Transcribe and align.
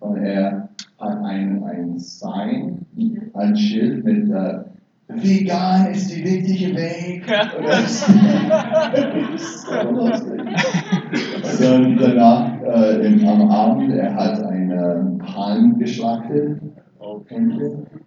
und 0.00 0.16
er 0.16 0.68
hat 0.98 1.24
ein, 1.24 1.62
ein 1.64 1.98
Sign, 1.98 2.86
ein 3.34 3.56
Schild 3.56 4.04
mit 4.04 4.30
äh, 4.30 4.60
Vegan 5.08 5.86
ist 5.86 6.14
die 6.14 6.22
richtige 6.22 6.76
Weg. 6.76 7.26
Dann 11.60 11.96
danach 11.96 12.60
äh, 12.60 13.06
im, 13.06 13.26
am 13.26 13.50
Abend, 13.50 13.90
er 13.92 14.14
hat 14.14 14.44
einen 14.44 15.22
Hahn 15.34 15.78
geschlachtet. 15.78 16.60
Okay. 16.98 17.48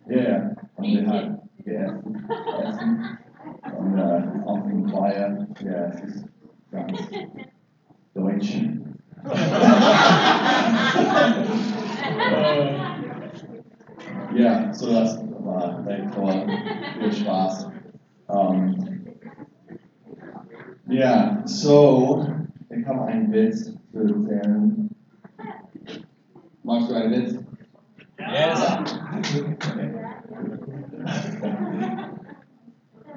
Ja, 0.07 0.15
yeah. 0.15 0.55
und 0.75 0.85
er 0.85 1.07
hat 1.07 1.41
gegessen. 1.57 3.17
Und 3.77 3.97
äh, 3.97 4.21
auf 4.45 4.63
dem 4.67 4.87
Feier, 4.89 5.47
ja, 5.63 5.85
es 5.87 6.01
ist 6.01 6.25
ganz 6.71 6.99
deutsch. 8.13 8.61
Ja, 14.33 14.73
so 14.73 14.91
das 14.91 15.19
war 15.43 15.81
direkt 15.83 16.13
vor 16.13 16.31
viel 16.99 17.11
Spaß. 17.11 17.69
Um, 18.27 18.75
ja, 20.87 21.41
so, 21.45 22.25
ich 22.69 22.87
habe 22.87 23.05
einen 23.05 23.31
Witz 23.31 23.73
zu 23.91 23.99
erzählen. 23.99 24.89
Magst 26.63 26.89
du 26.89 26.95
einen 26.95 27.11
Witz? 27.11 27.39
Yes. 28.17 28.67
Okay. 29.17 29.57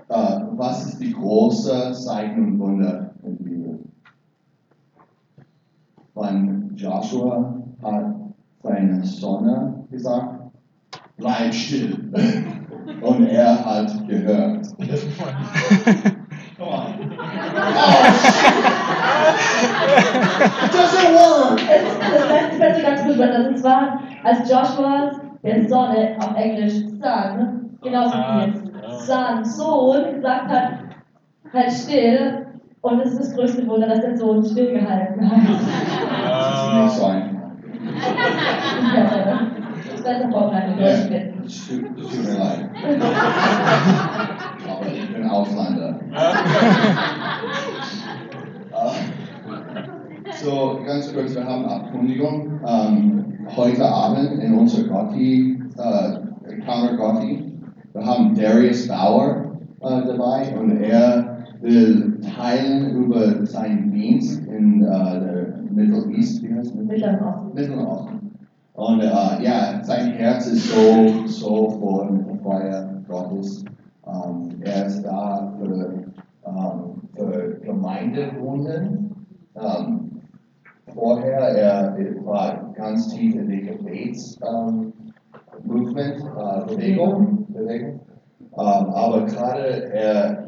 Äh, 0.08 0.40
was 0.52 0.86
ist 0.86 0.98
die 1.00 1.12
große 1.12 1.92
Zeichen 1.92 2.44
und 2.44 2.58
Wunder 2.58 3.14
in 3.22 3.36
der 3.38 3.44
Bibel? 3.44 3.78
Wann 6.14 6.72
Joshua 6.76 7.54
hat 7.82 8.14
seine 8.62 9.04
Sonne 9.04 9.84
gesagt, 9.90 10.52
bleib 11.16 11.52
still. 11.52 11.98
Und 13.00 13.26
er 13.28 13.64
hat 13.64 14.08
gehört. 14.08 14.66
Come 16.56 16.70
on. 16.70 17.10
Doesn't 20.70 21.14
work! 21.14 21.60
Es, 21.68 21.82
das 21.98 22.58
lässt 22.58 22.76
sich 22.76 22.84
ganz 22.84 23.02
gut 23.04 23.18
was. 23.18 23.46
Und 23.48 23.58
zwar, 23.58 24.00
als 24.22 24.50
Joshua 24.50 25.12
der 25.42 25.68
Sonne 25.68 26.16
auf 26.18 26.36
Englisch 26.36 26.74
Sun, 26.74 27.78
genauso 27.82 28.14
wie 28.14 28.46
jetzt 28.46 29.06
Sun, 29.06 29.44
Sohn, 29.44 30.14
gesagt 30.14 30.48
hat, 30.48 30.72
halt 31.52 31.72
still. 31.72 32.43
Und 32.84 33.00
es 33.00 33.12
ist 33.12 33.20
das 33.20 33.34
größte 33.34 33.66
Wunder, 33.66 33.88
dass 33.88 34.00
der 34.02 34.14
Sohn 34.16 34.44
stillgehalten 34.44 35.30
hat. 35.30 35.38
Das 35.48 36.64
ist 36.66 36.74
nicht 36.74 36.90
so 37.00 37.06
einfach. 37.06 37.50
Das 39.86 39.94
ist 39.94 40.04
besser 40.04 40.28
vorbereitet, 40.30 40.78
Deutsch 40.78 41.10
Ja, 41.10 41.18
bin. 41.18 41.22
tut 41.96 42.24
mir 42.24 42.38
leid. 42.38 42.70
Aber 44.68 44.86
ich 44.92 45.14
bin 45.14 45.24
Ausländer. 45.26 45.98
Äh, 48.70 48.92
So, 50.42 50.80
ganz 50.84 51.12
kurz, 51.14 51.34
wir 51.34 51.44
haben 51.46 51.64
Abkundigung. 51.64 52.60
Ähm, 52.66 53.24
heute 53.56 53.84
Abend 53.86 54.42
in 54.42 54.58
unserer 54.58 54.88
Gotti, 54.88 55.58
äh, 55.78 56.60
Kammer 56.66 56.94
Gotti, 56.98 57.52
wir 57.94 58.04
haben 58.04 58.34
Darius 58.34 58.88
Bauer 58.88 59.56
äh, 59.80 60.02
dabei 60.06 60.54
und 60.58 60.82
er 60.82 61.38
will 61.62 62.03
teilen 62.36 62.96
über 62.96 63.44
seinen 63.46 63.90
Dienst 63.90 64.44
in 64.46 64.82
äh, 64.82 64.86
der 64.86 65.54
Middle 65.70 66.10
East, 66.14 66.42
wie 66.42 66.54
heißt 66.54 66.74
das? 66.74 66.84
Mittleren 66.84 67.20
Osten. 67.20 67.54
Mittleren 67.54 67.86
Osten. 67.86 68.30
Und 68.74 69.00
äh, 69.00 69.42
ja, 69.42 69.82
sein 69.82 70.12
Herz 70.12 70.46
ist 70.46 70.68
so, 70.70 71.26
so 71.26 71.70
voll 71.70 72.10
mit 72.10 72.28
der 72.28 72.36
Feuer 72.38 73.02
Gottes. 73.08 73.64
Ähm, 74.06 74.48
er 74.62 74.86
ist 74.86 75.02
da 75.02 75.54
für, 75.58 76.04
ähm, 76.44 77.02
für 77.14 77.60
Gemeindewohnen. 77.64 79.14
Ähm, 79.56 80.10
vorher, 80.92 81.38
er, 81.38 81.96
er 81.96 82.26
war 82.26 82.72
ganz 82.74 83.08
tief 83.08 83.36
in 83.36 83.48
die 83.48 83.62
Gebets, 83.62 84.38
ähm, 84.42 84.92
äh, 85.64 86.66
Bewegung. 86.66 87.46
Bewegung. 87.48 88.00
Ähm, 88.56 88.56
aber 88.56 89.24
gerade 89.26 89.92
er, 89.92 90.43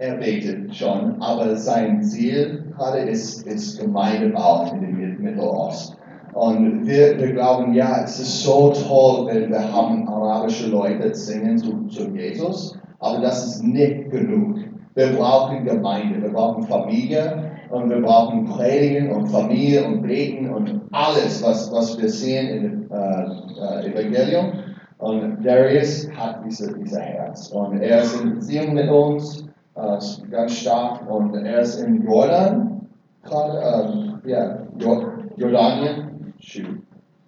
er 0.00 0.16
betet 0.16 0.74
schon, 0.74 1.20
aber 1.20 1.54
sein 1.56 2.02
Ziel 2.02 2.64
gerade 2.74 3.00
ist, 3.00 3.46
ist 3.46 3.78
Gemeindebau 3.78 4.70
in 4.72 4.80
dem 4.80 5.20
Mittelost. 5.20 5.94
Und 6.32 6.86
wir, 6.86 7.18
wir 7.18 7.34
glauben, 7.34 7.74
ja, 7.74 8.02
es 8.04 8.18
ist 8.18 8.42
so 8.42 8.72
toll, 8.72 9.26
wenn 9.26 9.50
wir 9.50 9.72
haben 9.72 10.08
arabische 10.08 10.70
Leute 10.70 11.14
singen 11.14 11.58
zu, 11.58 11.86
zu 11.88 12.08
Jesus, 12.16 12.78
aber 13.00 13.20
das 13.20 13.46
ist 13.46 13.62
nicht 13.62 14.10
genug. 14.10 14.60
Wir 14.94 15.08
brauchen 15.08 15.66
Gemeinde, 15.66 16.22
wir 16.22 16.30
brauchen 16.30 16.62
Familie 16.62 17.50
und 17.68 17.90
wir 17.90 18.00
brauchen 18.00 18.46
Predigen 18.46 19.12
und 19.12 19.26
Familie 19.26 19.84
und 19.84 20.02
Beten 20.02 20.48
und 20.48 20.80
alles, 20.92 21.42
was, 21.42 21.70
was 21.72 22.00
wir 22.00 22.08
sehen 22.08 22.48
im 22.48 22.90
äh, 22.90 23.84
äh, 23.84 23.92
Evangelium. 23.92 24.52
Und 24.96 25.44
Darius 25.44 26.08
hat 26.16 26.40
diese, 26.46 26.74
diese 26.78 27.00
Herz 27.00 27.48
und 27.48 27.80
er 27.82 28.00
ist 28.02 28.18
in 28.20 28.34
Beziehung 28.34 28.74
mit 28.74 28.88
uns, 28.88 29.49
äh, 29.80 30.28
ganz 30.30 30.52
stark 30.52 31.08
und 31.10 31.34
er 31.34 31.60
ist 31.60 31.76
in 31.80 32.02
Jordan, 32.02 32.88
gerade, 33.22 33.58
ähm, 33.58 34.20
ja, 34.24 34.58
Jor- 34.78 35.12
Jordanien, 35.36 36.34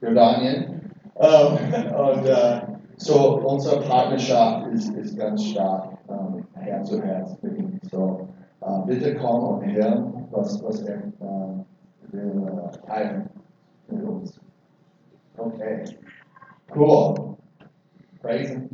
Jordanien. 0.00 0.80
Ähm, 1.16 1.94
und 1.96 2.26
äh, 2.26 2.60
so 2.96 3.40
unsere 3.40 3.80
Partnerschaft 3.80 4.66
ist, 4.68 4.94
ist 4.96 5.18
ganz 5.18 5.44
stark 5.44 5.92
ähm, 6.08 6.44
Herz 6.54 6.88
zu 6.88 7.02
Herz 7.02 7.36
mit 7.42 7.58
ihm. 7.58 7.78
So 7.90 8.28
äh, 8.60 8.86
bitte 8.86 9.16
komm 9.16 9.44
und 9.58 9.64
hör, 9.66 10.12
was, 10.30 10.62
was 10.62 10.82
er 10.82 10.98
äh, 10.98 12.12
will 12.12 12.48
äh, 12.48 12.86
teilen 12.86 13.28
mit 13.88 14.04
uns. 14.04 14.40
Okay, 15.36 15.84
cool. 16.74 17.36
Praise. 18.20 18.68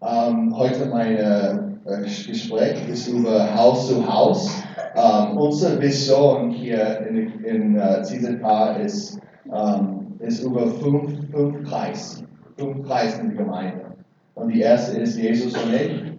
Ähm, 0.00 0.56
heute 0.56 0.86
mein 0.86 1.16
äh, 1.16 1.58
Gespräch 1.96 2.86
ist 2.88 3.08
über 3.08 3.54
Haus 3.54 3.88
zu 3.88 4.06
Haus. 4.06 4.62
Ähm, 4.94 5.38
unsere 5.38 5.80
Vision 5.80 6.50
hier 6.50 7.06
in, 7.06 7.44
in 7.44 7.78
äh, 7.78 8.02
CZK 8.02 8.78
ist, 8.84 9.18
ähm, 9.52 10.12
ist 10.18 10.42
über 10.42 10.66
fünf, 10.66 11.30
fünf 11.30 11.68
Kreis. 11.68 12.22
Fünf 12.58 12.86
Kreis 12.86 13.18
in 13.18 13.28
der 13.28 13.38
Gemeinde. 13.38 13.86
Und 14.34 14.50
die 14.50 14.60
erste 14.60 15.00
ist 15.00 15.16
Jesus 15.16 15.54
und 15.54 15.72
ich. 15.72 16.18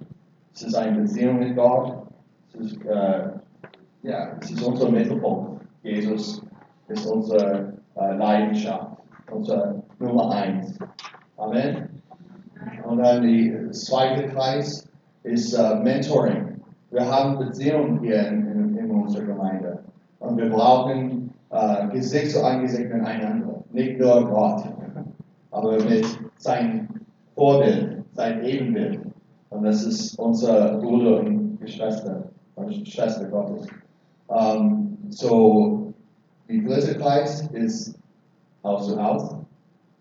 Es 0.56 0.64
ist 0.64 0.76
eine 0.76 1.00
Beziehung 1.00 1.40
mit 1.40 1.56
Gott. 1.56 2.08
Es 2.54 2.72
ist, 2.72 2.86
äh, 2.86 3.30
ja, 4.04 4.38
es 4.42 4.52
ist 4.52 4.64
unser 4.64 4.90
Mittelpunkt. 4.90 5.62
Jesus 5.84 6.42
ist 6.88 7.06
unsere 7.06 7.74
äh, 7.96 8.16
Leidenschaft, 8.16 8.98
unsere 9.32 9.84
Nummer 10.00 10.32
eins. 10.32 10.78
Amen. 11.38 12.02
Und 12.86 12.98
dann 12.98 13.22
der 13.22 13.72
zweite 13.72 14.28
Kreis 14.30 14.89
ist 15.30 15.54
äh, 15.54 15.76
Mentoring. 15.76 16.62
Wir 16.92 17.06
haben 17.06 17.38
Beziehungen 17.38 18.00
hier 18.00 18.28
in, 18.28 18.48
in, 18.48 18.78
in 18.78 18.92
unserer 18.92 19.26
Gemeinde. 19.26 19.80
Und 20.20 20.38
wir 20.38 20.50
brauchen 20.50 21.32
äh, 21.52 21.88
Gesicht 21.90 22.32
zu 22.32 22.44
Angesicht 22.44 22.92
miteinander. 22.92 23.64
Nicht 23.72 24.00
nur 24.00 24.28
Gott, 24.28 24.64
aber 25.52 25.84
mit 25.84 26.06
seinem 26.38 26.88
Vorbild, 27.36 28.04
sein 28.14 28.44
Ebenbild. 28.44 29.00
Und 29.50 29.64
das 29.64 29.86
ist 29.86 30.18
unser 30.18 30.78
Bruder 30.78 31.20
und 31.20 31.60
Schwester, 31.66 32.24
und 32.56 32.88
Schwester 32.88 33.26
Gottes. 33.26 33.68
Ähm, 34.30 34.98
so, 35.10 35.94
die 36.50 36.64
dritte 36.64 36.98
Kreis 36.98 37.48
ist 37.54 38.00
Haus 38.64 38.88
zu 38.88 39.02
Haus. 39.02 39.36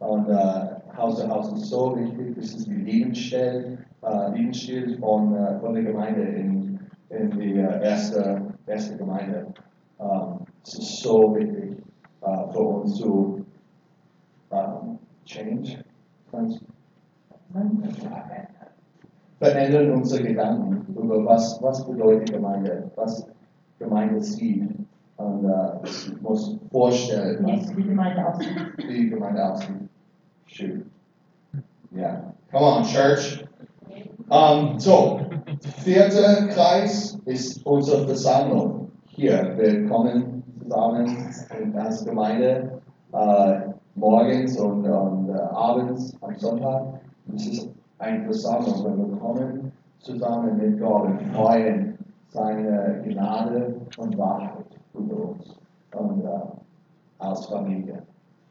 Und 0.01 0.29
äh, 0.29 0.78
Zu 0.99 1.29
Haus 1.29 1.53
ist 1.53 1.67
so 1.67 1.97
wichtig. 1.97 2.35
Das 2.35 2.47
ist 2.55 2.67
die 2.67 2.75
Lebensstil, 2.75 3.79
äh, 4.03 4.31
Lebensstil 4.33 4.99
von, 4.99 5.33
äh, 5.35 5.59
von 5.61 5.75
der 5.75 5.85
Gemeinde 5.85 6.23
in, 6.23 6.81
in 7.11 7.31
die 7.39 7.55
äh, 7.55 7.85
erste, 7.85 8.53
erste 8.67 8.97
Gemeinde. 8.97 9.47
Ähm, 10.01 10.41
es 10.65 10.75
ist 10.75 11.03
so 11.03 11.35
wichtig 11.37 11.79
äh, 12.23 12.53
für 12.53 12.59
uns 12.59 12.97
zu 12.97 13.45
ähm, 14.51 14.99
change, 15.25 15.85
verändern 19.39 19.93
unsere 19.93 20.25
Gedanken 20.25 20.85
über 20.95 21.25
was, 21.25 21.63
was 21.63 21.87
bedeutet 21.87 22.33
Gemeinde, 22.33 22.91
was 22.97 23.25
Gemeinde 23.79 24.21
sieht. 24.21 24.69
Und 25.17 25.45
äh, 25.45 25.79
ich 25.85 26.21
muss 26.23 26.59
vorstellen, 26.73 27.45
was 27.45 27.77
Wie 27.77 27.83
die 27.83 27.89
Gemeinde 27.89 28.27
aussieht. 28.27 28.57
die 28.79 29.11
Gemeinde 29.11 29.53
aussieht. 29.53 29.88
Shoot. 30.49 30.91
Yeah. 31.95 32.23
Come 32.51 32.63
on, 32.63 32.85
church. 32.87 33.45
Um, 34.31 34.79
so, 34.81 35.21
vierter 35.85 36.49
Kreis 36.49 37.19
ist 37.25 37.65
unsere 37.65 38.07
Versammlung. 38.07 38.91
Hier, 39.07 39.55
wir 39.57 39.89
kommen 39.89 40.43
zusammen 40.63 41.27
als 41.77 42.05
Gemeinde 42.05 42.81
äh, 43.13 43.61
morgens 43.95 44.59
und, 44.59 44.87
und 44.87 45.29
äh, 45.31 45.39
abends 45.39 46.15
am 46.21 46.39
Sonntag. 46.39 47.01
Es 47.35 47.47
ist 47.47 47.69
eine 47.99 48.25
Versammlung, 48.25 48.85
wenn 48.85 49.11
wir 49.11 49.19
kommen 49.19 49.73
zusammen 49.99 50.57
mit 50.57 50.81
Gott 50.81 51.05
und 51.05 51.21
freuen 51.35 51.99
seine 52.29 53.03
Gnade 53.05 53.77
und 53.97 54.17
Wahrheit 54.17 54.67
über 54.95 55.31
uns 55.31 55.57
und 55.95 56.25
äh, 56.25 56.29
als 57.19 57.47
Familie. 57.47 58.03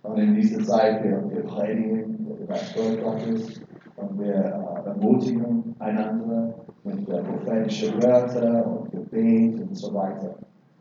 Und 0.04 0.18
in 0.18 0.36
dieser 0.36 0.64
Zeit, 0.64 1.04
wir, 1.04 1.30
wir 1.30 1.44
predigen 1.44 2.18
das 2.48 2.76
Wort 2.78 3.04
Gottes 3.04 3.62
und 3.98 4.20
wir 4.20 4.36
äh, 4.36 4.90
ermutigen 4.90 5.76
einander 5.80 6.54
mit 6.84 7.10
äh, 7.10 7.22
prophetischen 7.22 8.02
Wörtern 8.02 8.64
und 8.64 8.92
Gebet 8.92 9.60
und 9.60 9.76
so 9.78 9.94
weiter. 9.94 10.36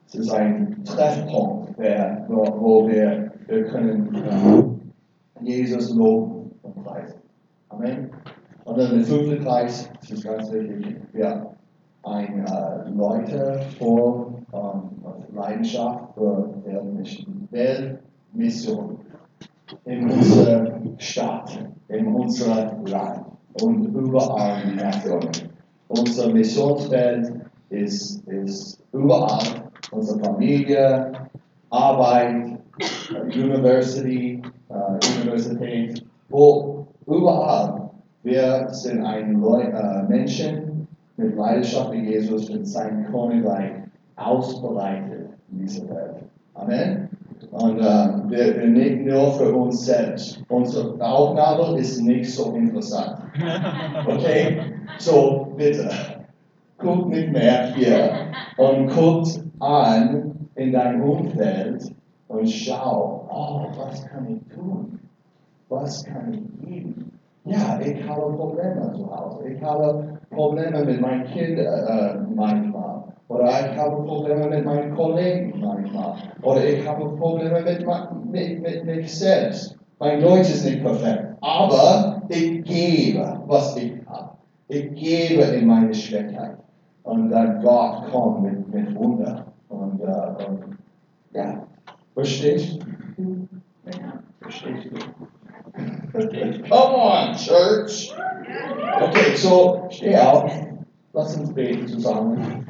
Es 0.06 0.14
ist 0.14 0.30
ein 0.32 0.84
Treffpunkt, 0.84 1.76
der, 1.78 2.24
wo, 2.28 2.44
wo 2.60 2.88
wir, 2.88 3.32
wir 3.46 3.64
können 3.64 4.14
äh, 4.14 5.44
Jesus 5.44 5.94
loben 5.94 6.52
und 6.62 6.84
preisen. 6.84 7.20
Amen. 7.70 8.10
Und 8.64 8.78
dann 8.78 8.96
der 8.96 9.04
fünfte 9.04 9.38
Kreis, 9.38 9.90
das 10.00 10.10
ist 10.10 10.24
ganz 10.24 10.52
wichtig, 10.52 10.96
wir 11.12 11.50
ein 12.04 12.46
äh, 12.46 12.90
Leute 12.90 13.60
vor 13.78 14.32
ähm, 14.52 14.82
Leidenschaft 15.34 16.14
für 16.14 16.54
Weltmission, 16.64 17.48
Weltmission 17.50 18.98
in 19.84 20.10
unserer 20.10 20.80
Stadt, 20.98 21.58
in 21.88 22.06
unserem 22.06 22.86
Land 22.86 23.26
und 23.60 23.86
überall 23.94 24.62
in 24.62 24.76
Nationen. 24.76 25.30
Unser 25.88 26.32
Missionsfeld 26.32 27.32
ist, 27.70 28.26
ist 28.28 28.82
überall, 28.92 29.70
unsere 29.90 30.18
Familie, 30.20 31.12
Arbeit, 31.70 32.58
äh, 33.10 33.38
University, 33.38 34.42
äh, 34.68 35.20
Universität, 35.20 36.04
wo 36.28 36.86
überall. 37.06 37.90
Wir 38.22 38.68
sind 38.70 39.04
ein 39.04 39.40
Leu 39.40 39.62
äh, 39.62 40.02
Menschen 40.08 40.88
mit 41.16 41.36
Leidenschaft 41.36 41.90
für 41.90 41.96
Jesus 41.96 42.50
und 42.50 42.64
sein 42.64 43.06
Königreich 43.10 43.72
ausbreitet 44.16 45.30
in 45.52 45.58
dieser 45.58 45.88
Welt. 45.88 46.16
Amen. 46.54 47.15
Und 47.60 47.78
äh, 47.78 48.08
wir, 48.28 48.60
wir 48.60 48.66
nicht 48.66 49.06
nur 49.06 49.32
für 49.32 49.54
uns 49.54 49.86
selbst. 49.86 50.42
Unsere 50.48 51.00
Aufgabe 51.00 51.78
ist 51.78 52.00
nicht 52.00 52.30
so 52.32 52.52
interessant. 52.52 53.18
Okay? 54.06 54.60
So, 54.98 55.52
bitte, 55.56 55.88
guck 56.78 57.08
nicht 57.08 57.32
mehr 57.32 57.74
hier 57.74 58.28
und 58.58 58.88
guck 58.88 59.26
an 59.60 60.48
in 60.54 60.72
dein 60.72 61.00
Umfeld 61.00 61.92
und 62.28 62.48
schau, 62.48 63.26
oh, 63.30 63.66
was 63.78 64.06
kann 64.06 64.26
ich 64.26 64.54
tun? 64.54 64.98
Was 65.68 66.04
kann 66.04 66.32
ich 66.34 66.68
geben? 66.68 67.12
Ja, 67.44 67.80
ich 67.80 68.06
habe 68.08 68.32
Probleme 68.36 68.92
zu 68.94 69.10
Hause. 69.10 69.48
Ich 69.48 69.62
habe 69.62 70.18
Probleme 70.30 70.84
mit 70.84 71.00
meinen 71.00 71.24
Kindern 71.26 71.86
äh, 71.86 72.34
manchmal. 72.34 72.75
Oder 73.28 73.72
ich 73.72 73.78
habe 73.78 74.02
Probleme 74.04 74.46
mit 74.46 74.64
meinen 74.64 74.94
Kollegen 74.94 75.60
manchmal. 75.60 76.14
Oder 76.42 76.64
ich 76.64 76.86
habe 76.86 77.08
Probleme 77.16 77.60
mit, 77.62 77.84
mit, 78.30 78.62
mit 78.62 78.84
mich 78.84 79.18
selbst. 79.18 79.76
Mein 79.98 80.20
Deutsch 80.20 80.50
ist 80.50 80.64
nicht 80.64 80.82
perfekt. 80.82 81.34
Aber 81.40 82.22
ich 82.28 82.62
gebe, 82.64 83.40
was 83.46 83.76
ich 83.76 83.94
habe. 84.06 84.30
Ich 84.68 84.94
gebe 84.94 85.42
in 85.42 85.66
meine 85.66 85.92
Schwächheit. 85.94 86.56
Und 87.02 87.30
dann 87.30 87.62
Gott 87.62 88.10
kommt 88.10 88.42
mit, 88.42 88.72
mit 88.72 88.94
Wunder. 88.96 89.46
Und, 89.68 90.00
äh, 90.00 90.44
und 90.46 90.78
ja, 91.32 91.66
verstehst 92.14 92.78
du? 93.16 93.48
Ja, 93.86 94.20
verstehst 94.40 94.86
du? 94.90 96.62
Come 96.68 96.96
on, 96.96 97.34
church. 97.34 98.14
Okay, 99.00 99.36
so 99.36 99.84
steh 99.90 100.16
auf. 100.16 100.50
Lass 101.12 101.36
uns 101.36 101.52
beten 101.52 101.86
zusammen. 101.86 102.65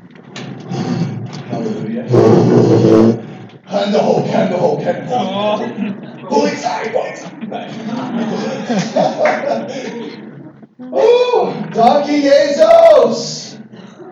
Halleluja. 1.51 2.03
Hände 3.67 4.07
hoch, 4.07 4.25
Hände 4.29 4.61
hoch, 4.61 4.81
Hände 4.85 5.19
hoch. 5.19 5.61
Polizei, 6.29 6.91
Polizei. 6.93 7.67
Oh, 10.93 11.49
danke, 11.75 12.13
Jesus. 12.13 13.59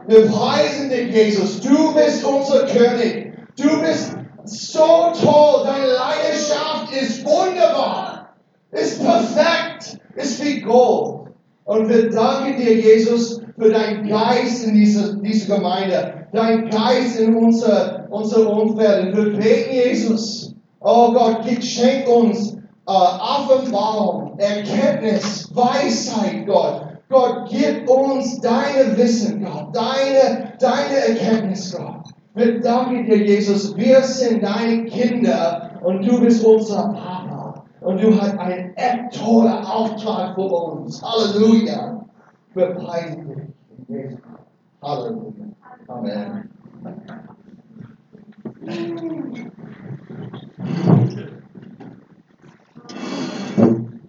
Wir 0.07 0.27
preisen 0.27 0.91
dich, 0.91 1.15
Jesus. 1.15 1.61
Du 1.61 1.95
bist 1.95 2.25
unser 2.25 2.67
König. 2.67 3.33
Du 3.57 3.81
bist 3.81 4.17
so 4.45 5.13
toll. 5.21 5.65
Deine 5.65 5.87
Leidenschaft 5.87 6.93
ist 7.01 7.25
wunderbar. 7.25 8.35
Ist 8.71 9.03
perfekt. 9.03 9.99
Ist 10.17 10.45
wie 10.45 10.61
Gold. 10.61 11.31
Und 11.65 11.89
wir 11.89 12.11
danken 12.11 12.59
dir, 12.59 12.75
Jesus, 12.75 13.41
für 13.57 13.71
deinen 13.71 14.09
Geist 14.09 14.67
in 14.67 14.75
dieser, 14.75 15.15
dieser 15.17 15.57
Gemeinde. 15.57 16.27
Dein 16.33 16.69
Geist 16.71 17.21
in 17.21 17.35
unser, 17.35 18.07
unser 18.11 18.51
Umfeld. 18.51 19.17
Wir 19.17 19.37
beten, 19.37 19.75
Jesus. 19.75 20.55
Oh 20.81 21.13
Gott, 21.13 21.45
schenk 21.63 22.09
uns 22.09 22.55
äh, 22.87 22.93
Offenbarung, 22.93 24.39
Erkenntnis, 24.39 25.51
Weisheit, 25.55 26.47
Gott. 26.47 26.83
Gott, 27.09 27.49
gib 27.49 27.89
uns 27.89 28.41
deine 28.41 28.97
Wissen, 28.97 29.45
Gott, 29.45 29.75
deine, 29.75 30.53
deine 30.59 31.09
Erkenntnis, 31.09 31.75
Gott. 31.77 32.05
Wir 32.35 32.61
danken 32.61 33.05
dir, 33.05 33.19
Jesus. 33.19 33.77
Wir 33.77 34.03
sind 34.03 34.43
deine 34.43 34.85
Kinder 34.87 35.71
und 35.85 36.05
du 36.05 36.21
bist 36.21 36.45
unser 36.45 36.89
Papa. 36.89 37.65
Und 37.81 38.03
du 38.03 38.21
hast 38.21 38.37
einen 38.39 38.75
echt 38.77 39.23
tollen 39.23 39.65
Auftrag 39.65 40.35
für 40.35 40.43
uns. 40.43 41.03
Halleluja. 41.03 42.05
Wir 42.55 42.67
preisen 42.67 43.29
dich. 43.29 43.44
Jesus. 43.87 44.19
Halleluja. 44.83 45.55
Amen. 45.89 46.51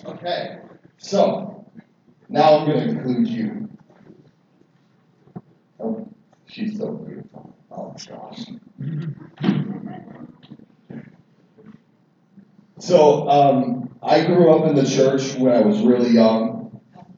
Okay, 0.06 0.60
so 0.98 1.66
now 2.30 2.57
I'm 2.60 2.68
going 2.68 2.80
to 2.80 2.89
include 2.89 3.27
you. 3.27 3.69
Oh, 5.80 6.07
she's 6.48 6.77
so 6.77 6.92
beautiful. 6.94 7.56
Oh 7.72 7.94
gosh. 8.07 8.45
So 12.80 13.30
um, 13.30 13.95
I 14.01 14.25
grew 14.25 14.54
up 14.54 14.70
in 14.70 14.75
the 14.75 14.86
church 14.86 15.36
when 15.36 15.51
I 15.53 15.62
was 15.62 15.82
really 15.82 16.12
young. 16.12 16.64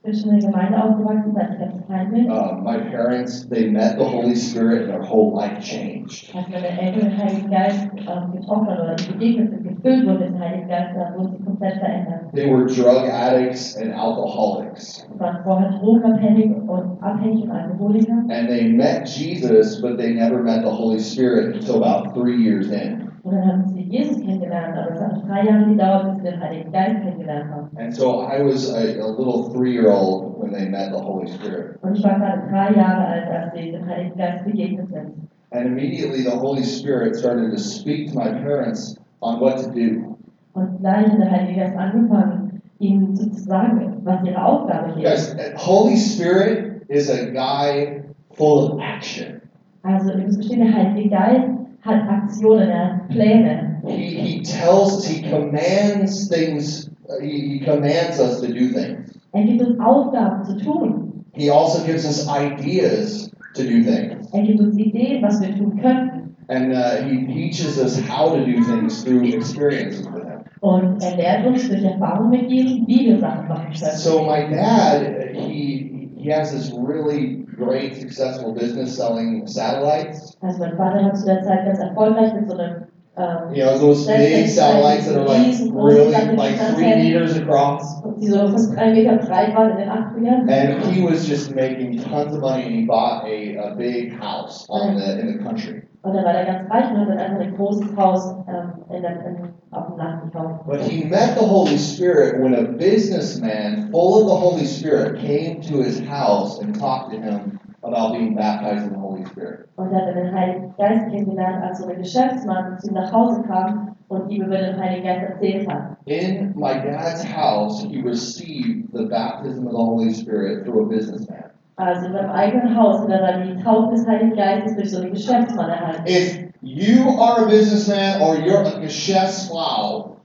Ich 0.10 0.24
bin 0.24 0.36
in 0.36 0.40
der 0.40 0.52
Gemeinde 0.52 0.82
aufgewachsen, 0.82 1.34
seit 1.36 1.60
ganz 1.60 1.86
klein 1.86 2.12
bin. 2.12 2.32
Uh, 2.32 2.62
my 2.64 2.78
parents, 2.78 3.46
they 3.50 3.70
met 3.70 3.98
the 3.98 4.06
Holy 4.06 4.36
Spirit 4.38 4.84
and 4.84 4.92
their 4.92 5.02
whole 5.02 5.36
life 5.36 5.60
changed. 5.60 6.34
Als 6.34 6.48
meine 6.48 6.68
Eltern 6.80 7.10
den 7.10 7.18
Heiligen 7.18 7.52
Geist 7.52 7.90
ähm, 7.98 8.32
getroffen 8.32 8.68
oder 8.68 8.96
begegnet 8.96 9.50
sind, 9.50 9.64
gefüllt 9.64 10.08
wurden 10.08 10.32
mit 10.32 10.40
Heiligen 10.40 10.70
Geist, 10.70 10.96
da 10.96 11.14
wurden 11.14 11.36
sie 11.38 11.44
komplett 11.44 11.80
verändert. 11.80 12.22
They 12.34 12.50
were 12.50 12.66
drug 12.66 13.10
addicts 13.12 13.76
and 13.76 13.94
alcoholics. 13.94 15.06
Sie 15.12 15.20
waren 15.20 15.44
vorher 15.44 15.72
drogenabhängig 15.72 16.56
und 16.56 17.04
abhängig 17.04 17.44
und 17.44 17.52
Alkoholiker. 17.52 18.14
And 18.30 18.48
they 18.48 18.72
met 18.72 19.10
Jesus, 19.10 19.82
but 19.82 19.98
they 19.98 20.14
never 20.14 20.42
met 20.42 20.64
the 20.64 20.72
Holy 20.72 21.00
Spirit 21.00 21.54
until 21.56 21.84
about 21.84 22.14
three 22.14 22.38
years 22.38 22.72
in. 22.72 23.12
Und 23.24 23.34
dann 23.34 23.46
haben 23.46 23.68
sie 23.68 23.77
Jesus 23.90 24.22
kennengelernt, 24.22 24.78
aber 24.78 24.92
es 24.94 25.02
hat 25.02 25.28
drei 25.28 25.46
Jahre 25.46 25.66
gedauert, 25.66 26.06
bis 26.08 26.18
sie 26.18 26.24
den 26.24 26.42
Heiligen 26.42 26.72
Geist 26.72 27.02
kennengelernt 27.02 27.52
haben. 27.52 27.78
And 27.78 27.94
so 27.94 28.22
I 28.22 28.44
was 28.44 28.74
a, 28.74 29.02
a 29.02 29.10
little 29.18 29.50
three 29.54 29.74
year 29.74 29.92
old 29.92 30.40
when 30.40 30.52
they 30.52 30.68
met 30.68 30.92
the 30.92 31.02
Holy 31.02 31.28
Spirit. 31.28 31.78
Und 31.82 31.98
ich 31.98 32.04
war 32.04 32.20
gerade 32.20 32.48
drei 32.50 32.72
Jahre 32.74 33.06
alt, 33.06 33.28
als 33.30 33.54
sie 33.54 33.72
dem 33.72 33.86
Heiligen 33.86 34.18
Geist 34.18 34.46
begegnet 34.46 34.90
sind. 34.90 35.14
And 35.52 35.66
immediately 35.66 36.24
the 36.24 36.38
Holy 36.38 36.64
Spirit 36.64 37.16
started 37.16 37.52
to 37.52 37.58
speak 37.58 38.12
to 38.12 38.16
my 38.16 38.30
parents 38.30 38.98
on 39.22 39.40
what 39.40 39.58
to 39.58 39.72
do. 39.72 40.16
Und 40.54 40.80
gleich 40.80 41.08
hat 41.08 41.20
der 41.20 41.32
Heilige 41.32 41.60
Geist 41.62 41.78
angefangen, 41.78 42.62
ihnen 42.80 43.16
zu 43.16 43.30
sagen, 43.34 44.02
was 44.04 44.24
ihre 44.26 44.44
Aufgabe 44.44 44.96
hier 44.96 45.14
ist. 45.14 45.38
Guys, 45.38 45.68
Holy 45.68 45.98
Spirit 45.98 46.82
is 46.90 47.10
a 47.10 47.32
guy 47.32 48.04
full 48.34 48.72
of 48.72 48.80
action. 48.80 49.42
Also, 49.84 50.12
ihr 50.12 50.18
müsst 50.18 50.36
verstehen, 50.38 50.66
der 50.66 50.74
Heilige 50.74 51.10
Geist 51.10 51.50
hat 51.82 52.10
Aktionen, 52.10 52.70
er 52.70 52.96
hat 52.96 53.10
Pläne. 53.10 53.67
He, 53.88 54.16
he 54.16 54.42
tells 54.44 54.98
us, 54.98 55.06
he 55.06 55.22
commands 55.22 56.28
things, 56.28 56.90
uh, 57.10 57.20
he, 57.22 57.58
he 57.58 57.60
commands 57.60 58.20
us 58.20 58.42
to 58.42 58.48
do 58.48 58.70
things. 58.70 59.12
Er 59.34 59.44
gibt 59.44 59.62
uns 59.62 59.80
Aufgaben 59.80 60.46
zu 60.46 60.64
tun. 60.64 61.26
He 61.34 61.50
also 61.50 61.86
gives 61.86 62.06
us 62.06 62.28
ideas 62.28 63.30
to 63.54 63.64
do 63.64 63.84
things. 63.84 64.30
Er 64.34 64.44
gibt 64.44 64.60
uns 64.60 64.78
Ideen, 64.78 65.22
was 65.22 65.40
wir 65.42 65.56
tun 65.56 65.80
könnten. 65.82 66.36
And 66.50 66.74
uh, 66.74 67.04
he 67.04 67.26
teaches 67.26 67.78
us 67.78 68.00
how 68.00 68.30
to 68.34 68.46
do 68.46 68.64
things 68.64 69.04
through 69.04 69.26
experiences 69.26 70.08
with 70.08 70.24
him. 70.24 70.44
Und 70.62 71.04
er 71.04 71.16
lehrt 71.18 71.46
uns 71.46 71.68
durch 71.68 71.84
Erfahrung 71.84 72.30
mit 72.30 72.50
ihm, 72.50 72.88
wie 72.88 73.06
wir 73.06 73.20
Sachen 73.20 73.48
machen 73.48 73.74
können. 73.74 73.98
So 73.98 74.24
my 74.24 74.50
dad, 74.50 75.36
he 75.36 76.10
he 76.18 76.30
has 76.30 76.52
this 76.52 76.72
really 76.74 77.46
great, 77.58 77.96
successful 77.96 78.54
business 78.54 78.96
selling 78.96 79.46
satellites. 79.46 80.36
Also 80.42 80.60
mein 80.60 80.76
Vater 80.78 81.04
hat 81.04 81.18
zu 81.18 81.26
der 81.26 81.44
Zeit 81.44 81.66
ganz 81.66 81.80
erfolgreich 81.80 82.34
mit 82.34 82.50
so 82.50 82.58
einem 82.58 82.87
ähm, 83.18 83.54
You 83.54 83.64
know, 83.66 83.78
those 83.80 84.06
big 84.06 84.48
satellites 84.48 85.08
that 85.08 85.18
are 85.18 85.26
like 85.26 85.58
really 85.74 86.36
like 86.36 86.76
three 86.76 86.96
meters 86.96 87.36
across. 87.38 88.02
die 88.20 88.28
so 88.28 88.48
fast 88.48 88.76
drei 88.76 88.94
Meter 88.94 89.18
breit 89.18 89.56
waren 89.56 89.72
in 89.72 89.78
den 89.78 89.90
80ern. 89.90 90.50
And 90.50 90.84
he 90.86 91.04
was 91.04 91.28
just 91.28 91.54
making 91.56 91.98
tons 92.04 92.34
of 92.34 92.42
money 92.42 92.64
and 92.64 92.76
he 92.76 92.86
bought 92.86 93.26
a, 93.26 93.58
a 93.58 93.76
big 93.76 94.14
house 94.20 94.66
on 94.70 94.98
the, 94.98 95.20
in 95.20 95.28
the 95.28 95.44
country. 95.44 95.84
Und 96.04 96.14
dann 96.14 96.24
war 96.24 96.34
ganz 96.34 96.70
reich 96.70 96.92
und 96.92 97.00
hat 97.00 97.10
dann 97.10 97.18
einfach 97.18 97.40
ein 97.40 97.56
großes 97.56 97.96
Haus 97.98 98.36
ähm, 98.48 98.96
in 98.96 99.02
der, 99.02 99.26
in, 99.26 99.50
auf 99.72 99.88
dem 99.88 99.98
Land 99.98 100.24
gekauft. 100.24 100.66
But 100.66 100.82
he 100.82 101.04
met 101.04 101.38
the 101.38 101.46
Holy 101.46 101.78
Spirit 101.78 102.42
when 102.42 102.54
a 102.54 102.64
businessman 102.64 103.90
full 103.92 104.22
of 104.22 104.28
the 104.30 104.36
Holy 104.36 104.66
Spirit 104.66 105.20
came 105.20 105.62
to 105.62 105.82
his 105.82 106.00
house 106.00 106.60
and 106.62 106.78
talked 106.80 107.12
to 107.12 107.20
him 107.20 107.60
about 107.88 108.14
being 108.14 108.36
baptized 108.36 108.86
in 108.88 108.94
the 108.94 109.00
Holy 109.00 109.26
Spirit. 109.26 109.68
Und 109.78 109.92
er 109.92 110.06
hat 110.08 110.16
den 110.16 110.34
Heiligen 110.34 110.74
Geist 110.78 111.10
kennengelernt, 111.12 111.64
als 111.64 111.86
Geschäftsmann 111.86 112.78
zu 112.80 112.88
ihm 112.88 112.94
nach 112.96 113.12
Hause 113.12 113.44
kam 113.48 113.96
und 114.10 114.30
ihm 114.30 114.44
über 114.44 114.58
den 114.58 114.80
Heiligen 114.80 115.04
Geist 115.06 115.24
erzählt 115.30 115.68
hat. 115.70 115.98
In 116.06 116.54
my 116.56 116.74
dad's 116.74 117.24
house, 117.24 117.84
he 117.84 118.02
received 118.02 118.92
the 118.94 119.06
baptism 119.06 119.68
of 119.68 119.72
the 119.74 119.78
Holy 119.78 120.14
Spirit 120.14 120.66
through 120.66 120.86
a 120.86 120.90
businessman. 120.90 121.44
Also 121.76 122.08
in 122.08 122.14
seinem 122.14 122.32
eigenen 122.32 122.76
Haus 122.76 123.02
hat 123.02 123.10
er 123.10 123.42
die 123.44 123.62
Taufe 123.64 123.92
des 123.96 124.08
Heiligen 124.08 124.36
Geistes 124.36 124.76
durch 124.76 124.92
so 124.92 125.02
einen 125.02 125.12
Geschäftsmann 125.12 125.70
erhalten. 125.70 126.04
If 126.08 126.40
you 126.62 127.20
are 127.20 127.46
a 127.46 127.50
businessman 127.50 128.20
or 128.22 128.36
you're 128.36 128.66
a 128.66 128.80
geschäftsfrau, 128.80 130.18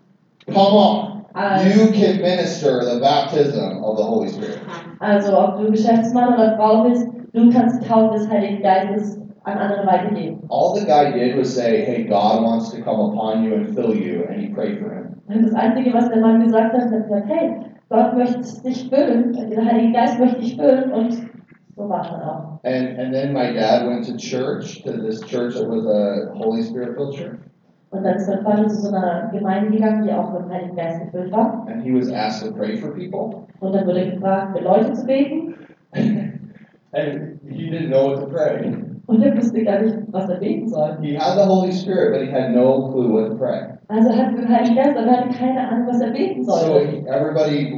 come 0.47 0.57
on. 0.57 1.13
Also, 1.35 1.67
You 1.67 1.87
can 1.93 2.21
minister 2.21 2.85
the 2.85 3.01
baptism 3.01 3.83
of 3.83 3.97
the 3.97 4.03
Holy 4.05 4.29
Spirit. 4.29 4.59
also 5.01 5.37
ob 5.39 5.59
du 5.59 5.71
Geschäftsmann 5.71 6.35
oder 6.35 6.57
Frau 6.57 6.85
bist, 6.85 7.07
du 7.33 7.51
kannst 7.51 7.83
die 7.83 7.89
Taufe 7.89 8.19
des 8.19 8.29
Heiligen 8.29 8.63
Geistes 8.63 9.19
an 9.45 9.59
andere 9.59 9.87
weitergeben. 9.87 10.39
All 10.49 10.75
the 10.75 10.87
guy 10.87 11.13
did 11.13 11.37
was 11.37 11.55
say, 11.55 11.85
Hey, 11.85 12.05
God 12.05 12.43
wants 12.45 12.71
to 12.71 12.81
come 12.83 13.01
upon 13.01 13.45
you 13.45 13.55
and 13.55 13.75
fill 13.75 13.95
you, 13.95 14.25
and 14.29 14.41
he 14.41 14.49
prayed 14.49 14.79
for 14.79 14.91
him. 14.91 15.03
Und 15.29 15.45
das 15.45 15.55
Einzige, 15.55 15.93
was 15.95 16.09
der 16.11 16.21
Mann 16.21 16.43
gesagt 16.45 16.75
hat, 16.75 16.91
hat 16.91 17.03
gesagt, 17.05 17.27
hey, 17.29 17.57
Gott 17.89 18.17
möchte 18.17 18.63
dich 18.63 18.89
füllen, 18.89 19.33
der 19.51 19.65
Heilige 19.65 19.93
Geist 19.93 20.19
möchte 20.19 20.41
dich 20.41 20.57
füllen 20.57 20.93
und 20.93 21.13
so 21.77 21.89
war 21.89 22.03
es 22.03 22.09
dann 22.11 22.23
auch. 22.23 22.65
And 22.65 22.99
and 22.99 23.13
then 23.13 23.33
my 23.33 23.53
dad 23.53 23.87
went 23.87 24.07
to 24.07 24.17
church, 24.17 24.83
to 24.85 24.93
this 24.93 25.21
church 25.23 25.55
that 25.55 25.69
was 25.69 25.87
a 25.87 26.33
Holy 26.35 26.63
Spirit 26.63 26.97
filled 26.97 27.15
church. 27.15 27.39
Und 27.91 28.05
dann 28.05 28.17
ist 28.17 28.29
mein 28.29 28.43
Vater 28.43 28.69
zu 28.69 28.77
so 28.77 28.95
einer 28.95 29.31
Gemeinde 29.33 29.71
gegangen, 29.71 30.05
die 30.05 30.13
auch 30.13 30.33
mit 30.33 30.43
dem 30.43 30.51
Heiligen 30.51 30.77
Geist 30.77 31.01
gefüllt 31.03 31.33
war. 31.33 31.67
And 31.69 31.83
he 31.83 31.93
was 31.93 32.11
asked 32.11 32.47
to 32.47 32.55
pray 32.55 32.77
for 32.77 32.91
people. 32.91 33.43
Und 33.61 33.75
dann 33.75 33.87
wurde 33.87 34.11
gefragt, 34.11 34.57
für 34.57 34.65
Leute 34.65 34.93
zu 34.93 35.07
beten. 35.07 35.55
And 36.95 37.41
he 37.49 37.71
didn't 37.71 37.91
know 37.91 38.07
what 38.09 38.21
to 38.21 38.27
pray. 38.27 38.75
Und 39.07 39.23
er 39.23 39.37
wusste 39.37 39.65
gar 39.65 39.81
nicht, 39.81 39.97
was 40.13 40.29
er 40.29 40.37
beten 40.37 40.69
soll. 40.69 40.97
He 41.01 41.15
had 41.15 41.37
the 41.37 41.45
Holy 41.45 41.73
Spirit, 41.73 42.13
but 42.13 42.23
he 42.23 42.31
had 42.31 42.55
no 42.55 42.91
clue 42.93 43.13
what 43.13 43.31
to 43.31 43.37
pray. 43.37 43.63
Also 43.89 44.11
er 44.11 44.17
hatte 44.27 44.37
den 44.37 44.49
Heiligen 44.49 44.77
Geist, 44.77 44.97
aber 44.97 45.07
er 45.07 45.17
hatte 45.25 45.39
keine 45.39 45.69
Ahnung, 45.69 45.89
was 45.89 46.01
er 46.01 46.11
beten 46.11 46.45
So 46.45 46.79
he, 46.79 47.03
everybody 47.09 47.75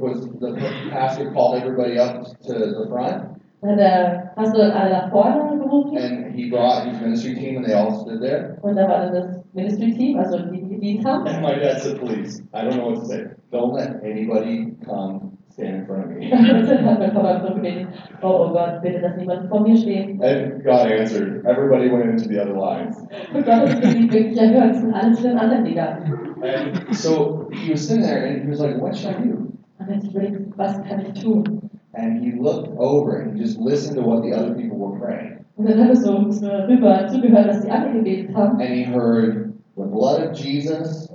was 0.00 0.20
the 0.40 0.54
pastor 0.90 1.32
called 1.32 1.56
everybody 1.60 1.98
up 1.98 2.22
to 2.46 2.52
the 2.52 2.86
front, 2.88 3.24
hat 3.62 3.78
der 3.78 4.32
Pastor 4.36 4.72
alle 4.74 4.90
nach 4.90 5.10
vorne 5.10 5.58
gerufen. 5.58 5.96
and 5.98 6.34
he 6.34 6.48
brought 6.48 6.86
his 6.86 7.00
ministry 7.00 7.34
team, 7.34 7.56
and 7.56 7.66
they 7.66 7.74
all 7.74 7.92
stood 8.00 8.20
there. 8.20 8.56
Und 8.62 8.76
da 8.76 8.88
war 8.88 9.00
dann 9.06 9.14
das 9.14 9.44
Ministry-Team, 9.52 10.18
also 10.18 10.38
die, 10.38 10.60
die 10.60 10.68
gedient 10.68 11.04
haben. 11.04 11.26
And 11.26 11.42
my 11.42 11.54
dad 11.54 11.80
said, 11.80 11.98
"Please, 12.00 12.42
I 12.52 12.62
don't 12.62 12.76
know 12.76 12.90
what 12.90 13.00
to 13.00 13.04
say. 13.06 13.26
Don't 13.52 13.74
let 13.74 14.02
anybody 14.02 14.74
come 14.84 15.33
stand 15.54 15.74
in 15.76 15.86
front 15.86 16.04
of 16.04 16.10
me." 16.10 16.30
Und 16.30 16.68
dann 16.68 16.84
hat 16.84 16.98
mein 16.98 17.12
Papa 17.14 17.46
so 17.46 17.54
gebeten, 17.54 17.88
Gott, 18.20 18.82
bitte, 18.82 19.00
dass 19.00 19.16
niemand 19.16 19.48
vor 19.48 19.60
mir 19.60 19.76
steht. 19.76 20.22
And 20.22 20.62
God 20.64 20.86
answered. 20.90 21.44
Everybody 21.46 21.90
went 21.90 22.10
into 22.10 22.28
the 22.28 22.40
other 22.40 22.54
lines. 22.54 22.98
Und 23.32 23.44
Gott 23.44 23.68
hat 23.68 23.82
irgendwie 23.82 24.12
wirklich 24.12 24.40
erhört, 24.40 24.72
es 24.72 24.80
sind 24.80 24.94
alles 24.94 25.20
für 25.20 25.28
den 25.28 25.38
anderen 25.38 25.64
gegangen. 25.64 26.12
And 26.42 26.94
so 26.94 27.48
he 27.50 27.72
was 27.72 27.86
sitting 27.86 28.02
there, 28.02 28.26
and 28.26 28.42
he 28.42 28.50
was 28.50 28.60
like, 28.60 28.80
"What 28.80 28.94
should 28.94 29.14
I 29.18 29.28
do?" 29.28 29.44
Und 29.78 29.94
hat 29.94 30.02
sich 30.02 30.10
überlegt, 30.14 30.56
was 30.56 30.82
kann 30.84 31.00
ich 31.00 31.22
tun? 31.22 31.70
And 31.92 32.22
he 32.22 32.32
looked 32.32 32.70
over 32.78 33.20
and 33.20 33.34
he 33.34 33.40
just 33.40 33.58
listened 33.60 33.96
to 33.96 34.02
what 34.02 34.22
the 34.22 34.32
other 34.32 34.54
people 34.54 34.78
were 34.78 34.98
praying. 34.98 35.44
Und 35.56 35.68
dann 35.68 35.88
hat 35.88 35.96
so, 35.96 36.30
so 36.30 36.48
rüber 36.48 37.06
zugehört, 37.06 37.48
was 37.48 37.60
die 37.60 37.70
anderen 37.70 38.04
gebetet 38.04 38.34
haben. 38.34 38.60
And 38.60 38.70
he 38.70 38.84
heard 38.84 39.52
the 39.76 39.82
blood 39.84 40.20
of 40.20 40.32
Jesus. 40.36 41.08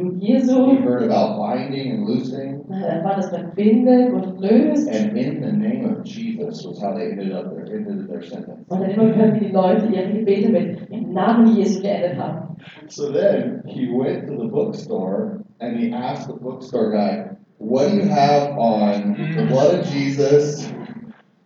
Und 0.00 0.20
dann 0.20 0.20
hat 0.20 0.20
gehört, 0.20 0.20
das 0.20 0.20
Blut 0.20 0.20
He 0.20 0.32
Jesu. 0.32 0.82
heard 0.82 1.02
about 1.10 1.38
binding 1.38 1.92
and 1.92 2.06
loosing. 2.06 2.60
Und 2.60 2.70
dann 2.70 3.04
hat 3.04 3.04
er 3.04 3.16
dass 3.16 3.32
man 3.32 3.50
bindet 3.54 4.12
und 4.12 4.40
löst. 4.40 4.88
And 4.88 5.16
in 5.16 5.42
the 5.42 5.52
name 5.52 5.84
of 5.86 6.04
Jesus 6.04 6.64
was 6.66 6.80
how 6.82 6.94
they 6.94 7.10
ended 7.10 7.32
up 7.32 7.54
their 7.54 7.66
ended 7.74 8.08
their 8.08 8.22
sentence. 8.22 8.68
Und 8.68 8.80
dann 8.80 8.90
immer 8.90 9.34
wie 9.34 9.40
die 9.40 9.52
Leute 9.52 9.86
ihre 9.86 10.12
Gebete 10.12 10.48
mit 10.50 10.90
im 10.90 11.12
Namen 11.12 11.56
Jesu 11.56 11.82
geendet 11.82 12.18
haben. 12.18 12.56
So 12.88 13.12
then 13.12 13.62
he 13.66 13.88
went 13.88 14.26
to 14.28 14.36
the 14.36 14.48
bookstore 14.48 15.42
and 15.60 15.76
he 15.78 15.92
asked 15.92 16.28
the 16.28 16.38
bookstore 16.38 16.90
guy, 16.92 17.36
"What 17.58 17.90
do 17.90 17.96
you 17.96 18.08
have 18.08 18.56
on 18.58 19.16
the 19.36 19.46
blood 19.46 19.80
of 19.80 19.86
Jesus? 19.90 20.72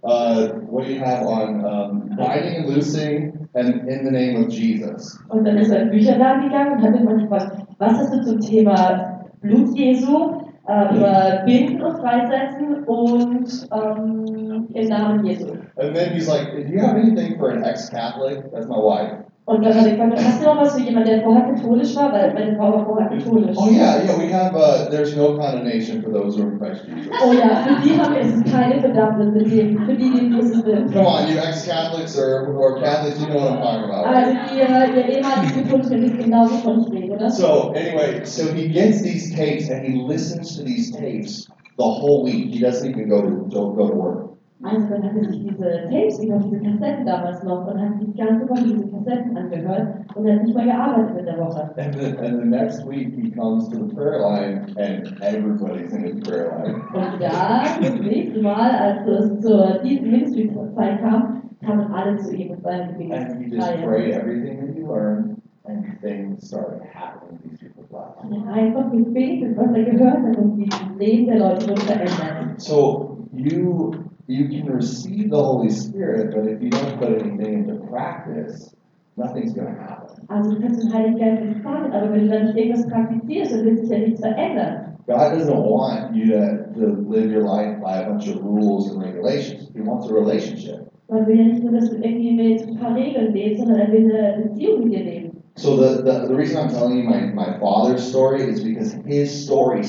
Uh, 0.03 0.49
what 0.69 0.85
do 0.87 0.93
you 0.93 1.01
have 1.01 1.23
on 1.27 1.65
um, 1.65 2.11
binding 2.17 2.57
and 2.57 2.69
loosing 2.69 3.44
and 3.55 3.89
in 3.89 4.05
the 4.05 4.11
name 4.11 4.45
of 4.45 4.51
Jesus?" 4.51 5.19
Und 5.29 5.45
dann 5.45 5.57
ist 5.57 5.71
er 5.71 5.83
in 5.83 5.89
den 5.89 5.99
Bücherladen 5.99 6.45
gegangen 6.45 6.73
und 6.75 6.83
hat 6.83 7.21
gefragt, 7.21 7.57
was 7.79 7.93
hast 7.93 8.15
du 8.15 8.23
zum 8.23 8.41
Thema 8.41 9.21
Blut 9.41 9.77
Jesu, 9.77 10.41
äh, 10.67 11.45
Binden 11.45 11.83
und 11.83 11.99
Freisetzen 11.99 12.85
und 12.85 13.69
ähm, 13.73 14.69
im 14.73 14.89
Namen 14.89 15.25
Jesu? 15.25 15.53
And 15.77 15.95
then 15.95 16.13
he's 16.13 16.29
like, 16.29 16.53
"Do 16.53 16.73
you 16.73 16.81
have 16.81 16.97
anything 16.97 17.39
for 17.39 17.51
an 17.51 17.63
ex-Catholic? 17.63 18.51
That's 18.53 18.69
my 18.69 18.77
wife." 18.77 19.25
Und 19.47 19.63
dann 19.63 19.75
hat 19.75 20.17
hast 20.17 20.41
du 20.41 20.47
noch 20.47 20.63
was 20.63 20.75
für 20.75 20.81
jemanden, 20.81 21.11
der 21.11 21.23
vorher 21.23 21.45
katholisch 21.53 21.95
war? 21.97 22.11
Weil 22.15 22.33
meine 22.33 22.57
Frau 22.57 22.73
war 22.73 22.87
vorher 22.87 23.09
katholisch. 23.11 23.55
Oh 23.59 23.69
yeah, 23.69 24.03
yeah. 24.03 24.17
We 24.17 24.33
have. 24.33 24.57
Uh, 24.57 24.89
there's 24.91 25.15
no 25.15 25.37
condemnation 25.37 26.01
for 26.03 26.11
those 26.11 26.35
who 26.35 26.45
are 26.45 26.53
in 26.53 26.59
Christ 26.59 26.87
Jesus. 26.89 27.13
Oh 27.23 27.31
ja, 27.31 27.57
für 27.57 27.83
die 27.83 28.01
haben 28.01 28.15
wir, 28.15 28.23
es 28.23 28.51
keine 28.51 28.81
Verdammnis 28.81 29.35
mit 29.35 29.53
dem, 29.53 29.85
für 29.85 29.93
die, 29.93 30.11
die 30.11 30.19
in 30.19 30.33
Jesus 30.33 30.63
sind. 30.63 30.93
Come 30.95 31.07
on, 31.07 31.29
you 31.29 31.37
ex-Catholics 31.39 32.19
or, 32.19 32.57
or 32.57 32.81
Catholics, 32.81 33.21
you 33.21 33.27
know 33.27 33.37
what 33.37 33.53
I'm 33.53 33.61
talking 33.61 33.85
about. 33.85 34.07
Also 34.07 34.31
ihr 34.57 35.09
ehemaligen 35.09 35.69
Katholiken 35.69 36.03
wissen 36.03 36.19
genau, 36.19 36.45
wovon 36.47 36.81
ich 36.81 36.93
rede, 36.93 37.13
oder? 37.13 37.31
So 37.31 37.73
anyway, 37.75 38.25
so 38.25 38.51
he 38.51 38.69
gets 38.69 39.03
these 39.03 39.35
tapes 39.35 39.69
and 39.69 39.85
he 39.85 40.01
listens 40.09 40.57
to 40.57 40.65
these 40.65 40.91
tapes 40.91 41.49
the 41.77 41.85
whole 41.85 42.25
week. 42.25 42.55
He 42.55 42.61
doesn't 42.61 42.89
even 42.89 43.11
go 43.11 43.21
to 43.21 43.47
don't 43.51 43.77
go 43.77 43.91
to 43.91 43.95
work. 43.95 44.34
Also 44.65 44.87
dann 44.89 45.03
hat 45.03 45.17
er 45.17 45.25
sich 45.25 45.47
diese 45.47 45.89
Tapes 45.91 46.21
gekauft, 46.21 46.47
diese 46.51 46.63
Kassetten 46.63 47.05
damals 47.05 47.43
noch 47.45 47.67
und 47.67 47.79
hat 47.79 48.01
die 48.01 48.17
ganze 48.17 48.49
Woche 48.49 48.63
diese 48.65 48.89
Kassetten 48.89 49.37
angehört 49.37 49.89
und 50.15 50.31
hat 50.31 50.43
nicht 50.43 50.55
mal 50.55 50.65
gearbeitet 50.65 51.19
in 51.19 51.27
der 51.27 51.39
Woche. 51.39 51.71
And 51.77 51.95
the, 51.95 52.17
and 52.19 52.41
the 52.41 52.49
next 52.49 52.89
week 52.89 53.15
he 53.15 53.31
comes 53.31 53.69
to 53.69 53.87
the 53.87 53.95
prayer 53.95 54.21
line 54.21 54.75
and 54.79 55.21
everybody's 55.21 55.93
in 55.93 56.05
his 56.05 56.21
prayer 56.21 56.51
line. 56.65 56.81
Und 56.95 57.21
ja, 57.21 57.65
das 57.81 58.01
nächste 58.01 58.41
Mal, 58.41 58.71
als 58.71 59.07
es 59.07 59.41
zur 59.41 59.83
Ministry-Zeit 59.83 61.01
kam, 61.01 61.43
kamen 61.63 61.93
alle 61.93 62.17
zu 62.17 62.35
ihm 62.35 62.53
mit 62.53 62.63
seiner 62.63 62.89
And 62.89 63.45
he 63.45 63.55
just 63.55 63.83
prayed 63.85 64.15
everything 64.15 64.61
that 64.61 64.75
he 64.75 64.83
learned 64.83 65.43
and 65.67 66.01
things 66.01 66.47
started 66.47 66.81
happening 66.91 67.39
in 67.43 67.51
these 67.51 67.59
people's 67.59 67.91
lives. 67.91 68.17
Und 68.23 68.47
er 68.47 68.53
einfach 68.55 68.91
gebetet, 68.91 69.59
was 69.59 69.73
er 69.75 69.85
gehört 69.85 70.23
hat 70.23 70.37
und 70.39 70.57
die 70.57 70.71
Leben 70.99 71.27
der 71.27 71.39
Leute 71.39 71.77
verändert. 71.77 72.61
So 72.61 73.19
you 73.35 73.93
you 74.27 74.49
can 74.49 74.67
receive 74.67 75.31
the 75.31 75.43
Holy 75.43 75.71
Spirit, 75.71 76.35
but 76.35 76.47
if 76.47 76.63
you 76.63 76.71
don't 76.71 76.99
put 76.99 77.21
anything 77.21 77.65
into 77.65 77.87
practice, 77.87 78.75
nothing's 79.17 79.53
gonna 79.53 79.77
happen. 79.77 80.27
Also 80.29 80.55
du 80.55 80.61
kannst 80.61 80.83
den 80.83 80.93
Heiligen 80.93 81.19
Geist 81.19 81.43
empfangen, 81.43 81.93
aber 81.93 82.13
wenn 82.13 82.21
du 82.21 82.29
dann 82.29 82.47
nicht 82.47 82.57
irgendwas 82.57 82.87
praktizierst, 82.89 83.53
dann 83.53 83.65
wird 83.65 83.79
sich 83.81 83.91
ja 83.91 83.99
nichts 83.99 84.21
verändern. 84.21 84.97
God 85.07 85.35
doesn't 85.35 85.55
want 85.55 86.17
you 86.17 86.33
to, 86.33 86.73
to 86.73 86.87
live 87.11 87.31
your 87.31 87.43
life 87.43 87.79
by 87.83 87.99
a 87.99 88.09
bunch 88.09 88.27
of 88.27 88.43
rules 88.43 88.91
and 88.91 89.03
regulations. 89.03 89.69
He 89.75 89.83
wants 89.83 90.09
a 90.09 90.15
relationship. 90.15 90.91
Man 91.11 91.27
will 91.27 91.37
ja 91.37 91.45
nicht 91.45 91.63
nur, 91.63 91.73
dass 91.73 91.91
du 91.91 91.97
irgendwie 91.97 92.33
mit 92.33 92.67
ein 92.67 92.77
paar 92.79 92.97
Regeln 92.97 93.35
lebst, 93.35 93.59
sondern 93.59 93.81
er 93.81 93.93
will 93.93 94.11
eine 94.11 94.45
Beziehung 94.45 94.85
mit 94.85 94.93
dir 94.95 95.05
leben. 95.05 95.31
So 95.57 95.77
the, 95.77 96.03
the, 96.03 96.27
the 96.27 96.35
reason 96.35 96.57
I'm 96.57 96.71
telling 96.71 96.97
you 96.97 97.05
my, 97.05 97.27
my 97.27 97.59
father's 97.61 98.03
story 98.03 98.43
is 98.43 98.65
because 98.65 98.93
his 99.07 99.31
story 99.45 99.85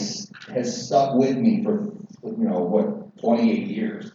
has 0.54 0.86
stuck 0.86 1.16
with 1.16 1.38
me 1.38 1.64
for, 1.64 1.92
you 2.22 2.44
know, 2.44 2.60
what, 2.60 3.18
28 3.18 3.68
years. 3.68 4.12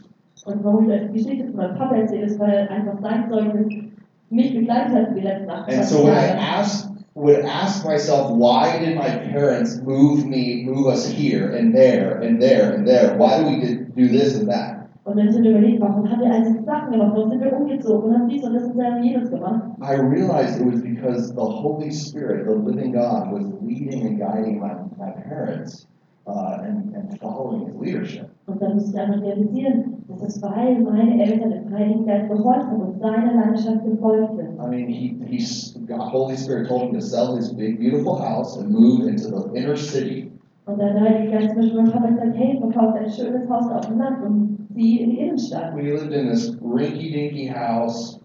Und 0.47 0.65
warum 0.65 0.89
ich 0.89 0.95
euch 0.95 1.07
die 1.09 1.19
Geschichte 1.23 1.47
von 1.47 1.57
meinem 1.57 1.77
Papa 1.77 1.97
erzähle, 1.97 2.27
ist, 2.27 2.39
weil 2.39 2.69
einfach 2.69 2.99
sein 3.03 3.29
Zeugnis 3.31 3.75
mich 4.31 4.55
begleitet 4.55 4.95
hat 4.95 5.17
die 5.17 5.21
letzten 5.21 5.51
And 5.51 5.61
28 5.69 5.85
so 5.89 6.05
when 6.05 6.13
I 6.13 6.17
Jahre. 6.17 6.39
ask, 6.61 6.91
would 7.15 7.45
ask 7.45 7.85
myself, 7.85 8.31
why 8.31 8.79
did 8.79 8.97
my 8.97 9.11
parents 9.33 9.83
move 9.83 10.25
me, 10.27 10.65
move 10.65 10.87
us 10.87 11.07
here 11.07 11.53
and 11.57 11.75
there 11.75 12.21
and 12.23 12.41
there 12.41 12.73
and 12.75 12.87
there? 12.87 13.17
Why 13.19 13.43
do 13.43 13.51
we 13.51 13.61
did- 13.61 13.95
do 13.97 14.09
this 14.09 14.39
and 14.41 14.49
that? 14.49 14.77
Und 15.05 15.17
wenn 15.17 15.29
ich 15.29 15.35
dann 15.35 15.45
überlegt, 15.45 15.81
warum 15.81 16.09
hat 16.09 16.21
all 16.23 16.43
diese 16.45 16.63
Sachen 16.63 16.93
gemacht, 16.93 17.13
warum 17.15 17.31
sind 17.31 17.41
wir 17.43 17.53
umgezogen 17.57 18.11
und 18.11 18.15
haben 18.15 18.29
dies 18.29 18.45
und 18.45 18.55
das 18.55 18.65
und 18.65 18.79
das 18.79 18.95
und 18.97 19.03
jenes 19.03 19.31
gemacht, 19.31 19.63
I 19.83 19.95
realized 19.97 20.61
it 20.61 20.67
was 20.73 20.81
because 20.83 21.33
the 21.35 21.41
Holy 21.41 21.91
Spirit, 21.91 22.47
the 22.47 22.55
living 22.55 22.93
God, 22.93 23.33
was 23.33 23.45
leading 23.63 24.07
and 24.07 24.19
guiding 24.21 24.61
my, 24.61 24.75
my 24.99 25.11
parents 25.29 25.87
uh, 26.31 26.63
and, 26.63 26.95
and 26.95 27.19
following 27.21 27.67
his 27.67 27.77
leadership. 27.77 28.29
Und 28.47 28.61
dann 28.63 28.75
muss 28.75 28.91
ich 28.91 28.99
einfach 28.99 29.21
realisieren, 29.23 30.05
dass 30.09 30.23
es 30.23 30.43
weil 30.43 30.81
meine 30.81 31.23
Eltern 31.23 31.51
dem 31.51 31.73
Heiligen 31.73 32.07
Geist 32.07 32.29
gehorcht 32.29 32.67
haben 32.67 32.81
und 32.81 33.01
seiner 33.01 33.35
Leidenschaft 33.35 33.85
gefolgt 33.85 34.37
sind. 34.37 34.59
I 34.59 34.69
mean, 34.69 34.89
he, 34.89 35.17
he's, 35.27 35.77
God, 35.87 36.13
Holy 36.13 36.37
Spirit 36.37 36.69
told 36.69 36.83
him 36.83 36.95
to 36.95 37.01
sell 37.01 37.37
his 37.37 37.53
big, 37.53 37.79
beautiful 37.79 38.17
house 38.17 38.57
and 38.57 38.71
move 38.71 39.09
into 39.09 39.29
the 39.29 39.51
inner 39.55 39.77
city. 39.77 40.31
Und 40.67 40.79
dann 40.79 40.95
der 40.95 41.01
Heilige 41.03 41.33
Geist 41.33 41.49
zum 41.49 41.57
Beispiel 41.57 41.83
meinem 41.83 41.93
Papa 41.93 42.09
gesagt, 42.09 42.37
hey, 42.37 42.59
verkauf 42.61 42.95
dein 42.95 43.11
schönes 43.11 43.49
Haus 43.49 43.71
auf 43.73 43.87
dem 43.87 43.99
Land 43.99 44.25
und 44.25 44.69
zieh 44.75 45.01
in 45.01 45.11
die 45.11 45.19
Innenstadt. 45.21 45.75
We 45.75 45.83
lived 45.83 46.13
in 46.13 46.29
this 46.29 46.57
rinky-dinky 46.63 47.49
house 47.49 48.21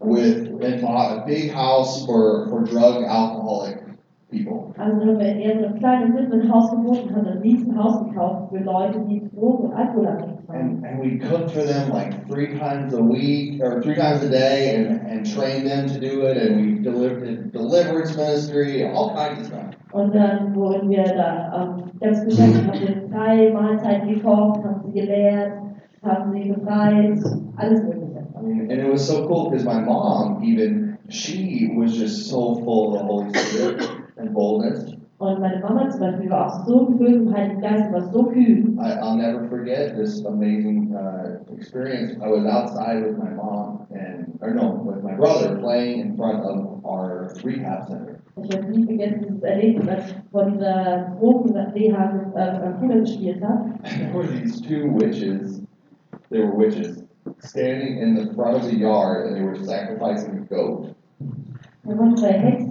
with, 0.00 0.48
and 0.62 0.80
bought 0.80 1.18
a 1.18 1.24
big 1.26 1.50
house 1.52 2.04
for, 2.06 2.48
for 2.48 2.62
drug 2.62 3.04
alcoholic. 3.04 3.89
Also 4.32 5.00
dann 5.00 5.00
haben 5.00 5.18
wir 5.18 5.28
in 5.28 5.40
eher 5.40 5.58
so 5.58 5.66
einem 5.66 5.78
kleinen, 5.78 6.16
simplen 6.16 6.52
Haus 6.52 6.70
gewohnt 6.70 7.02
und 7.02 7.16
haben 7.16 7.26
ein 7.26 7.38
riesen 7.38 7.76
Haus 7.76 8.04
gekauft 8.04 8.50
für 8.52 8.62
Leute, 8.62 9.00
die 9.08 9.28
Drogen 9.34 9.64
und 9.64 9.72
Alkohol 9.74 10.06
abhängig 10.06 10.38
waren. 10.46 10.60
And, 10.60 10.84
and 10.84 11.00
we 11.02 11.18
cooked 11.18 11.50
for 11.50 11.62
them 11.62 11.90
like 11.90 12.28
three 12.28 12.56
times 12.56 12.94
a 12.94 13.02
week, 13.02 13.60
or 13.60 13.82
three 13.82 13.96
times 13.96 14.22
a 14.22 14.28
day, 14.28 14.76
and, 14.76 15.00
and 15.06 15.26
trained 15.26 15.66
them 15.66 15.88
to 15.88 15.98
do 15.98 16.26
it, 16.26 16.36
and 16.36 16.56
we 16.56 16.80
delivered 16.80 17.52
deliverance 17.52 18.16
ministry, 18.16 18.84
all 18.84 19.14
kinds 19.14 19.40
of 19.40 19.46
stuff. 19.46 19.74
Und 19.92 20.14
dann 20.14 20.54
wurden 20.54 20.88
wir 20.90 21.02
da 21.02 21.76
ähm, 21.76 21.90
ganz 22.00 22.24
beschäftigt, 22.24 22.68
haben 22.68 22.80
wir 22.80 23.08
drei 23.08 23.50
Mahlzeiten 23.52 24.14
gekocht, 24.14 24.62
haben 24.62 24.82
sie 24.86 24.92
gelehrt, 24.92 25.52
haben 26.04 26.32
sie 26.32 26.52
befreit, 26.52 27.18
alles 27.56 27.82
Mögliche. 27.82 28.20
I 28.38 28.42
mean, 28.42 28.70
and 28.70 28.80
it 28.80 28.90
was 28.90 29.06
so 29.06 29.26
cool 29.26 29.50
because 29.50 29.64
my 29.64 29.80
mom, 29.80 30.42
even, 30.44 30.96
she 31.08 31.68
was 31.76 31.98
just 31.98 32.30
so 32.30 32.54
full 32.64 32.94
of 32.94 33.00
the 33.00 33.04
Holy 33.04 33.34
Spirit 33.34 33.99
and 34.20 34.32
boldness. 34.32 34.96
Und 35.18 35.38
meine 35.38 35.60
Mama 35.60 35.90
zum 35.90 36.00
Beispiel 36.00 36.30
war 36.30 36.46
auch 36.46 36.66
so 36.66 36.86
gefüllt 36.86 37.24
vom 37.24 37.34
Heiligen 37.34 37.60
Geist 37.60 37.88
und 37.88 37.92
war 37.92 38.10
so 38.10 38.24
kühn. 38.24 38.78
I, 38.78 38.98
I'll 39.02 39.16
never 39.16 39.46
forget 39.48 39.94
this 39.94 40.24
amazing 40.24 40.94
uh, 40.94 41.40
experience. 41.54 42.14
I 42.22 42.28
was 42.30 42.46
outside 42.46 43.04
with 43.04 43.18
my 43.18 43.28
mom 43.28 43.86
and, 43.90 44.38
or 44.40 44.54
no, 44.54 44.82
with 44.82 45.02
my 45.02 45.14
brother 45.14 45.56
playing 45.56 46.00
in 46.00 46.16
front 46.16 46.42
of 46.42 46.82
our 46.86 47.30
rehab 47.44 47.86
center. 47.86 48.18
Ich 48.42 48.50
werde 48.50 48.70
nie 48.70 48.86
vergessen, 48.86 49.20
dieses 49.28 49.42
Erlebnis, 49.42 49.88
als 49.88 50.08
ich 50.08 50.16
vor 50.30 50.44
dieser 50.46 51.14
Drogen-Reha 51.18 52.32
äh, 52.34 52.98
gespielt 53.00 53.42
habe. 53.44 53.74
There 53.82 54.14
were 54.14 54.26
these 54.26 54.62
two 54.62 54.88
witches, 54.96 55.60
they 56.30 56.40
were 56.40 56.56
witches, 56.56 57.04
standing 57.40 57.98
in 57.98 58.16
the 58.16 58.32
front 58.34 58.56
of 58.56 58.64
the 58.64 58.76
yard 58.76 59.26
and 59.26 59.36
they 59.36 59.42
were 59.42 59.56
sacrificing 59.56 60.38
a 60.38 60.54
goat. 60.54 60.94
Da 61.84 61.98
waren 61.98 62.16
zwei 62.16 62.32
Hexen, 62.32 62.69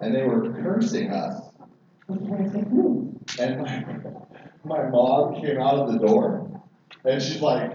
And 0.00 0.14
they 0.14 0.24
were 0.24 0.52
cursing 0.52 1.10
us. 1.12 1.50
And 3.38 3.60
my, 3.60 3.84
my 4.64 4.88
mom 4.88 5.40
came 5.40 5.60
out 5.60 5.74
of 5.74 5.92
the 5.92 5.98
door 5.98 6.62
and 7.04 7.22
she's 7.22 7.40
like, 7.40 7.72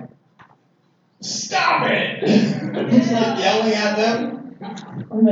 Stop 1.21 1.89
it! 1.89 2.27
she's 2.91 3.11
like 3.11 3.39
yelling 3.39 3.73
at 3.73 3.95
them. 3.95 4.39
Und 5.09 5.25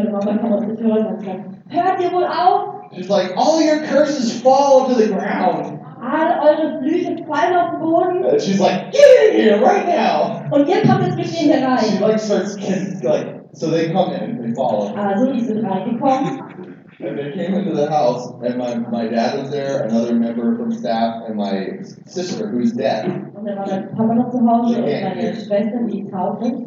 hört 1.70 2.01
ihr 2.01 2.12
wohl 2.12 2.25
auf? 2.25 2.92
She's 2.94 3.10
like, 3.10 3.32
All 3.36 3.62
your 3.62 3.80
curses 3.86 4.42
fall 4.42 4.88
to 4.90 4.96
the 4.96 5.08
ground. 5.08 5.71
Alle 6.01 6.41
eure 6.41 6.79
Flüche 6.79 7.15
fallen 7.27 7.55
auf 7.55 7.72
den 7.72 7.79
Boden 7.79 8.25
And 8.25 8.41
she's 8.41 8.60
like, 8.60 8.91
Get 8.91 9.34
in 9.34 9.39
here 9.41 9.62
right 9.62 9.86
now! 9.88 10.41
und 10.51 10.67
ihr 10.67 10.81
kommt 10.81 11.03
jetzt 11.05 11.15
mit 11.17 11.25
mir 11.27 11.31
hier 11.31 11.53
She 11.55 11.63
rein. 11.63 12.01
like 12.01 12.20
starts 12.20 12.55
kidding, 12.58 13.00
like, 13.03 13.27
so 13.53 13.70
they 13.70 13.91
come 13.91 14.12
in, 14.13 14.41
they 14.41 14.53
follow. 14.53 14.93
Also, 14.96 15.31
die 15.31 15.41
sind 15.41 15.63
reingekommen 15.65 16.41
And 17.00 17.17
they 17.17 17.31
came 17.31 17.55
into 17.55 17.74
the 17.75 17.88
house, 17.89 18.31
and 18.43 18.58
my, 18.60 18.75
my 18.75 19.08
dad 19.08 19.39
was 19.39 19.50
there, 19.50 19.84
another 19.88 20.13
member 20.13 20.55
from 20.55 20.72
staff, 20.72 21.24
and 21.27 21.36
my 21.36 21.79
sister, 22.05 22.48
who's 22.48 22.74
deaf. 22.74 23.05
und 23.34 23.43
dann 23.46 23.58
war 23.58 23.65
mein 23.67 23.89
Papa 23.96 24.13
noch 24.13 24.29
zu 24.29 24.39
Hause 24.39 24.75
und 24.77 24.84
meine 24.84 25.34
Schwester, 25.34 25.79
die 25.88 26.05
taub 26.12 26.41
ist. 26.43 26.62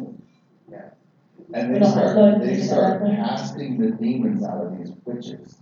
And 1.53 1.73
they 1.73 1.83
start, 1.85 2.41
they 2.41 2.59
start 2.59 3.01
casting 3.17 3.79
the 3.79 3.91
demons 3.91 4.43
out 4.43 4.65
of 4.65 4.77
these 4.77 4.91
witches. 5.05 5.57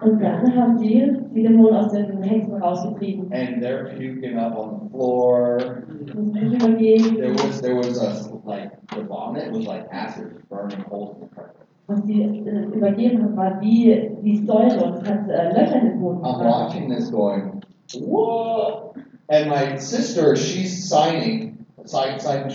Und 0.00 0.20
dann 0.20 0.56
haben 0.56 0.78
die 0.78 1.16
die 1.34 1.42
Dämonen 1.42 1.74
aus 1.76 1.92
den 1.92 2.22
Hexen 2.22 2.54
rausgetrieben. 2.54 3.32
And 3.32 3.62
they're 3.62 3.90
puking 3.96 4.36
up 4.36 4.56
on 4.56 4.80
the 4.82 4.90
floor. 4.90 5.84
Müssen 6.14 6.34
wir 6.34 6.42
übergehen. 6.42 7.16
There 7.16 7.34
was, 7.34 7.60
there 7.60 7.76
was 7.76 7.98
a, 7.98 8.40
like, 8.44 8.72
the 8.94 9.02
vomit 9.02 9.52
was 9.52 9.66
like 9.66 9.86
acid 9.92 10.48
burning 10.48 10.80
holes 10.88 11.16
in 11.16 11.28
the 11.28 11.34
carpet. 11.34 11.66
Was 11.86 12.02
die 12.04 12.22
äh, 12.22 12.64
übergeben 12.74 13.36
war 13.36 13.60
wie 13.60 14.10
die 14.22 14.44
Säure 14.44 14.84
und 14.84 15.02
es 15.02 15.08
hat 15.08 15.28
äh, 15.28 15.52
Löcher 15.52 15.80
in 15.80 15.86
den 15.90 16.00
Boden 16.00 16.24
I'm 16.24 16.42
watching 16.42 16.88
this 16.88 17.10
going, 17.10 17.62
whoa! 17.94 18.94
And 19.28 19.48
my 19.48 19.76
sister, 19.76 20.34
she's 20.34 20.88
signing, 20.88 21.64
sign, 21.84 22.18
sign 22.18 22.50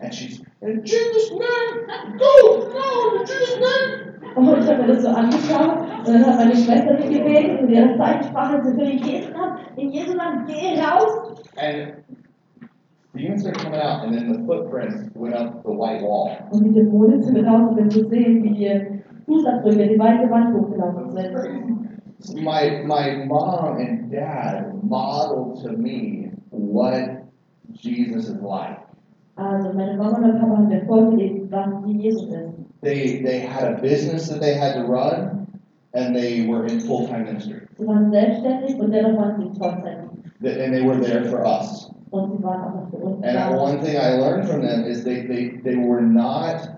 and 0.00 0.14
she's, 0.14 0.42
in 0.60 0.84
Jesus' 0.84 1.30
name, 1.30 2.18
go, 2.18 2.70
go, 2.70 3.20
in 3.20 3.26
Jesus' 3.26 3.56
name. 3.56 4.05
Und 4.36 4.58
ich 4.58 4.68
habe 4.68 4.82
mir 4.82 4.88
das 4.88 5.02
so 5.02 5.08
angeschaut 5.08 5.78
und 6.06 6.12
dann 6.12 6.26
hat 6.26 6.36
meine 6.36 6.54
Schwester 6.54 6.98
so 7.00 7.08
gebetet 7.08 7.62
und 7.62 7.70
ihre 7.70 7.96
Zeichensprache 7.96 8.62
so 8.62 8.82
in 8.82 8.98
Jesu 8.98 9.32
Namen, 9.32 9.58
in 9.76 9.90
Jesu 9.90 10.14
Namen, 10.14 10.44
geh 10.46 10.78
raus! 10.78 11.42
And 11.56 12.04
demons 13.14 13.40
started 13.40 13.62
coming 13.62 13.80
out, 13.80 14.04
and 14.04 14.14
then 14.14 14.30
the 14.30 14.46
footprints 14.46 15.08
went 15.14 15.34
up 15.34 15.62
the 15.64 15.72
white 15.72 16.02
wall. 16.02 16.36
Und 16.50 16.64
die 16.64 16.72
Dämonen 16.72 17.22
sind 17.22 17.46
raus 17.46 17.70
und 17.70 17.76
wenn 17.78 17.88
du 17.88 18.06
sehen, 18.10 18.42
wie 18.42 18.50
die 18.50 19.02
Fußabdrücke 19.24 19.88
die 19.88 19.98
weiße 19.98 20.30
Wand 20.30 20.54
hochgelaufen 20.54 21.10
sind. 21.12 22.42
My, 22.42 22.82
my 22.84 23.24
mom 23.26 23.78
and 23.78 24.10
dad 24.10 24.82
modeled 24.82 25.62
to 25.62 25.72
me 25.72 26.30
what 26.50 27.24
Jesus 27.72 28.28
is 28.28 28.42
like. 28.42 28.80
Also 29.36 29.72
meine 29.72 29.96
Mama 29.96 30.16
und 30.16 30.22
mein 30.22 30.40
Papa 30.40 30.56
haben 30.56 30.68
mir 30.68 30.84
vorgelebt, 30.86 31.50
was 31.50 31.68
wie 31.84 32.02
Jesus 32.02 32.28
ist. 32.28 32.65
They, 32.82 33.20
they 33.22 33.40
had 33.40 33.64
a 33.74 33.80
business 33.80 34.28
that 34.28 34.40
they 34.40 34.54
had 34.54 34.74
to 34.74 34.84
run, 34.84 35.46
and 35.94 36.14
they 36.14 36.46
were 36.46 36.66
in 36.66 36.80
full 36.80 37.06
time 37.08 37.24
ministry. 37.24 37.62
Sie 37.78 37.86
waren 37.86 38.10
selbstständig 38.10 38.78
und 38.78 38.90
dennoch 38.92 39.16
waren 39.18 39.40
sie 39.52 39.58
Vollzeit. 39.58 39.98
Th- 40.42 40.58
And 40.60 40.72
they 40.74 40.82
were 40.82 41.00
there 41.00 41.24
for 41.24 41.44
us. 41.46 41.90
Und 42.10 42.36
sie 42.36 42.42
waren 42.44 42.60
auch 42.62 42.74
noch 42.74 42.90
für 42.90 42.96
uns 42.98 43.24
And 43.24 43.34
da. 43.34 43.50
one 43.56 43.80
thing 43.80 43.96
I 43.96 44.16
learned 44.18 44.46
from 44.48 44.62
them 44.62 44.84
is 44.84 45.02
they, 45.04 45.22
they, 45.26 45.58
they 45.64 45.76
were 45.76 46.00
not, 46.02 46.68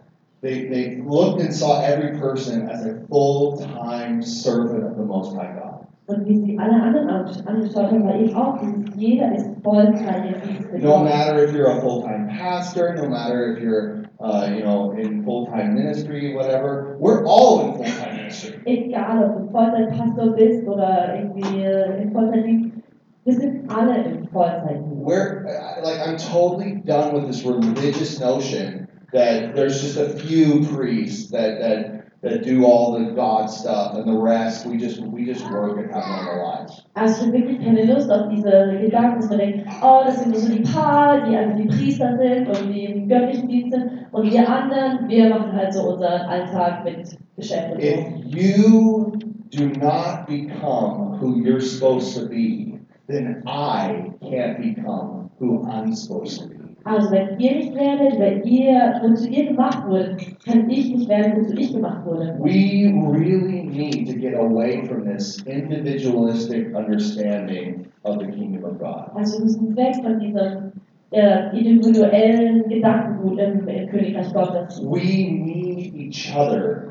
they, 0.40 0.66
they 0.68 1.02
looked 1.04 1.40
and 1.42 1.52
saw 1.52 1.82
every 1.82 2.18
person 2.18 2.68
as 2.70 2.86
a 2.86 3.00
full 3.10 3.58
time 3.58 4.22
servant 4.22 4.84
of 4.84 4.96
the 4.96 5.04
Most 5.04 5.34
High 5.36 5.52
God. 5.54 5.84
Und 6.06 6.26
wie 6.26 6.36
sie 6.42 6.58
alle 6.58 6.80
anderen 6.80 7.08
angesch- 7.10 7.44
angeschaut 7.46 7.90
haben, 7.90 8.04
war 8.04 8.14
eben 8.14 8.34
auch, 8.34 8.58
dieses, 8.60 8.96
jeder 8.96 9.34
ist 9.34 9.46
Vollzeit 9.62 10.24
im 10.24 10.48
Dienst 10.48 10.82
No 10.82 10.98
matter 11.04 11.42
if 11.44 11.52
you're 11.52 11.68
a 11.76 11.80
full 11.82 12.02
time 12.02 12.28
pastor, 12.38 12.94
no 12.94 13.08
matter 13.08 13.52
if 13.52 13.58
you're, 13.62 13.97
uh, 14.20 14.50
you 14.52 14.64
know, 14.64 14.92
in 14.92 15.24
full 15.24 15.46
time 15.46 15.74
ministry, 15.74 16.34
whatever, 16.34 16.96
we're 16.98 17.24
all 17.24 17.60
in 17.60 17.74
full 17.76 17.84
time 17.84 18.16
ministry. 18.16 18.60
Egal, 18.66 19.24
ob 19.24 19.38
du 19.38 19.52
Vollzeitpastor 19.52 20.36
bist 20.36 20.66
oder 20.66 21.14
irgendwie 21.14 21.62
im 22.02 22.12
Vollzeitdienst, 22.12 22.76
wir 23.24 23.34
sind 23.34 23.70
alle 23.70 24.26
Vollzeitdienst. 24.32 25.04
We're, 25.04 25.44
like, 25.82 26.00
I'm 26.00 26.16
totally 26.16 26.82
done 26.84 27.14
with 27.14 27.26
this 27.26 27.44
religious 27.44 28.18
notion 28.20 28.88
that 29.12 29.54
there's 29.54 29.80
just 29.80 29.96
a 29.96 30.10
few 30.10 30.66
priests 30.66 31.30
that, 31.30 31.60
that, 31.60 32.07
that 32.20 32.42
do 32.42 32.64
all 32.64 32.98
the 32.98 33.12
God 33.12 33.46
stuff 33.46 33.94
and 33.94 34.08
the 34.08 34.18
rest, 34.18 34.66
we 34.66 34.76
just, 34.76 35.00
we 35.00 35.24
just 35.24 35.48
work 35.50 35.78
and 35.78 35.94
have 35.94 36.04
normal 36.08 36.44
lives. 36.44 36.82
Also 36.94 37.26
ich 37.26 37.32
wirklich 37.32 37.58
keine 37.60 37.84
Lust 37.84 38.10
auf 38.10 38.28
diese 38.28 38.78
Gedanken, 38.80 39.20
dass 39.20 39.28
man 39.30 39.38
denkt, 39.38 39.68
oh, 39.82 40.02
das 40.04 40.18
sind 40.18 40.32
nur 40.32 40.40
so 40.40 40.52
die 40.52 40.62
paar, 40.62 41.28
die 41.28 41.36
einfach 41.36 41.56
die 41.56 41.68
Priester 41.68 42.16
sind 42.18 42.48
und 42.48 42.74
die 42.74 42.84
im 42.86 43.08
göttlichen 43.08 43.48
Dienst 43.48 43.72
sind 43.72 43.90
und 44.10 44.30
wir 44.30 44.48
anderen, 44.48 45.08
wir 45.08 45.28
machen 45.28 45.52
halt 45.52 45.72
so 45.72 45.92
unseren 45.92 46.22
Alltag 46.22 46.84
mit 46.84 47.16
Geschäft 47.36 47.72
und. 47.72 47.82
If 47.82 48.08
you 48.24 49.12
do 49.50 49.66
not 49.80 50.26
become 50.26 51.18
who 51.20 51.36
you're 51.36 51.60
supposed 51.60 52.16
to 52.18 52.28
be, 52.28 52.80
then 53.06 53.42
I 53.46 54.10
can't 54.20 54.58
become 54.58 55.30
who 55.38 55.64
I'm 55.70 55.94
supposed 55.94 56.42
to 56.42 56.48
be. 56.48 56.57
Also 56.88 57.10
wenn 57.10 57.38
ihr 57.38 57.56
nicht 57.56 57.74
werdet, 57.74 58.18
wenn 58.18 58.42
ihr, 58.44 59.46
gemacht 59.48 59.86
wurdet, 59.86 60.16
kann 60.44 60.70
ich 60.70 60.94
nicht 60.94 61.08
werden, 61.08 61.42
wozu 61.42 61.54
ich 61.54 61.72
gemacht 61.74 62.06
wurde. 62.06 62.34
We 62.40 62.90
really 63.12 63.64
need 63.64 64.06
to 64.08 64.14
get 64.14 64.34
away 64.34 64.86
from 64.86 65.04
this 65.04 65.42
individualistic 65.44 66.74
understanding 66.74 67.86
of 68.04 68.18
the 68.18 68.26
kingdom 68.26 68.64
of 68.64 68.78
God. 68.78 69.10
Also 69.14 69.38
wir 69.38 69.44
müssen 69.44 69.76
weg 69.76 69.96
von 70.02 70.18
diesem 70.18 70.72
äh, 71.10 71.58
individuellen 71.58 72.68
Gedankengut 72.68 73.38
im, 73.38 73.68
im 73.68 73.88
Königreich 73.88 74.32
Gottes. 74.32 74.82
We 74.82 75.30
need 75.30 75.94
each 75.94 76.34
other. 76.34 76.88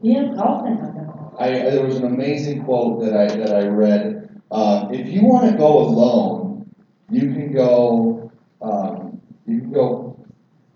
Wir 0.00 0.28
brauchen 0.34 0.66
einander. 0.66 1.32
I, 1.40 1.52
there 1.70 1.84
was 1.84 1.96
an 1.96 2.04
amazing 2.04 2.64
quote 2.64 3.00
that 3.04 3.14
I, 3.14 3.36
that 3.36 3.52
I 3.52 3.68
read. 3.68 4.28
Uh, 4.50 4.88
if 4.90 5.08
you 5.08 5.24
want 5.24 5.50
to 5.50 5.56
go 5.56 5.78
alone, 5.78 6.66
you 7.10 7.32
can 7.32 7.52
go, 7.52 8.30
um, 8.60 8.97
you 9.48 9.60
can 9.60 9.72
go, 9.72 10.16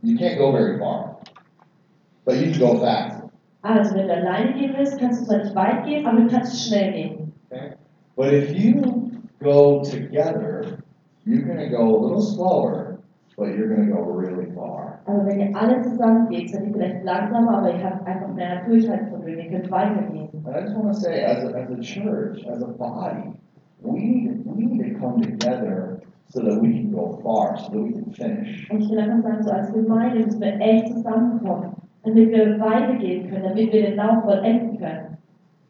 you 0.02 0.16
can't 0.16 0.38
go 0.38 0.50
very 0.50 0.78
far, 0.78 1.18
but 2.24 2.37
you 2.37 2.50
can 2.50 2.58
go 2.58 2.80
fast. 2.80 3.22
Ah, 3.64 3.78
also, 3.78 3.94
wenn 3.94 4.08
du 4.08 4.14
alleine 4.14 4.54
gehen 4.54 4.74
willst, 4.76 4.98
kannst 4.98 5.20
du 5.20 5.26
zwar 5.26 5.38
nicht 5.38 5.54
weit 5.54 5.85
gehen, 5.85 6.06
aber 6.06 6.22
du 6.22 6.28
kannst 6.28 6.66
schnell 6.66 6.92
gehen. 6.92 7.32
But 8.16 8.32
if 8.35 8.56
you 8.56 9.12
go 9.40 9.82
together, 9.82 10.82
you're 11.24 11.42
going 11.42 11.58
to 11.58 11.68
go 11.68 11.96
a 11.96 11.98
little 12.02 12.20
slower, 12.20 12.98
but 13.37 13.54
you're 13.54 13.68
going 13.68 13.88
to 13.88 13.94
go 13.94 14.02
really 14.02 14.50
far. 14.54 15.00
Aber 15.06 15.26
wenn 15.26 15.40
ihr 15.40 15.56
alle 15.56 15.82
zusammen 15.82 16.28
geht, 16.28 16.50
seid 16.50 16.66
ihr 16.66 16.72
vielleicht 16.72 17.04
langsamer, 17.04 17.58
aber 17.58 17.74
ihr 17.74 17.85
habt 17.85 18.06
einfach 18.06 18.35
mehr 18.35 18.64
Durchhaltevermögen, 18.66 19.44
ihr 19.44 19.50
könnt 19.50 19.70
weitergehen. 19.70 20.28
And 20.44 20.56
I 20.56 20.61
just 20.61 20.74
want 20.74 20.92
to 20.92 20.98
say, 20.98 21.22
as 21.22 21.44
a, 21.44 21.54
as 21.54 21.70
a 21.70 21.80
church, 21.80 22.44
as 22.46 22.62
a 22.62 22.66
body, 22.66 23.32
we 23.80 24.00
need, 24.00 24.44
we 24.44 24.64
need 24.64 24.94
to 24.94 24.98
come 24.98 25.20
together 25.20 26.00
so 26.33 26.40
that 26.40 26.62
we 26.62 26.73
can 26.73 26.90
go 26.90 27.21
far, 27.23 27.59
so 27.59 27.68
that 27.71 27.83
we 27.83 27.92
can 27.92 28.11
finish. 28.12 28.66
Und 28.71 28.81
ich 28.81 28.90
will 28.90 28.99
einfach 28.99 29.23
sagen, 29.23 29.42
so 29.42 29.51
als 29.51 29.73
Gemeinde 29.73 30.25
müssen 30.25 30.40
wir 30.40 30.61
echt 30.61 30.88
zusammenkommen, 30.88 31.77
damit 32.05 32.31
wir 32.31 32.59
weitergehen 32.59 33.29
können, 33.29 33.45
damit 33.45 33.73
wir 33.73 33.83
den 33.83 33.97
Lauf 33.97 34.25
vollenden 34.25 34.79
können. 34.79 35.18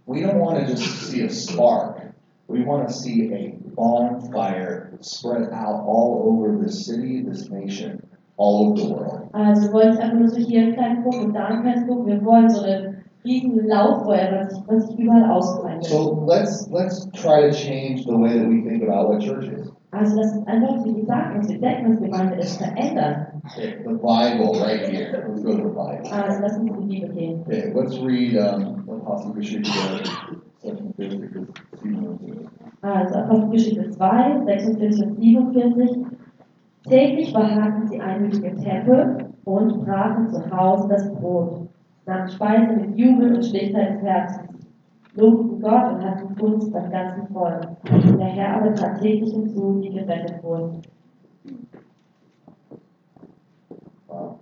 We 0.07 0.21
don't 0.21 0.41
want 0.41 0.59
to 0.61 0.71
just 0.71 1.11
see 1.11 1.25
a 1.25 1.29
spark. 1.29 2.15
We 2.49 2.65
want 2.65 2.87
to 2.87 2.93
see 2.93 3.33
a 3.33 3.55
bonfire 3.75 4.93
spread 5.01 5.51
out 5.53 5.85
all 5.85 6.23
over 6.27 6.63
this 6.63 6.87
city, 6.87 7.23
this 7.23 7.51
nation, 7.51 8.01
all 8.37 8.69
over 8.69 8.81
the 8.81 8.95
world. 8.95 9.29
Also 9.33 9.63
wir 9.63 9.73
wollen 9.73 9.91
nicht 9.91 10.01
einfach 10.01 10.19
nur 10.19 10.29
so 10.29 10.37
hier 10.37 10.63
einen 10.63 10.75
kleinen 10.75 11.03
Punkt 11.03 11.25
und 11.25 11.35
da 11.35 11.47
einen 11.47 11.63
kleinen 11.63 11.87
Punkt, 11.89 12.07
wir 12.07 12.25
wollen 12.25 12.49
so 12.51 12.63
einen 12.63 13.05
riesen 13.25 13.67
Lauffeuer, 13.67 14.47
was 14.47 14.63
was 14.67 14.87
sich 14.87 14.99
überall 14.99 15.25
ausbreitet. 15.25 15.85
So 15.85 16.25
let's 16.27 16.69
let's 16.71 17.09
try 17.13 17.49
to 17.49 17.53
change 17.53 18.05
the 18.05 18.17
way 18.17 18.39
that 18.39 18.49
we 18.49 18.63
think 18.63 18.83
about 18.83 19.09
what 19.09 19.21
church 19.21 19.49
is. 19.49 19.73
Also 19.93 20.21
uns 20.21 20.47
einfach, 20.47 20.85
wie 20.85 20.95
gesagt, 20.95 21.39
was 21.39 21.49
wir 21.51 21.61
denken, 21.61 21.93
was 21.93 22.01
Gemeinde 22.01 22.37
ist, 22.37 22.57
verändern. 22.57 23.27
Okay, 23.45 23.77
the 23.85 23.91
Bible 23.91 24.59
right 24.59 24.89
here. 24.89 25.25
Let's 25.29 25.43
go 25.43 25.53
to 25.53 25.57
the 25.57 25.69
Bible. 25.69 26.11
Also 26.11 26.41
lass 26.41 26.59
uns 26.59 26.71
in 26.71 26.89
die 26.89 27.01
Bibel 27.01 27.15
gehen. 27.15 27.41
Okay, 27.47 27.73
let's 27.75 28.01
read 28.01 28.37
um, 28.37 28.89
Apostle 28.89 29.35
Geschichte, 29.35 29.71
Second 30.63 30.97
Timothy, 30.97 31.47
Timothy. 31.83 32.49
Also 32.81 33.15
Apostelgeschichte 33.17 33.91
2, 33.91 34.45
46 34.47 35.07
und 35.07 35.21
47. 35.21 36.07
Täglich 36.89 37.33
behagten 37.33 37.87
sie 37.87 38.01
einmütig 38.01 38.43
im 38.43 38.57
Tempel 38.61 39.29
und 39.45 39.85
brachen 39.85 40.31
zu 40.31 40.51
Hause 40.51 40.89
das 40.89 41.15
Brot, 41.15 41.69
nahmen 42.07 42.29
Speise 42.29 42.73
mit 42.73 42.99
Jubel 42.99 43.37
und 43.37 43.45
Schlichtheit 43.45 43.97
des 43.97 44.03
Herzens, 44.03 44.52
lobten 45.15 45.61
Gott 45.61 45.93
und 45.95 46.05
hatten 46.05 46.35
Gunst 46.37 46.73
beim 46.73 46.91
ganzen 46.91 47.27
Volk. 47.33 47.67
Der 47.85 48.27
Herr 48.27 48.57
aber 48.63 48.75
trat 48.75 49.01
täglich 49.01 49.33
hinzu, 49.33 49.81
die 49.83 49.91
gerettet 49.91 50.43
wurden. 50.43 50.83
Wow. 54.09 54.39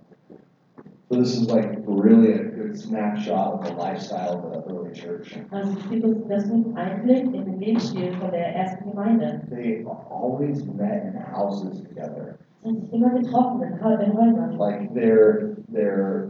So 1.09 1.17
this 1.19 1.35
is 1.35 1.49
like 1.49 1.79
really 1.85 2.33
a 2.33 2.43
good 2.43 2.77
snapshot 2.77 3.53
of 3.59 3.67
the 3.67 3.73
lifestyle 3.73 4.37
of 4.37 4.63
the 4.65 4.73
early 4.73 4.93
church. 4.93 5.37
Also 5.51 5.77
es 5.77 5.89
gibt 5.89 6.05
uns 6.05 6.27
das 6.29 6.49
guten 6.49 6.75
Einblick 6.77 7.25
in 7.25 7.45
den 7.45 7.59
Lebensstil 7.59 8.13
von 8.13 8.31
der 8.31 8.55
ersten 8.55 8.89
Gemeinde. 8.91 9.41
They 9.49 9.85
always 10.09 10.65
met 10.65 11.03
in 11.03 11.19
houses 11.33 11.83
together. 11.83 12.35
Haben 12.63 12.79
sich 12.79 12.93
immer 12.93 13.09
getroffen 13.09 13.61
in, 13.63 13.83
Hau- 13.83 13.97
in 13.97 14.13
Häusern. 14.17 14.57
Like 14.57 14.93
their 14.93 15.57
their 15.73 16.29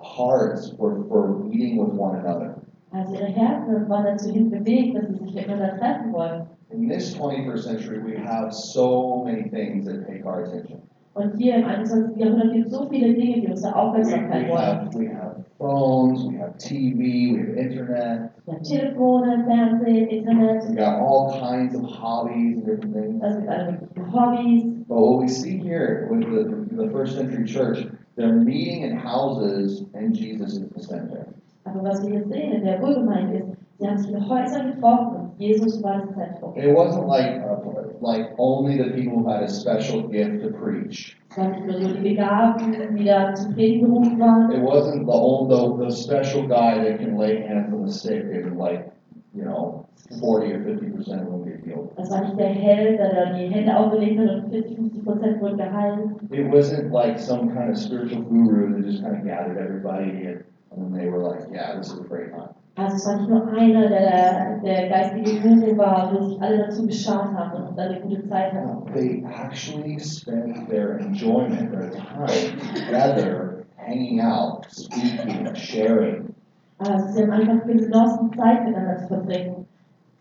hearts 0.00 0.74
were 0.78 1.02
for 1.08 1.38
meeting 1.44 1.78
with 1.78 1.94
one 1.98 2.18
another. 2.18 2.59
Also 2.92 3.14
ihre 3.14 3.26
Herzen 3.26 3.88
waren 3.88 4.04
dazu 4.04 4.32
hin 4.32 4.50
bewegt, 4.50 4.96
dass 4.96 5.06
sie 5.08 5.24
sich 5.24 5.34
miteinander 5.34 5.78
treffen 5.78 6.12
wollen. 6.12 6.42
In 6.70 6.88
this 6.88 7.16
21st 7.16 7.62
century, 7.62 7.98
we 8.04 8.16
have 8.16 8.52
so 8.52 9.22
many 9.24 9.48
things 9.48 9.86
that 9.86 10.06
take 10.06 10.24
our 10.24 10.44
attention. 10.44 10.80
Und 11.14 11.36
hier 11.36 11.56
im 11.56 11.64
21. 11.64 12.16
Jahrhundert 12.16 12.52
gibt 12.52 12.66
es 12.66 12.72
so 12.72 12.88
viele 12.88 13.12
Dinge, 13.14 13.40
die 13.40 13.48
unsere 13.48 13.74
Aufmerksamkeit 13.74 14.48
wollen. 14.48 14.58
have 14.58 14.94
we 14.98 15.08
have 15.08 15.44
phones, 15.58 16.24
we 16.28 16.38
have 16.38 16.56
TV, 16.58 17.34
we 17.34 17.40
have 17.40 17.56
internet, 17.58 18.30
Wir 18.46 18.54
haben 18.54 18.62
Telefone, 18.62 19.44
Fernsehen, 19.44 20.08
Internet, 20.08 20.68
we 20.68 20.76
got 20.76 21.00
all 21.00 21.40
kinds 21.40 21.74
of 21.74 21.82
hobbies 21.82 22.58
and 22.58 22.66
different 22.66 22.94
things. 22.94 23.20
gibt 23.20 23.48
alle 23.48 23.72
möglichen 23.72 24.12
Hobbys. 24.12 24.64
But 24.88 24.96
what 24.98 25.20
we 25.20 25.28
see 25.28 25.58
here 25.58 26.08
with 26.10 26.22
the, 26.22 26.76
the 26.76 26.90
first 26.90 27.16
century 27.16 27.44
church, 27.44 27.86
they're 28.16 28.32
meeting 28.32 28.82
in 28.82 28.96
houses 28.96 29.84
and 29.94 30.14
Jesus 30.14 30.54
is 30.54 30.68
the 30.74 30.80
center. 30.82 31.26
Was 31.74 32.06
wir 32.06 32.24
sehen 32.24 32.52
in 32.52 32.64
der 32.64 32.82
Urgemeinde 32.82 33.38
ist, 33.38 33.48
sie 33.78 33.86
haben 33.86 33.98
sich 33.98 34.14
Häusern 34.28 34.72
getroffen 34.72 35.16
und 35.16 35.30
Jesus 35.38 35.82
war 35.82 36.00
das 36.00 36.14
Zentrum. 36.14 36.56
It 36.56 36.74
wasn't 36.74 37.06
like 37.06 37.40
uh, 37.44 37.60
like 38.00 38.34
only 38.38 38.76
the 38.76 38.90
people 38.90 39.20
who 39.20 39.28
had 39.28 39.42
a 39.42 39.48
special 39.48 40.08
gift 40.08 40.42
to 40.42 40.50
preach. 40.50 41.16
Es 41.30 41.38
waren 41.38 41.52
nicht 41.52 41.66
nur 41.66 41.92
die 41.92 42.08
Begabten, 42.10 42.96
die 42.96 43.04
da 43.04 43.34
zum 43.34 43.54
Predigen 43.54 43.88
berufen 43.88 44.18
waren. 44.18 44.50
It 44.52 44.62
wasn't 44.62 45.06
the 45.06 45.12
old 45.12 45.50
the, 45.50 45.84
the 45.84 45.90
special 45.90 46.46
guy 46.46 46.82
that 46.82 46.98
can 46.98 47.16
lay 47.16 47.42
hands 47.46 47.72
on 47.72 47.86
the 47.86 47.92
sick 47.92 48.24
and 48.32 48.58
like, 48.58 48.90
you 49.32 49.44
know, 49.44 49.86
forty 50.20 50.52
or 50.52 50.62
fifty 50.64 50.90
percent 50.90 51.22
of 51.22 51.30
them 51.30 51.44
get 51.44 51.64
healed. 51.64 51.90
Es 51.96 52.10
war 52.10 52.20
nicht 52.22 52.38
der 52.38 52.48
Held, 52.48 52.98
der 52.98 53.14
da 53.14 53.32
die 53.32 53.46
Hände 53.46 53.76
aufgelegt 53.76 54.18
hat 54.18 54.44
und 54.44 54.50
40, 54.50 54.76
50 54.76 55.04
Prozent 55.04 55.40
wurden 55.40 55.56
geheilt. 55.58 56.00
It 56.30 56.52
wasn't 56.52 56.90
like 56.92 57.18
some 57.18 57.48
kind 57.54 57.70
of 57.70 57.78
spiritual 57.78 58.22
guru 58.22 58.74
that 58.74 58.84
just 58.84 59.02
kind 59.02 59.16
of 59.16 59.24
gathered 59.24 59.56
everybody 59.56 60.26
and, 60.26 60.44
and 60.70 60.84
then 60.84 60.92
they 60.92 61.08
were 61.08 61.18
like, 61.18 61.48
yeah, 61.52 61.76
this 61.76 61.90
is 61.90 61.98
a 61.98 62.04
great 62.04 62.30
time. 62.30 62.54
Also 62.76 62.96
es 62.96 63.06
war 63.06 63.16
nicht 63.16 63.28
nur 63.28 63.52
einer, 63.52 63.88
der 63.88 64.60
der, 64.62 64.88
geistige 64.88 65.40
Guru 65.40 65.76
war, 65.76 66.12
wo 66.14 66.28
sich 66.28 66.40
alle 66.40 66.58
dazu 66.58 66.86
geschart 66.86 67.32
haben 67.34 67.66
und 67.68 67.78
eine 67.78 67.96
er 67.96 68.00
gute 68.00 68.28
Zeit 68.28 68.52
hatten. 68.52 68.92
They 68.94 69.24
actually 69.26 69.98
spent 69.98 70.68
their 70.68 70.98
enjoyment, 70.98 71.72
their 71.72 71.90
time 71.90 72.58
together, 72.74 73.64
hanging 73.76 74.20
out, 74.20 74.66
speaking, 74.70 75.54
sharing. 75.54 76.34
Also 76.78 77.08
sie 77.08 77.22
haben 77.22 77.32
einfach 77.32 77.66
genossen, 77.66 78.32
Zeit 78.34 78.64
miteinander 78.64 78.98
zu 78.98 79.08
verbringen, 79.08 79.66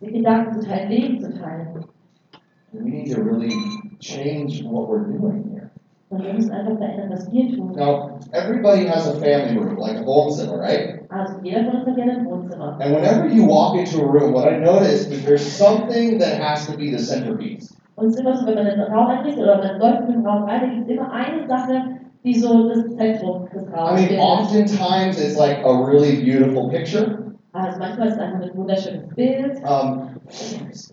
die 0.01 0.11
Gedanken 0.11 0.59
zu 0.59 0.67
teilen, 0.67 0.89
Leben 0.89 1.19
zu 1.21 1.33
teilen. 1.39 1.85
We 2.73 2.89
need 2.89 3.15
to 3.15 3.21
really 3.21 3.53
change 3.99 4.63
what 4.63 4.89
we're 4.89 5.05
doing 5.05 5.48
here. 6.09 6.23
Wir 6.23 6.33
müssen 6.33 6.51
einfach 6.51 6.77
verändern, 6.77 7.09
was 7.11 7.31
wir 7.31 7.55
tun. 7.55 7.73
Now, 7.75 8.19
everybody 8.31 8.85
has 8.85 9.07
a 9.07 9.19
family 9.19 9.57
room, 9.57 9.77
like 9.77 9.97
a 9.97 10.03
home 10.03 10.29
Wohnzimmer, 10.29 10.59
right? 10.59 10.99
Also 11.09 11.33
jeder 11.43 11.65
von 11.65 11.75
uns 11.77 11.87
hat 11.87 11.97
ja 11.97 12.03
ein 12.03 12.25
Wohnzimmer. 12.25 12.77
And 12.79 12.95
whenever 12.95 13.27
you 13.27 13.45
walk 13.45 13.75
into 13.77 14.01
a 14.01 14.07
room, 14.07 14.33
what 14.33 14.47
I 14.47 14.57
notice 14.57 15.07
is 15.07 15.23
there's 15.23 15.45
something 15.45 16.19
that 16.19 16.39
has 16.39 16.67
to 16.67 16.77
be 16.77 16.89
the 16.91 16.99
centerpiece. 16.99 17.75
Und 17.95 18.07
es 18.07 18.15
ist 18.15 18.21
immer 18.21 18.37
so, 18.37 18.45
wenn 18.45 18.55
man 18.55 18.67
in 18.67 18.79
einen 18.79 18.93
Raum 18.93 19.07
einrichtet 19.07 19.43
oder 19.43 19.57
man 19.57 19.79
läuft 19.79 20.07
in 20.07 20.13
den 20.13 20.25
Raum 20.25 20.43
rein, 20.43 20.61
dann 20.61 20.75
gibt 20.75 20.89
es 20.89 20.95
immer 20.95 21.11
eine 21.11 21.47
Sache, 21.47 21.99
die 22.23 22.33
so 22.33 22.69
das 22.69 22.95
Zentrum 22.95 23.47
des 23.53 23.63
I 23.63 23.93
mean, 23.95 24.19
oftentimes 24.19 25.19
it's 25.19 25.37
like 25.37 25.63
a 25.65 25.71
really 25.71 26.23
beautiful 26.23 26.69
picture. 26.69 27.25
Also 27.51 27.79
manchmal 27.79 28.07
ist 28.07 28.13
es 28.13 28.19
einfach 28.19 28.41
ein 28.41 28.55
wunderschönes 28.55 29.15
Bild. 29.15 29.59
Um, 29.67 30.09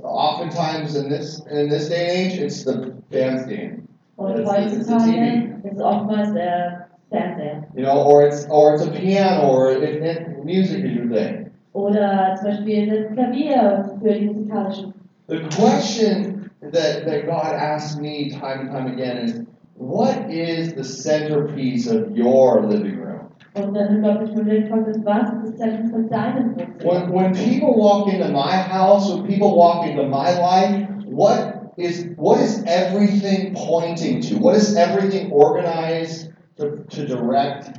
oftentimes 0.03 0.97
in 0.97 1.09
this 1.09 1.45
in 1.51 1.69
this 1.69 1.89
day 1.89 2.25
and 2.25 2.33
age, 2.33 2.39
it's 2.41 2.65
the 2.65 2.93
bandstand. 3.11 3.86
Und 4.17 4.31
It's- 4.31 4.49
it's- 4.51 4.77
it's 4.77 4.89
a 4.91 4.95
heutzutage 4.95 5.49
ist 5.65 5.81
oftmals 5.81 6.33
der 6.33 6.87
Fernseher. 7.11 7.65
You 7.75 7.83
know, 7.85 8.03
or 8.05 8.27
it's 8.27 8.49
or 8.51 8.75
it's 8.75 8.87
a 8.87 8.91
piano, 8.91 9.49
or 9.53 9.71
if, 9.73 10.03
if 10.03 10.45
music 10.45 10.85
is 10.85 10.97
your 10.97 11.09
thing. 11.11 11.51
Oder 11.75 12.35
zum 12.37 12.51
Beispiel 12.51 12.87
das 12.89 13.13
Klavier 13.15 13.91
für 14.03 14.13
die 14.15 14.27
musikalischen. 14.27 14.95
The 15.29 15.41
question 15.61 16.49
that, 16.63 17.05
that 17.07 17.27
God 17.27 17.53
asks 17.55 18.01
me 18.01 18.31
time 18.31 18.61
and 18.61 18.71
time 18.71 18.87
again 18.87 19.19
is, 19.19 19.43
what 19.77 20.17
is 20.31 20.73
the 20.75 20.85
centerpiece 20.85 21.87
of 21.87 22.17
your 22.17 22.63
living 22.63 22.99
room? 22.99 23.27
Und 23.55 23.75
dann 23.75 24.01
glaube 24.03 24.25
ich, 24.25 24.35
mir 24.35 24.63
gefragt 24.63 24.87
wird, 24.87 25.05
was 25.05 25.33
ist 25.33 25.43
das 25.45 25.57
Zentrum 25.59 25.91
von 25.91 26.09
deinem 26.09 26.57
When 26.83 27.13
when 27.13 27.33
people 27.33 27.75
walk 27.77 28.11
into 28.13 28.29
my 28.29 28.53
house, 28.53 29.11
when 29.13 29.25
people 29.27 29.55
walk 29.57 29.87
into 29.87 30.05
my 30.05 30.31
life, 30.39 30.87
what 31.11 31.56
is 31.77 32.07
what 32.17 32.41
is 32.41 32.63
everything 32.67 33.55
pointing 33.55 34.21
to? 34.23 34.39
What 34.39 34.57
is 34.57 34.77
everything 34.77 35.31
organized 35.31 36.31
to, 36.57 36.85
to 36.85 37.07
direct 37.07 37.79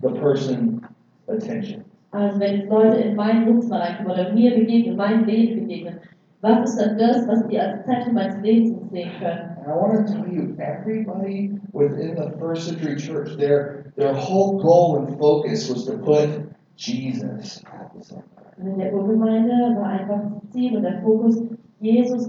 the 0.00 0.10
person's 0.10 0.82
attention? 1.28 1.84
Also 2.12 2.38
wenn 2.38 2.68
Leute 2.68 2.96
in 2.98 3.16
mein 3.16 3.46
Wohnzimmer 3.46 3.80
reinkommen 3.80 4.12
oder 4.12 4.32
mir 4.32 4.54
begegnen, 4.54 4.96
meinem 4.96 5.24
Leben 5.24 5.60
begegnen, 5.60 6.00
was 6.40 6.70
ist 6.70 6.80
dann 6.80 6.96
das, 6.96 7.26
was 7.26 7.46
die 7.48 7.58
als 7.58 7.84
Zentrum 7.84 8.14
meines 8.14 8.40
Lebens 8.42 8.90
sehen 8.90 9.10
können? 9.18 9.56
And 9.58 9.66
I 9.66 9.76
want 9.76 10.06
to 10.06 10.12
tell 10.12 10.26
you, 10.32 10.56
everybody 10.58 11.58
within 11.72 12.14
the 12.16 12.30
first 12.38 12.68
century 12.68 12.96
church, 12.96 13.36
their 13.36 13.92
their 13.96 14.14
whole 14.14 14.58
goal 14.62 14.96
and 14.96 15.18
focus 15.18 15.68
was 15.68 15.84
to 15.86 15.98
put 15.98 16.48
Jesus 16.76 17.62
at 17.66 17.92
the 17.94 18.02
center. 18.02 18.24
In 18.60 18.78
der 18.78 18.92
Urgemeinde 18.94 19.76
war 19.76 19.88
einfach 19.90 20.20
das 20.40 20.50
Ziel 20.50 20.76
und 20.76 20.82
der 20.82 21.00
Fokus, 21.02 21.42
Jesus. 21.82 22.26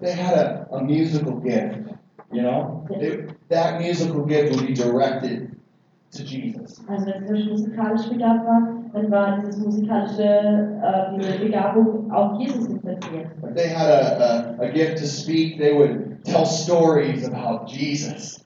They 0.00 0.12
had 0.12 0.34
a, 0.34 0.68
a 0.72 0.82
musical 0.82 1.36
gift, 1.36 1.78
you 2.32 2.42
know? 2.42 2.86
They, 2.90 3.26
that 3.48 3.80
musical 3.80 4.24
gift 4.24 4.56
would 4.56 4.66
be 4.66 4.74
directed 4.74 5.56
to 6.12 6.24
Jesus. 6.24 6.80
Also 6.88 7.06
wenn 7.06 7.22
es 7.22 7.26
zum 7.26 7.34
Beispiel 7.34 7.52
musikalisch 7.52 8.08
begabt 8.08 8.44
war, 8.46 8.74
dann 8.92 9.10
war 9.10 9.38
dieses 9.38 9.58
musikalische, 9.58 10.22
äh, 10.22 11.18
diese 11.18 11.38
Begabung 11.38 12.10
auf 12.10 12.40
Jesus. 12.40 12.68
If 12.68 13.54
they 13.54 13.68
had 13.68 13.88
a, 13.88 14.56
a, 14.58 14.64
a 14.64 14.70
gift 14.70 14.98
to 14.98 15.06
speak, 15.06 15.58
they 15.58 15.72
would 15.72 16.24
tell 16.24 16.44
stories 16.44 17.26
about 17.26 17.66
Jesus. 17.68 18.44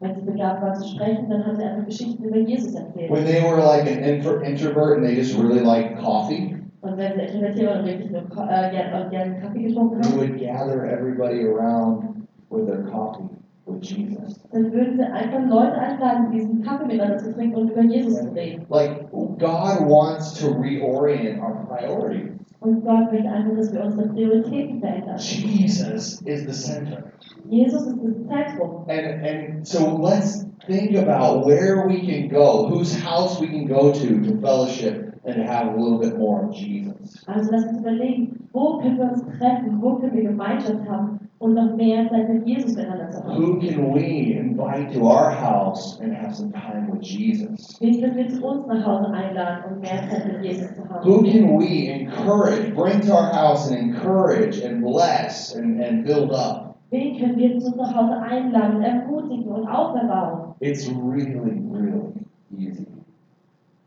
Wenn 0.00 0.14
sie 0.16 0.22
begabt 0.22 0.62
war 0.62 0.74
zu 0.74 0.88
sprechen, 0.88 1.30
dann 1.30 1.46
hat 1.46 1.56
sie 1.56 1.62
einfach 1.62 1.86
Geschichten 1.86 2.24
über 2.24 2.38
Jesus 2.38 2.74
erzählt. 2.74 3.10
When 3.10 3.24
they 3.24 3.42
were 3.42 3.62
like 3.62 3.86
an 3.86 4.02
introvert 4.42 4.98
and 4.98 5.06
they 5.06 5.14
just 5.14 5.38
really 5.38 5.60
liked 5.60 5.98
coffee, 5.98 6.56
Und 6.84 6.98
wenn 6.98 7.14
sie 7.14 7.20
introvertiert 7.22 7.78
und 7.78 7.86
wirklich 7.86 8.10
nur 8.10 8.20
äh, 8.20 8.70
gerne 9.10 9.40
Kaffee 9.40 9.62
getrunken 9.62 10.04
haben, 10.04 10.18
would 10.18 10.38
gather 10.38 10.84
everybody 10.84 11.46
around 11.46 12.26
with 12.50 12.66
their 12.66 12.82
coffee 12.82 13.24
with 13.64 13.80
Jesus. 13.80 14.38
dann 14.52 14.70
würden 14.70 14.98
sie 14.98 15.04
einfach 15.04 15.40
Leute 15.48 15.72
einladen, 15.72 16.30
diesen 16.30 16.62
Kaffee 16.62 16.84
miteinander 16.84 17.16
zu 17.16 17.32
trinken 17.32 17.56
und 17.56 17.70
über 17.70 17.82
Jesus 17.84 18.20
zu 18.20 18.34
reden. 18.34 18.66
Like, 18.68 19.10
God 19.10 19.88
wants 19.88 20.38
to 20.40 20.50
reorient 20.50 21.40
our 21.40 21.64
priorities. 21.66 22.32
Und 22.60 22.84
Gott 22.84 23.10
möchte 23.10 23.30
einfach, 23.30 23.56
dass 23.56 23.72
wir 23.72 23.84
unsere 23.84 24.08
Prioritäten 24.08 24.80
verändern. 24.80 25.16
Jesus 25.18 26.20
is 26.22 26.44
the 26.46 26.52
center. 26.52 27.04
Jesus 27.48 27.86
ist 27.86 27.98
das 28.02 28.26
Zentrum. 28.26 28.84
And, 28.88 29.24
and 29.24 29.66
so 29.66 29.96
let's 29.96 30.46
think 30.66 30.96
about 30.96 31.46
where 31.46 31.86
we 31.86 32.00
can 32.00 32.28
go, 32.28 32.68
whose 32.68 32.94
house 32.94 33.40
we 33.40 33.48
can 33.48 33.66
go 33.66 33.92
to 33.92 34.20
to 34.22 34.40
fellowship 34.40 35.03
and 35.26 35.42
have 35.48 35.74
a 35.74 35.76
little 35.76 35.98
bit 35.98 36.18
more 36.18 36.44
of 36.44 36.54
Jesus. 36.54 37.24
Also 37.26 37.50
lass 37.50 37.64
uns 37.66 37.78
überlegen, 37.80 38.48
wo 38.52 38.78
können 38.78 38.98
wir 38.98 39.10
uns 39.12 39.22
treffen, 39.38 39.80
wo 39.80 39.96
können 39.96 40.14
wir 40.14 40.22
Gemeinschaft 40.24 40.88
haben 40.88 41.20
und 41.38 41.54
noch 41.54 41.76
mehr 41.76 42.08
Zeit 42.08 42.28
mit 42.28 42.46
Jesus 42.46 42.76
miteinander 42.76 43.10
zu 43.10 43.24
haben. 43.24 43.36
Who 43.36 43.58
can 43.58 43.92
we 43.92 44.36
invite 44.38 44.92
to 44.94 45.00
our 45.06 45.30
house 45.30 46.00
and 46.00 46.14
have 46.14 46.34
some 46.34 46.52
time 46.52 46.90
with 46.90 47.02
Jesus? 47.02 47.78
Wen 47.80 48.00
können 48.00 48.16
wir 48.16 48.28
zu 48.28 48.44
uns 48.44 48.66
nach 48.66 48.86
Hause 48.86 49.12
einladen, 49.12 49.64
um 49.72 49.80
mehr 49.80 50.08
Zeit 50.08 50.26
mit 50.26 50.44
Jesus 50.44 50.74
zu 50.74 50.88
haben? 50.88 51.04
Who 51.04 51.22
can 51.22 51.58
we 51.58 51.88
encourage, 51.88 52.74
bring 52.74 53.00
to 53.00 53.12
our 53.12 53.32
house 53.32 53.70
and 53.70 53.78
encourage 53.78 54.62
and 54.62 54.82
bless 54.82 55.54
and, 55.54 55.80
and 55.82 56.04
build 56.04 56.32
up? 56.32 56.76
Wen 56.90 57.18
können 57.18 57.36
wir 57.36 57.58
zu 57.58 57.66
uns 57.66 57.76
nach 57.76 57.94
Hause 57.94 58.20
einladen, 58.22 58.82
ermutigen 58.82 59.46
und 59.46 59.66
auferbauen? 59.66 60.54
It's 60.60 60.88
really, 60.88 61.34
really 61.34 62.12
easy. 62.56 62.86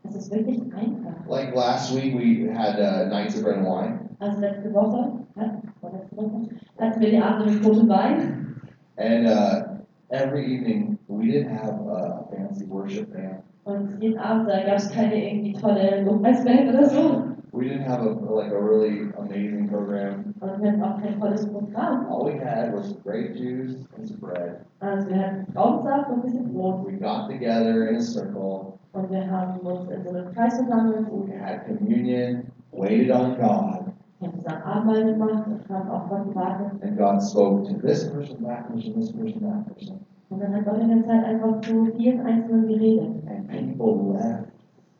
Das 0.08 0.16
ist 0.24 0.32
wirklich 0.32 0.60
einfach. 0.74 1.26
Like 1.28 1.54
last 1.54 1.94
week, 1.94 2.14
we 2.14 2.50
had 2.52 2.78
uh, 2.78 3.08
Nights 3.08 3.36
of 3.36 3.42
Bread 3.44 3.58
and 3.58 3.66
Wine, 3.66 3.98
Also 4.20 4.40
letzte 4.40 4.72
Woche, 4.72 5.12
ja, 5.36 5.62
war 5.82 5.92
letzte 5.92 6.16
Woche 6.16 6.48
hatten 6.78 7.00
wir 7.00 7.10
die 7.10 7.18
Abende 7.18 7.52
mit 7.52 7.62
Brot 7.62 7.88
Wein. 7.88 8.56
and 8.96 9.26
uh, 9.28 9.64
every 10.10 10.44
evening 10.46 10.98
we 11.08 11.26
didn't 11.26 11.50
have 11.50 11.74
a 11.88 12.24
fancy 12.32 12.64
worship 12.68 13.12
band. 13.12 13.42
Und 13.64 14.00
jeden 14.00 14.18
Abend 14.18 14.48
da 14.48 14.64
gab 14.64 14.76
es 14.76 14.90
keine 14.90 15.14
irgendwie 15.30 15.52
tolle 15.52 16.02
Lobpreisband 16.04 16.70
oder 16.70 16.88
so. 16.88 17.22
We 17.52 17.64
didn't 17.68 17.84
have 17.84 18.02
a 18.02 18.10
like 18.10 18.52
a 18.52 18.60
really 18.60 19.10
amazing 19.18 19.68
program. 19.68 20.34
Und 20.40 20.62
wir 20.62 20.70
hatten 20.72 20.82
auch 20.82 21.00
kein 21.00 21.18
tolles 21.18 21.46
Programm. 21.46 22.06
All 22.06 22.26
we 22.26 22.38
had 22.38 22.74
was 22.74 22.94
grape 23.04 23.34
juice 23.36 23.86
and 23.96 24.06
some 24.06 24.18
bread. 24.20 24.60
Also 24.80 25.08
wir 25.08 25.16
hatten 25.18 25.52
Traubensaft 25.54 26.10
und 26.10 26.16
ein 26.16 26.22
bisschen 26.22 26.52
Brot. 26.52 26.86
We 26.86 26.92
got 26.98 27.28
together 27.28 27.88
in 27.88 27.96
a 27.96 28.00
circle. 28.02 28.78
Und 28.92 29.10
wir 29.10 29.30
haben 29.30 29.58
uns 29.60 29.90
in 29.90 30.02
so 30.04 30.10
einem 30.10 30.32
Kreis 30.34 30.56
versammelt. 30.56 31.06
We 31.10 31.32
had 31.38 31.66
communion, 31.66 32.50
waited 32.72 33.10
on 33.10 33.36
God, 33.36 33.92
Wir 34.20 34.28
haben 34.28 34.38
zusammen 34.38 34.62
Abendmahl 34.62 35.04
gemacht 35.04 35.46
und 35.46 35.68
haben 35.68 35.90
auf 35.90 36.08
Gott 36.08 36.28
gewartet. 36.28 36.82
and 36.82 36.96
God 36.98 37.22
spoke 37.22 37.68
to 37.68 37.74
this 37.80 38.10
person, 38.10 38.42
that 38.44 38.68
person, 38.68 38.94
this 39.00 39.12
person, 39.12 39.40
that 39.42 39.66
person. 39.74 40.00
Und 40.30 40.42
dann 40.42 40.54
hat 40.54 40.64
Gott 40.66 40.78
in 40.80 40.88
der 40.88 41.06
Zeit 41.06 41.24
einfach 41.24 41.60
zu 41.62 41.86
vielen 41.96 42.20
Einzelnen 42.26 42.68
geredet. 42.68 43.08
And 43.26 43.78
people 43.78 44.12
left 44.12 44.48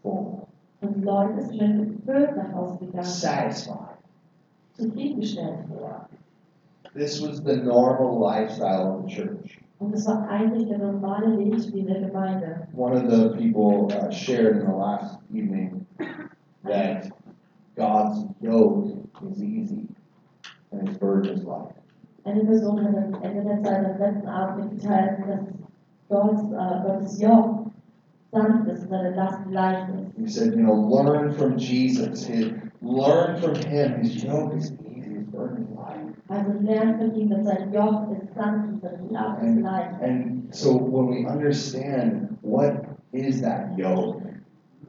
full, 0.03 0.38
Und 0.81 1.05
Leute 1.05 1.43
sind 1.43 1.79
mit 1.79 2.07
gefüllt 2.07 2.37
nach 2.37 2.53
Hause 2.53 2.79
gegangen, 2.79 3.05
satisfied. 3.05 3.99
zufriedengestellt. 4.79 5.59
This 6.95 7.21
was 7.21 7.43
the 7.43 7.57
normal 7.57 8.19
lifestyle 8.19 8.93
of 8.93 9.03
the 9.05 9.15
church. 9.15 9.59
Und 9.81 9.93
das 9.93 10.07
war 10.07 10.29
eigentlich 10.29 10.69
der 10.69 10.79
normale 10.79 11.37
Lebensstil 11.37 11.85
der 11.85 12.01
Gemeinde. 12.01 12.67
One 12.75 12.97
of 12.97 13.11
the 13.11 13.31
people 13.37 13.87
uh, 13.97 14.11
shared 14.11 14.57
in 14.57 14.67
the 14.67 14.73
last 14.73 15.19
evening 15.33 15.87
that 16.65 17.09
God's 17.77 18.25
yoke 18.41 18.89
is 19.31 19.41
easy 19.41 19.87
and 20.73 20.89
his 20.89 20.99
burden 20.99 21.33
is 21.33 21.45
light. 21.45 21.75
Eine 22.25 22.45
Person 22.45 22.85
hat 22.85 22.97
am 22.97 23.23
Ende 23.23 23.45
der 23.45 23.63
Zeit 23.63 23.85
am 23.85 23.99
letzten 23.99 24.29
Abend 24.29 24.73
mitgeteilt, 24.73 25.19
dass 25.29 25.47
Gottes, 26.09 26.43
äh, 26.51 26.83
Gottes 26.83 27.21
Joch 27.21 27.58
He 28.31 30.29
said, 30.29 30.53
you 30.55 30.63
know, 30.63 30.75
learn 30.75 31.33
from 31.35 31.59
Jesus. 31.59 32.27
His, 32.27 32.53
learn 32.83 33.41
from 33.41 33.55
him. 33.55 34.03
His 34.03 34.23
yoke 34.23 34.55
is 34.55 34.73
easy, 34.73 35.15
his 35.15 35.25
burden 35.25 35.65
is 35.65 35.71
light. 35.71 36.15
Also 36.29 36.53
lernt 36.61 36.99
von 36.99 37.15
ihm, 37.15 37.43
sein 37.43 37.73
Joch 37.73 38.11
ist 38.13 38.35
sanft 38.35 38.85
und 38.85 39.11
Last 39.11 39.43
ist 39.43 39.61
leicht. 39.61 40.03
And 40.03 40.55
so 40.55 40.77
when 40.77 41.09
we 41.09 41.27
understand 41.27 42.37
what 42.43 42.85
is 43.13 43.41
that 43.41 43.79
yoke 43.79 44.23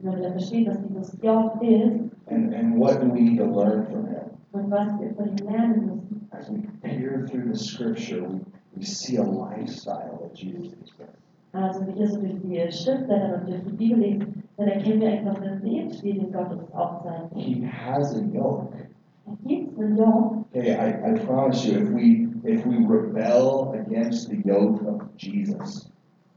Wenn 0.02 0.16
wir 0.16 0.22
dann 0.22 0.32
verstehen, 0.32 0.66
was 0.66 0.78
dieses 0.86 1.16
Joch 1.22 1.60
ist 1.62 2.10
and, 2.26 2.54
and 2.54 2.78
what 2.78 3.00
do 3.00 3.08
we 3.08 3.20
need 3.20 3.38
to 3.38 3.46
learn 3.46 3.86
from 3.86 4.06
him, 4.06 4.30
und 4.52 4.70
was 4.70 5.00
wir 5.00 5.14
von 5.14 5.28
ihm 5.28 5.46
lernen 5.46 5.86
müssen, 5.86 6.28
as 6.32 6.50
we 6.50 6.58
peer 6.82 7.26
through 7.26 7.50
the 7.50 7.58
scripture, 7.58 8.22
we, 8.22 8.40
we 8.76 8.84
see 8.84 9.16
a 9.16 9.22
lifestyle 9.22 10.18
that 10.20 10.34
Jesus 10.34 10.74
expressed. 10.74 11.29
Also 11.52 11.80
wenn 11.86 11.96
wir 11.98 12.08
so 12.08 12.20
durch 12.20 12.40
die 12.42 12.72
Schriftblätter 12.72 13.40
und 13.40 13.48
durch 13.48 13.62
die 13.64 13.72
Bibel 13.72 13.98
lesen, 13.98 14.42
dann 14.56 14.68
erkennen 14.68 15.00
wir 15.00 15.08
einfach 15.10 15.40
einen 15.40 15.62
Lebensstil, 15.62 16.14
den 16.20 16.32
Gott 16.32 16.50
uns 16.52 16.72
aufzeigt. 16.72 17.30
He 17.34 17.64
has 17.66 18.14
a 18.14 18.20
yoke. 18.32 18.68
Da 19.26 19.32
gibt 19.46 19.72
es 19.72 19.78
einen 19.78 19.96
Joch, 19.96 20.32
Okay, 20.52 20.72
I, 20.74 21.12
I 21.14 21.18
promise 21.24 21.64
you, 21.64 21.78
if 21.78 21.90
we 21.90 22.28
if 22.44 22.66
we 22.66 22.76
rebel 22.84 23.72
against 23.74 24.28
the 24.28 24.36
yoke 24.44 24.82
of 24.86 25.02
Jesus, 25.16 25.88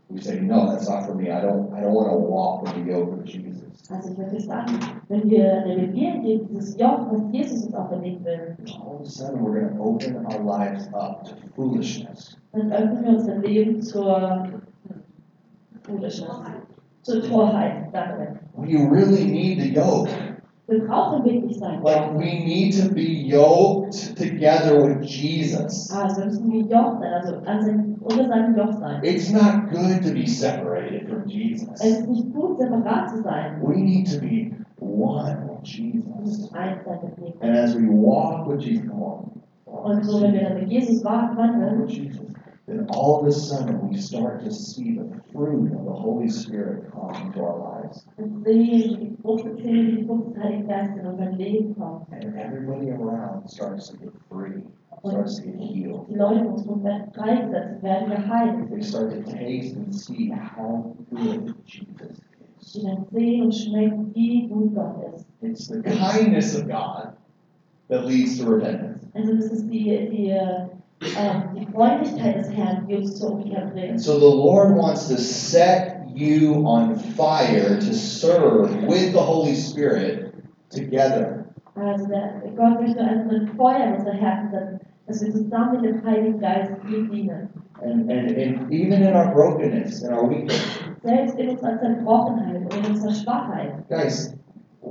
we 0.09 0.21
say, 0.21 0.39
no, 0.39 0.67
that's 0.71 0.87
not 0.87 1.05
for 1.07 1.15
me. 1.15 1.31
I 1.31 1.41
don't 1.41 1.73
I 1.73 1.81
don't 1.81 1.93
want 1.95 2.11
to 2.11 2.17
walk 2.17 2.75
in 2.75 2.85
the 2.85 2.91
yoke 2.91 3.13
of 3.13 3.25
Jesus. 3.25 3.63
also 3.89 4.11
ich 4.11 4.17
würde 4.17 4.39
sagen, 4.39 4.79
wenn 5.09 5.29
wir 5.29 5.63
rebellieren 5.65 6.21
gegen 6.21 6.47
dieses 6.49 6.77
Joch, 6.77 7.11
was 7.11 7.21
Jesus 7.31 7.65
uns 7.65 7.73
auferlegt 7.73 8.23
will, 8.23 8.55
All 8.85 8.95
of 8.97 9.01
a 9.01 9.05
sudden, 9.05 9.41
we're 9.43 9.59
going 9.59 9.75
to 9.75 9.81
open 9.83 10.25
our 10.27 10.43
lives 10.43 10.87
up 10.93 11.23
to 11.25 11.33
foolishness. 11.55 12.37
dann 12.51 12.71
öffnen 12.71 13.03
wir 13.03 13.09
unser 13.17 13.35
Leben 13.37 13.81
zur 13.81 14.61
Foolishness, 15.83 16.41
zur 17.01 17.21
Torheit. 17.23 17.93
Danke. 17.93 18.39
We 18.55 18.77
really 18.77 19.25
need 19.25 19.59
the 19.61 19.73
yoke. 19.73 20.09
Wir 20.67 20.85
brauchen 20.87 21.25
wirklich 21.25 21.57
sein 21.57 21.81
Like 21.83 22.13
we 22.13 22.39
need 22.45 22.73
to 22.81 22.89
be 22.93 23.01
yoked 23.27 24.15
together 24.15 24.81
with 24.81 25.03
Jesus. 25.05 25.91
Also 25.91 26.21
wir 26.21 26.25
müssen 26.27 26.49
gejocht 26.49 26.99
sein, 26.99 27.13
also 27.13 27.35
an 27.45 27.61
sein, 27.65 27.95
unter 27.99 28.27
seinem 28.29 28.55
Joch 28.57 28.71
sein. 28.79 29.03
It's 29.03 29.29
not 29.31 29.69
good 29.71 30.01
to 30.03 30.13
be 30.13 30.25
separated 30.25 31.09
from 31.09 31.23
Es 31.25 31.33
Jesus. 31.33 31.83
ist 31.83 32.07
nicht 32.07 32.33
gut, 32.33 32.57
separat 32.59 33.09
zu 33.09 33.21
sein. 33.23 33.61
We 33.61 33.75
need 33.75 34.07
to 34.09 34.21
be 34.21 34.51
one 34.79 35.49
with 35.49 35.67
Jesus. 35.69 36.05
müssen 36.23 36.55
eins 36.55 36.83
sein 36.85 36.99
mit 37.03 37.17
ihm. 37.27 37.33
And 37.41 37.57
as 37.57 37.75
we 37.75 37.87
walk 37.89 38.47
with 38.47 38.61
Jesus, 38.63 38.87
come 38.87 39.03
on. 39.03 39.31
Und 39.65 40.05
so, 40.05 40.21
wenn 40.21 40.33
wir 40.33 40.43
dann 40.43 40.59
mit 40.59 40.69
Jesus 40.71 41.03
Walk 41.03 41.35
wandeln, 41.35 41.81
with 41.81 41.91
Jesus. 41.91 42.32
Then 42.65 42.87
all 42.91 43.19
of 43.19 43.27
a 43.27 43.31
sudden 43.31 43.89
we 43.89 43.97
start 43.97 44.41
to 44.45 44.51
see 44.51 44.95
the 44.95 45.21
fruit 45.33 45.73
of 45.73 45.83
the 45.83 45.91
Holy 45.91 46.29
Spirit 46.29 46.89
come 46.93 47.13
into 47.13 47.41
our 47.41 47.59
lives. 47.59 48.05
dann 48.17 48.41
sehen 48.41 48.67
wir 48.67 48.97
die 48.97 49.15
Frucht, 49.21 49.43
sehen 49.43 49.87
wir 49.87 49.97
die 49.97 50.05
Frucht 50.05 50.29
des 50.29 50.37
Heiligen 50.41 50.67
Geistes 50.67 50.97
in 50.97 51.07
unser 51.07 51.31
Leben 51.31 51.75
kommt. 51.75 52.07
And 52.13 52.35
everybody 52.37 52.91
around 52.91 53.49
starts 53.51 53.89
to 53.89 53.97
get 53.97 54.13
free, 54.29 54.63
starts 55.05 55.35
to 55.39 55.41
get 55.41 55.59
healed. 55.59 56.07
Die 56.07 56.15
Leute 56.15 56.47
uns 56.47 56.65
Mund 56.65 56.85
werden 56.85 57.11
freigesetzt, 57.13 57.83
werden. 57.83 58.69
They 58.69 58.81
start 58.81 59.11
to 59.11 59.23
taste 59.29 59.75
and 59.75 59.93
see 59.93 60.29
how 60.29 60.95
good 61.09 61.53
Jesus 61.65 62.21
is. 62.61 62.73
Die 62.73 62.97
sehen 63.11 63.43
und 63.43 63.53
schmecken, 63.53 64.15
wie 64.15 64.47
gut 64.47 64.73
Gott 64.73 65.03
ist. 65.13 65.27
It's 65.41 65.67
the 65.67 65.81
kindness 65.81 66.55
of 66.55 66.67
God 66.69 67.11
that 67.89 68.05
leads 68.05 68.39
to 68.39 68.45
repentance. 68.45 69.05
Also 69.13 69.35
das 69.35 69.51
ist 69.51 69.69
die, 69.69 70.07
die, 70.09 70.33
die 71.55 71.65
Freundlichkeit 71.67 72.35
des 72.37 72.51
Herrn, 72.51 72.87
die 72.87 72.95
uns 72.95 73.19
zur 73.19 73.33
Umkehr 73.33 73.71
And 73.89 73.99
so 73.99 74.19
the 74.19 74.25
Lord 74.25 74.75
wants 74.75 75.07
to 75.09 75.17
set 75.17 76.03
you 76.13 76.65
on 76.65 76.95
fire 76.95 77.79
to 77.79 77.93
serve 77.93 78.87
with 78.87 79.11
the 79.13 79.19
Holy 79.19 79.55
Spirit 79.55 80.33
together. 80.69 81.45
Also 81.75 82.05
Gott 82.55 82.81
möchte 82.81 82.99
einfach 82.99 83.31
ein 83.31 83.47
Feuer 83.57 83.95
unser 83.97 84.13
Herzen 84.13 84.79
dass 85.07 85.21
wir 85.21 85.31
zusammen 85.31 85.81
mit 85.81 85.85
dem 85.85 86.05
Heiligen 86.05 86.39
Geist 86.39 86.71
dienen. 86.87 87.49
And, 87.81 88.09
and, 88.09 88.37
and 88.37 88.71
even 88.71 89.01
in 89.01 89.13
our 89.13 89.33
brokenness 89.33 90.03
and 90.03 90.13
our 90.13 90.29
weakness. 90.29 90.79
Selbst 91.03 91.37
in 91.37 91.49
unserer 91.49 91.79
Zerbrochenheit 91.79 92.61
und 92.61 92.73
in 92.73 92.85
unserer 92.91 93.13
Schwachheit. 93.13 93.73
Guys, 93.89 94.33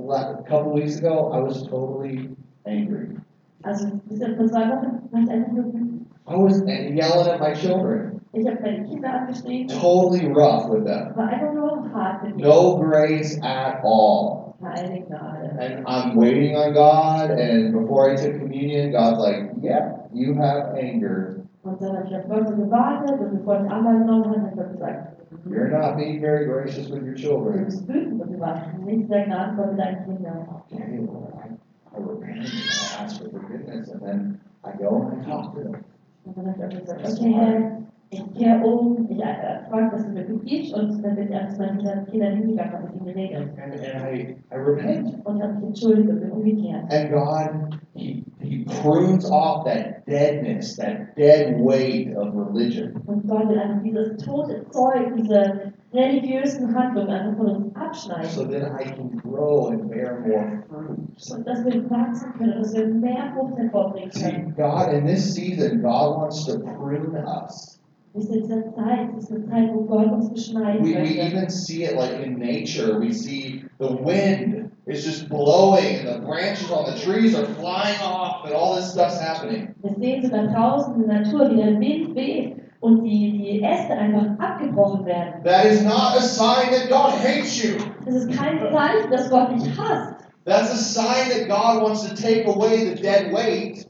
a 0.09 0.43
couple 0.43 0.73
weeks 0.73 0.99
ago, 0.99 1.31
I 1.33 1.41
was 1.41 1.63
totally 1.63 2.29
angry. 2.65 3.17
Also 3.63 3.87
vor 3.87 4.45
zwei 4.47 4.69
Wochen 4.69 5.01
war 5.09 5.21
ich 5.21 5.29
einfach 5.29 5.51
nur. 5.51 5.82
I 6.27 6.35
was 6.35 6.61
yelling 6.65 7.27
at 7.27 7.39
my 7.39 7.53
children, 7.53 8.21
Ich 8.33 8.45
habe 8.47 8.61
meine 8.61 8.83
Kinder 8.87 9.09
angeschrien, 9.13 9.67
totally 9.67 10.27
rough 10.27 10.69
with 10.69 10.85
them. 10.85 11.13
war 11.15 11.27
einfach 11.27 11.53
nur 11.53 11.93
hart 11.93 12.23
mit 12.23 12.37
ihnen. 12.37 12.47
No 12.47 12.77
grace 12.77 13.39
at 13.43 13.81
all. 13.83 14.55
And 14.63 15.85
I'm 15.85 16.15
waiting 16.15 16.55
on 16.55 16.73
God, 16.73 17.31
and 17.31 17.73
before 17.73 18.09
I 18.11 18.15
took 18.15 18.39
communion, 18.39 18.91
God's 18.93 19.19
like, 19.19 19.51
yeah, 19.61 19.97
you 20.13 20.33
have 20.35 20.73
anger 20.75 21.41
Und 21.63 21.81
dann 21.81 21.97
habe 21.97 22.07
ich 22.07 22.15
auf 22.15 22.27
Gott 22.29 22.47
so 22.47 22.55
gewartet 22.55 23.19
und 23.19 23.37
bevor 23.39 23.55
ich 23.63 23.69
Anlauf 23.71 23.93
genommen 23.99 24.25
habe, 24.25 24.41
hat 24.41 24.55
Gott 24.55 24.71
gesagt, 24.71 25.09
You're 25.49 25.67
not 25.69 25.97
being 25.97 26.21
very 26.21 26.45
gracious 26.45 26.89
with 26.89 27.03
your 27.03 27.15
children. 27.15 27.65
bist 27.65 27.85
wütend 27.87 28.21
und 28.21 28.31
du 28.33 28.39
warst 28.39 28.61
nicht 28.85 29.07
sehr 29.09 29.25
gnadenvoll 29.25 29.67
mit 29.71 29.79
deinen 29.79 30.05
Kindern. 30.05 30.47
Okay, 30.71 30.99
Lord, 31.05 31.33
I, 31.35 31.97
I 31.97 31.99
repent 31.99 32.39
and 32.39 32.47
I 32.47 33.03
ask 33.03 33.21
for 33.21 33.29
forgiveness, 33.29 33.89
and 33.89 34.01
then 34.01 34.39
I 34.63 34.71
go 34.77 35.01
and 35.11 35.21
I 35.21 35.25
talk 35.29 35.53
to 35.55 35.59
them. 35.61 35.83
Und 36.25 36.37
dann 36.37 36.47
habe 36.47 36.73
ich 36.73 36.79
gesagt, 36.79 37.01
okay 37.01 37.33
Herr, 37.33 37.83
ich 38.13 38.33
kehre 38.35 38.63
um, 38.63 39.07
ich 39.09 39.19
äh, 39.19 39.63
frage, 39.69 39.89
dass 39.91 40.05
du 40.05 40.11
mir 40.11 40.25
vergibst 40.25 40.73
und 40.73 41.03
dann 41.03 41.15
bin 41.15 41.25
ich 41.25 41.31
erst 41.31 41.57
mal 41.57 41.73
mit 41.73 41.83
meinen 41.83 42.05
Kindern 42.05 42.37
hingegangen 42.37 42.89
und 42.89 43.05
mit 43.05 43.15
ihnen. 43.15 43.49
And, 43.57 43.59
and 43.59 44.13
I, 44.13 44.35
I 44.51 44.55
repent. 44.55 45.25
Und 45.25 45.41
habe 45.41 45.53
mich 45.53 45.63
entschuldigt 45.63 46.09
und 46.09 46.19
bin 46.19 46.31
umgekehrt. 46.31 46.93
And 46.93 47.11
God, 47.11 47.79
He, 47.95 48.23
He 48.39 48.65
prunes 48.81 49.29
off 49.31 49.65
that 49.65 50.05
deadness, 50.05 50.75
that 50.77 51.15
dead 51.15 51.59
weight 51.59 52.15
of 52.15 52.35
religion. 52.35 52.93
Und 53.07 53.27
Gott 53.27 53.49
will 53.49 53.59
einfach 53.59 53.81
dieses 53.83 54.17
tote 54.23 54.63
Zeug, 54.69 55.15
diese 55.17 55.73
religiösen 55.93 56.73
Handlungen 56.73 57.35
von 57.37 57.47
uns 57.47 57.75
abschneiden. 57.75 58.29
So 58.29 58.45
then 58.45 58.63
I 58.79 58.83
can 58.83 59.17
grow 59.17 59.67
and 59.67 59.89
bear 59.89 60.19
more 60.21 60.63
fruit. 60.67 61.37
Und 61.37 61.47
dass 61.47 61.63
wir 61.65 61.89
wachsen 61.89 62.33
können, 62.37 62.57
dass 62.57 62.73
wir 62.73 62.87
mehr 62.87 63.31
Frucht 63.35 63.57
hervorbringen 63.57 64.11
See. 64.11 64.53
God, 64.57 64.91
in 64.93 65.05
this 65.05 65.33
season, 65.33 65.81
God 65.81 66.17
wants 66.17 66.45
to 66.45 66.59
prune 66.59 67.15
us. 67.15 67.79
Ist 68.15 68.31
diese 68.31 68.63
Zeit, 68.75 69.09
ist 69.17 69.31
eine 69.31 69.45
Zeit, 69.49 69.73
wo 69.73 69.81
Gott 69.85 70.11
uns 70.11 70.29
beschneiden 70.29 70.85
We, 70.85 70.93
we 70.93 71.19
even 71.19 71.49
see 71.49 71.83
it 71.83 71.95
like 71.95 72.23
in 72.23 72.37
nature. 72.37 72.99
We 72.99 73.11
see 73.11 73.63
the 73.79 73.87
wind 73.87 74.69
is 74.85 75.03
just 75.03 75.29
blowing 75.29 75.99
and 75.99 76.07
the 76.07 76.25
branches 76.25 76.69
on 76.71 76.85
the 76.85 76.99
trees 76.99 77.33
are 77.33 77.45
flying 77.45 77.99
off 78.01 78.45
and 78.45 78.53
all 78.53 78.75
this 78.75 78.91
stuff's 78.91 79.19
happening. 79.19 79.73
Wir 79.81 79.95
sehen 79.95 80.23
sogar 80.23 80.47
draußen 80.47 80.95
in 80.95 81.07
der 81.07 81.21
Natur, 81.21 81.49
wie 81.51 81.55
der 81.55 81.79
Wind 81.79 82.15
weht 82.15 82.62
und 82.83 83.03
die, 83.03 83.31
die 83.31 83.63
Äste 83.63 83.93
einfach 83.93 84.25
abgebrochen 84.39 85.05
werden. 85.05 85.41
That 85.45 85.65
is 85.65 85.83
not 85.83 86.17
a 86.17 86.21
sign 86.21 86.69
that 86.71 86.89
God 86.89 87.13
hates 87.13 87.63
you. 87.63 87.77
Das 88.05 88.15
ist 88.15 88.37
kein 88.37 88.59
Zeichen, 88.59 89.09
dass 89.09 89.29
Gott 89.29 89.51
dich 89.51 89.69
hasst. 89.77 90.15
That's 90.45 90.69
a 90.69 90.75
sign 90.75 91.29
that 91.29 91.47
God 91.47 91.81
wants 91.81 92.05
to 92.05 92.13
take 92.13 92.45
away 92.45 92.93
the 92.93 93.01
dead 93.01 93.31
weight. 93.31 93.87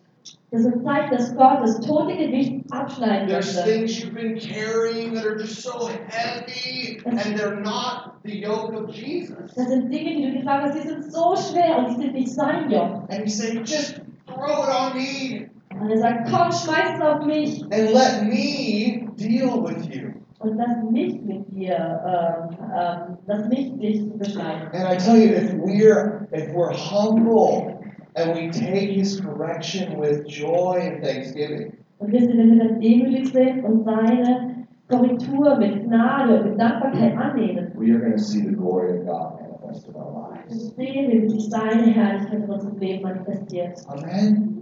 Das 0.51 0.62
ist 0.62 0.67
ein 0.67 0.84
Zeichen, 0.84 1.10
dass 1.10 1.36
Gott 1.36 1.62
das 1.63 1.79
tote 1.79 2.15
Gewicht 2.15 2.71
abschneiden 2.71 3.27
There's 3.27 3.56
möchte. 3.56 3.71
things 3.71 3.99
you've 3.99 4.13
been 4.13 4.38
carrying 4.38 5.15
that 5.15 5.25
are 5.25 5.39
just 5.39 5.63
so 5.63 5.89
heavy 6.10 7.01
and 7.06 7.17
they're 7.17 7.60
not 7.60 8.19
the 8.23 8.39
yoke 8.39 8.75
of 8.75 8.93
Jesus. 8.93 9.56
Das 9.56 9.69
sind 9.69 9.91
Dinge, 9.91 10.17
die 10.17 10.32
du 10.32 10.38
getragen 10.38 10.65
hast, 10.65 10.75
die 10.77 10.88
sind 10.88 11.12
so 11.12 11.36
schwer 11.36 11.79
und 11.79 11.89
die 11.89 11.95
sind 12.03 12.13
nicht 12.13 12.32
sein 12.32 12.69
Job. 12.69 13.08
And 13.10 13.23
He's 13.23 13.39
saying, 13.39 13.63
just 13.65 13.95
throw 14.27 14.63
it 14.63 14.69
on 14.69 14.95
me 14.95 15.49
Und 15.81 15.89
er 15.89 15.97
sagt, 15.97 16.29
komm, 16.31 16.51
schmeiß 16.51 16.95
es 16.95 17.01
auf 17.01 17.25
mich 17.25 17.63
and 17.63 17.91
let 17.93 18.23
me 18.23 19.07
deal 19.17 19.62
with 19.63 19.88
you. 19.89 20.09
und 20.39 20.57
lass 20.57 20.83
mich 20.91 21.21
mit 21.21 21.49
dir, 21.51 21.75
ähm, 22.05 22.57
ähm, 22.77 23.17
lass 23.27 23.47
mich 23.49 23.73
dich 23.79 24.09
beschneiden. 24.17 24.67
And 24.73 24.86
I 24.91 24.97
tell 24.97 25.17
you, 25.17 25.33
if 25.33 25.53
we're 25.53 26.27
if 26.33 26.53
we're 26.53 26.73
humble 26.73 27.79
and 28.15 28.36
we 28.36 28.49
take 28.51 28.91
His 28.91 29.19
correction 29.21 29.97
with 29.99 30.25
joy 30.27 30.79
and 30.81 31.03
thanksgiving, 31.03 31.73
Und 31.99 32.12
wisst 32.12 32.29
ihr, 32.29 32.38
wenn 32.38 32.57
wir 32.57 32.65
dann 32.67 32.79
demütig 32.81 33.31
sind 33.31 33.63
und 33.63 33.86
seine 33.86 34.65
Korrektur 34.89 35.57
mit 35.57 35.86
Gnade 35.86 36.43
mit 36.43 36.59
Dankbarkeit 36.59 37.15
annehmen, 37.17 37.71
we 37.75 37.91
are 37.93 37.99
going 37.99 38.12
to 38.12 38.17
see 38.21 38.41
the 38.41 38.53
glory 38.53 38.99
of 38.99 39.05
God 39.05 39.39
manifest 39.39 39.88
in 39.88 39.95
our 39.95 40.29
lives. 40.29 40.75
sehen 40.75 41.09
wir, 41.09 41.21
wie 41.23 41.29
sich 41.29 41.49
seine 41.49 41.83
Herrlichkeit 41.83 42.43
in 42.43 42.49
unserem 42.49 42.77
Leben 42.79 43.01
manifestiert. 43.03 43.79
Amen. 43.88 44.53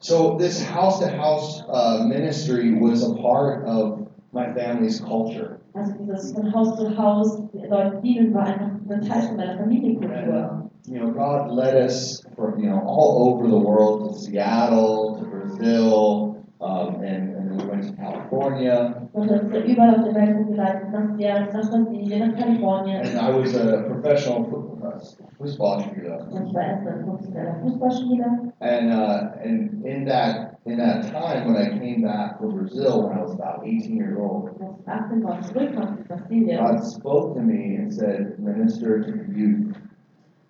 So 0.00 0.36
this 0.38 0.62
house-to-house 0.62 1.62
uh, 1.68 2.04
ministry 2.06 2.72
was 2.78 3.02
a 3.02 3.14
part 3.14 3.64
of 3.66 4.08
my 4.32 4.52
family's 4.54 5.00
culture. 5.00 5.60
Also 5.74 5.92
dieses 5.98 6.32
von 6.32 6.52
Haus 6.54 6.76
zu 6.78 6.96
Haus 6.96 7.38
Leuten 7.52 8.02
dienen 8.02 8.32
war 8.32 8.44
einfach 8.44 8.70
ein 8.88 9.00
Teil 9.02 9.22
von 9.28 9.36
meiner 9.36 9.50
And, 9.52 9.60
Familienkultur. 9.60 10.50
um, 10.50 10.70
you 10.86 10.98
know, 10.98 11.10
God 11.10 11.50
led 11.50 11.74
us 11.76 12.22
from 12.34 12.58
you 12.58 12.70
know 12.70 12.80
all 12.86 13.28
over 13.28 13.48
the 13.48 13.58
world 13.58 14.12
to 14.12 14.18
Seattle, 14.18 15.18
to 15.18 15.24
Brazil, 15.26 16.36
um, 16.60 17.02
and, 17.02 17.35
we 17.56 17.64
went 17.64 17.82
to 17.84 17.92
California. 17.94 19.08
Und 19.12 19.30
das 19.30 19.42
ist 19.42 19.52
ja 19.52 19.60
überall 19.60 19.94
auf 19.96 20.04
der 20.04 20.14
Welt 20.14 20.36
rumgeleitet, 20.36 20.90
nach 20.92 21.16
Seattle, 21.16 21.52
nach 21.52 21.70
Brasilien, 21.70 22.30
nach 22.30 22.38
Kalifornien. 22.38 23.00
And 23.00 23.14
I 23.16 23.38
was 23.38 23.54
a 23.54 23.82
professional 23.82 24.42
uh, 24.42 24.98
football 25.38 25.80
shooter. 25.80 26.26
Und 26.30 26.46
ich 26.46 26.54
war 26.54 26.62
erst 26.62 26.86
ein 26.86 27.04
professioneller 27.04 27.56
Fußballspieler. 27.62 28.52
And 28.60 28.92
uh, 28.92 29.28
and 29.42 29.84
in 29.84 30.06
that 30.06 30.58
in 30.64 30.78
that 30.78 31.02
time 31.12 31.46
when 31.46 31.56
I 31.56 31.78
came 31.78 32.02
back 32.02 32.38
from 32.38 32.56
Brazil 32.56 33.08
when 33.08 33.18
I 33.18 33.22
was 33.22 33.32
about 33.32 33.62
18 33.64 33.96
years 33.96 34.18
old, 34.18 34.50
Als 34.60 34.78
ich 34.80 34.88
18 34.88 35.24
war, 35.24 35.40
zurückkam 35.42 35.84
nach 35.84 36.06
Brasilien. 36.08 36.58
God 36.58 36.84
spoke 36.84 37.34
to 37.34 37.40
me 37.40 37.76
and 37.78 37.92
said, 37.92 38.38
"Minister 38.38 39.02
to 39.02 39.12
the 39.12 39.32
youth." 39.32 39.74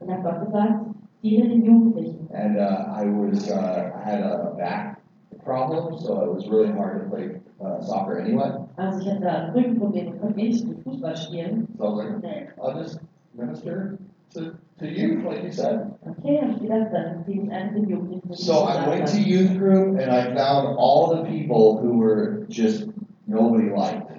Und 0.01 0.11
hat 0.11 0.23
Gott 0.23 0.45
gesagt, 0.45 0.85
diene 1.23 1.49
den 1.49 1.65
Jugendlichen. 1.65 2.29
And 2.33 2.59
uh, 2.59 2.87
I 2.93 3.05
was 3.07 3.51
uh, 3.51 3.93
I 3.95 4.05
had 4.05 4.23
a 4.23 4.55
back 4.57 4.96
problem, 5.45 5.99
so 5.99 6.23
it 6.25 6.35
was 6.35 6.49
really 6.49 6.73
hard 6.73 7.03
to 7.03 7.09
play 7.09 7.41
uh, 7.65 7.81
soccer 7.81 8.19
anyway. 8.19 8.51
Also 8.77 9.01
ich 9.01 9.11
hatte 9.11 9.31
ein 9.31 9.51
Rückenproblem 9.53 10.09
und 10.09 10.21
konnte 10.21 10.37
nicht 10.39 10.67
gut 10.67 10.83
Fußball 10.85 11.17
spielen. 11.17 11.69
So 11.79 11.85
I 11.85 11.89
was 11.89 11.99
like, 11.99 12.17
okay, 12.19 12.49
I'll 12.61 12.79
just 12.83 12.99
minister 13.35 13.99
to, 14.35 14.57
to 14.79 14.87
youth, 14.87 15.25
like 15.25 15.45
you 15.45 15.53
said. 15.53 15.93
Okay, 16.19 16.41
habe 16.41 16.53
ich 16.53 16.61
gedacht, 16.61 16.93
dann 16.93 17.25
diene 17.27 17.45
ich 17.45 17.53
einfach 17.53 17.75
den 17.75 17.89
Jugendlichen. 17.89 18.33
So 18.35 18.67
I 18.67 18.87
went 18.89 19.09
to 19.09 19.19
youth 19.19 19.57
group 19.57 19.99
and 19.99 20.11
I 20.11 20.35
found 20.35 20.77
all 20.79 21.17
the 21.17 21.23
people 21.25 21.79
who 21.79 21.99
were 21.99 22.47
just 22.49 22.89
nobody 23.27 23.71
liked. 23.71 24.11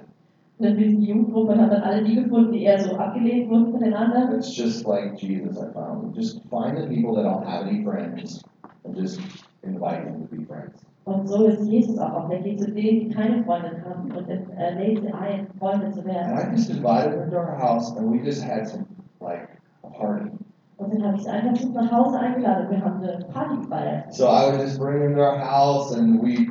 Und 0.58 0.66
dann 0.66 0.76
bin 0.76 1.00
die 1.00 1.06
Jugendgruppe 1.06 1.52
und 1.52 1.60
habe 1.60 1.70
dann 1.70 1.82
alle 1.82 2.02
die 2.02 2.16
gefunden, 2.16 2.52
die 2.52 2.64
eher 2.64 2.80
so 2.80 2.96
abgelehnt 2.96 3.48
wurden 3.48 3.70
voneinander. 3.70 4.34
It's 4.34 4.56
just 4.56 4.84
like 4.86 5.14
Jesus, 5.16 5.56
I 5.56 5.72
found. 5.72 6.16
Just 6.16 6.40
find 6.50 6.76
the 6.76 6.88
people 6.88 7.14
that 7.14 7.22
don't 7.22 7.46
have 7.46 7.68
any 7.68 7.84
friends 7.84 8.42
and 8.82 8.96
just 8.96 9.20
invite 9.62 10.04
them 10.04 10.26
to 10.26 10.36
be 10.36 10.44
friends. 10.44 10.84
Und 11.08 11.26
so 11.26 11.46
ist 11.46 11.64
Jesus 11.64 11.98
auch. 11.98 12.28
Er 12.28 12.40
geht 12.40 12.60
zu 12.60 12.70
denen, 12.70 13.08
die 13.08 13.08
keine 13.08 13.42
Freundin 13.44 13.82
haben 13.82 14.12
und 14.12 14.28
er 14.28 14.74
lädt 14.74 15.00
sie 15.00 15.10
ein, 15.10 15.46
Freunde 15.58 15.90
zu 15.90 16.00
And 16.00 16.08
werden. 16.08 16.38
I 16.38 16.54
just 16.54 16.68
invited 16.68 17.12
them 17.12 17.30
to 17.30 17.36
our 17.38 17.58
house 17.58 17.96
and 17.96 18.12
we 18.12 18.18
just 18.22 18.44
had 18.44 18.68
some, 18.68 18.84
like, 19.20 19.48
a 19.84 19.88
party. 19.88 20.30
Und 20.76 20.92
dann 20.92 21.02
habe 21.02 21.16
ich 21.16 21.22
sie 21.22 21.30
einfach 21.30 21.52
mit 21.52 21.74
nach 21.74 21.90
Hause 21.90 22.18
eingeladen 22.18 22.70
wir 22.70 22.84
haben 22.84 23.02
eine 23.02 23.24
Party 23.32 23.56
gefeiert. 23.56 24.12
So 24.12 24.26
I 24.26 24.50
would 24.50 24.60
just 24.60 24.78
bring 24.78 25.00
them 25.00 25.14
to 25.14 25.22
our 25.22 25.38
house 25.38 25.96
and 25.96 26.22
we 26.22 26.46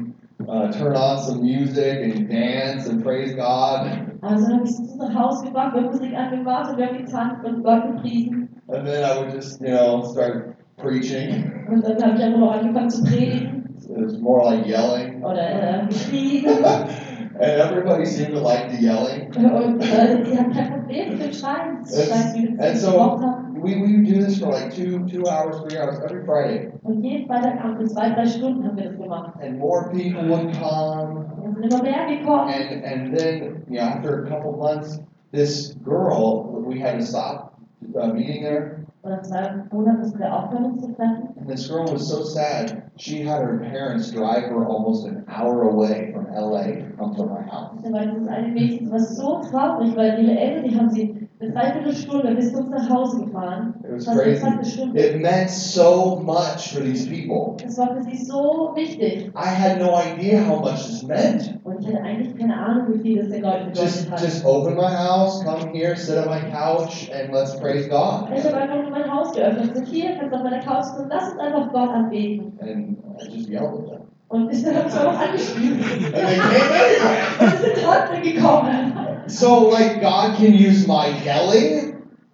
uh, 0.47 0.71
turn 0.71 0.95
on 0.95 1.19
some 1.19 1.39
music 1.39 2.01
and 2.01 2.27
dance 2.27 2.89
and 2.89 3.03
praise 3.03 3.35
God. 3.35 3.91
Also 4.21 4.51
habe 4.51 4.63
ich 4.63 4.75
sie 4.75 4.97
nach 4.97 5.13
Hause 5.13 5.45
gebracht, 5.45 5.75
wir 5.75 5.81
Musik 5.83 6.17
angemacht 6.17 6.71
und 6.71 6.77
wir 6.79 6.87
haben 6.87 6.97
getanzt 6.97 7.45
und 7.45 7.63
Gott 7.63 7.83
gepriesen. 7.83 8.49
And 8.69 8.87
then 8.87 9.03
I 9.03 9.19
would 9.19 9.31
just, 9.31 9.61
you 9.61 9.67
know, 9.67 10.03
start 10.03 10.55
preaching. 10.77 11.53
Und 11.69 11.85
dann 11.85 12.01
habe 12.01 12.17
ich 12.17 12.23
einfach 12.23 12.39
noch 12.39 12.53
angefangen 12.53 12.89
zu 12.89 13.03
predigen 13.03 13.56
It 13.89 14.03
was 14.03 14.17
more 14.19 14.43
like 14.43 14.65
yelling. 14.67 15.23
oder 15.23 15.39
äh, 15.39 15.87
and 17.39 17.61
everybody 17.61 18.05
seemed 18.05 18.33
to 18.33 18.39
like 18.39 18.71
the 18.71 18.77
yelling. 18.81 19.31
Und 19.35 19.81
äh, 19.81 20.25
sie 20.25 20.37
hat 20.37 20.51
kein 20.53 20.73
Problem 20.73 21.09
mit 21.09 21.23
dem 21.23 21.33
Schreien. 21.33 21.77
Das 21.83 22.07
Schreien, 22.07 22.57
wie 22.57 22.59
And 22.59 22.77
so- 22.77 23.19
We, 23.59 23.73
we 23.73 23.97
would 23.97 24.05
do 24.05 24.21
this 24.21 24.39
for 24.39 24.51
like 24.51 24.71
two, 24.71 25.07
two 25.07 25.25
hours, 25.27 25.55
three 25.67 25.79
hours 25.79 25.99
every 26.03 26.23
Friday. 26.25 26.71
Und 26.83 27.01
jeden 27.03 27.27
Freitagabend 27.27 27.77
für 27.79 27.87
zwei, 27.87 28.11
drei 28.11 28.27
Stunden 28.27 28.63
haben 28.63 28.77
wir 28.77 28.85
das 28.85 28.97
gemacht. 28.97 29.33
And 29.41 29.57
more 29.57 29.89
people 29.89 30.29
would 30.29 30.53
come. 30.59 31.25
Und 31.43 31.55
sind 31.55 31.73
immer 31.73 31.81
mehr 31.81 32.05
gekommen. 32.05 32.53
And, 32.53 32.83
and 32.85 33.17
then, 33.17 33.63
you 33.67 33.79
know, 33.79 33.85
after 33.87 34.23
a 34.25 34.29
couple 34.29 34.51
months, 34.53 34.99
this 35.31 35.75
girl, 35.83 36.63
we 36.67 36.79
had 36.79 36.99
to 36.99 37.05
stop 37.05 37.53
uh, 37.99 38.07
meeting 38.07 38.43
there. 38.43 38.85
Und 39.03 39.25
zwei 39.25 39.63
Monaten 39.71 39.99
mussten 39.99 40.19
wir 40.19 40.33
aufhören, 40.33 40.79
zu 40.79 40.93
treffen. 40.93 41.29
And 41.37 41.47
this 41.47 41.69
girl 41.69 41.85
was 41.91 42.07
so 42.07 42.23
sad. 42.23 42.83
She 42.97 43.23
had 43.23 43.41
her 43.41 43.59
parents 43.59 44.11
drive 44.11 44.49
her 44.49 44.65
almost 44.67 45.05
an 45.07 45.23
hour 45.27 45.69
away 45.69 46.11
from 46.11 46.25
LA 46.33 46.63
to 46.63 46.97
come 46.97 47.15
to 47.15 47.25
my 47.25 47.41
house. 47.43 47.79
Da 47.83 47.91
war 47.91 48.05
dieses 48.05 48.27
eine 48.27 48.47
Mädchen, 48.49 48.89
das 48.89 49.15
so 49.15 49.41
traurig, 49.49 49.95
weil 49.95 50.23
ihre 50.23 50.37
Eltern, 50.37 50.63
die 50.63 50.77
haben 50.77 50.89
sie 50.89 51.16
eine 51.39 51.51
Dreiviertelstunde 51.51 52.33
bis 52.33 52.51
zu 52.51 52.59
uns 52.59 52.69
nach 52.71 52.89
Hause 52.89 53.25
gefahren. 53.25 53.75
It 53.83 53.91
was 53.91 54.05
Das 54.05 54.15
war 54.15 54.23
eine 54.23 54.57
crazy. 54.57 54.81
It 54.95 55.21
meant 55.21 55.49
so 55.51 56.19
much 56.25 56.73
for 56.73 56.81
these 56.81 57.07
people. 57.07 57.55
Das 57.63 57.77
war 57.77 57.95
für 57.95 58.01
sie 58.03 58.17
so 58.17 58.71
wichtig. 58.75 59.31
I 59.35 59.47
had 59.47 59.77
no 59.79 59.93
idea 59.99 60.39
how 60.47 60.61
much 60.61 60.87
this 60.87 61.03
meant. 61.03 61.59
Und 61.63 61.79
ich 61.79 61.87
hatte 61.87 62.01
eigentlich 62.01 62.35
keine 62.37 62.57
Ahnung, 62.57 62.87
wie 62.93 62.99
viel 63.01 63.19
das 63.19 63.29
den 63.29 63.43
Leuten 63.43 63.67
Just, 63.73 64.05
bedeutet 64.05 64.11
hat. 64.11 64.21
just 64.21 64.45
open 64.45 64.75
my 64.75 64.87
house, 64.87 65.43
come 65.45 65.71
here, 65.73 65.95
sit 65.95 66.17
on 66.17 66.25
my 66.25 66.39
couch, 66.51 67.09
and 67.13 67.31
let's 67.31 67.55
praise 67.59 67.87
God. 67.87 68.29
Ich 68.35 68.43
habe 68.43 68.57
einfach 68.57 68.81
nur 68.81 68.89
mein 68.89 69.13
Haus 69.13 69.31
geöffnet. 69.33 69.75
So 69.75 69.83
hier, 69.83 70.15
kannst 70.17 70.33
auf 70.33 70.41
meiner 70.43 70.59
Couch 70.59 70.85
sitzen, 70.85 71.07
lass 71.09 71.31
uns 71.33 71.39
einfach 71.39 71.71
Gott 71.71 71.89
anbeten. 71.89 72.57
And 72.61 72.97
I 73.21 73.25
just 73.31 73.47
yelled 73.49 73.73
at 73.79 73.85
them. 73.89 74.01
Und 74.29 74.51
ich 74.51 74.65
habe 74.65 74.87
es 74.87 74.97
auch 74.97 75.17
angespielt. 75.17 75.79
And 75.81 76.01
they 76.01 76.35
came 76.35 76.51
anyway. 76.51 77.17
Und 77.39 77.51
sie 77.51 77.57
sind 77.63 77.73
trotzdem 77.85 78.23
gekommen. 78.23 79.06
So, 79.27 79.69
like, 79.69 80.01
God 80.01 80.37
can 80.37 80.53
use 80.53 80.87
my 80.87 81.07
yelling 81.23 81.87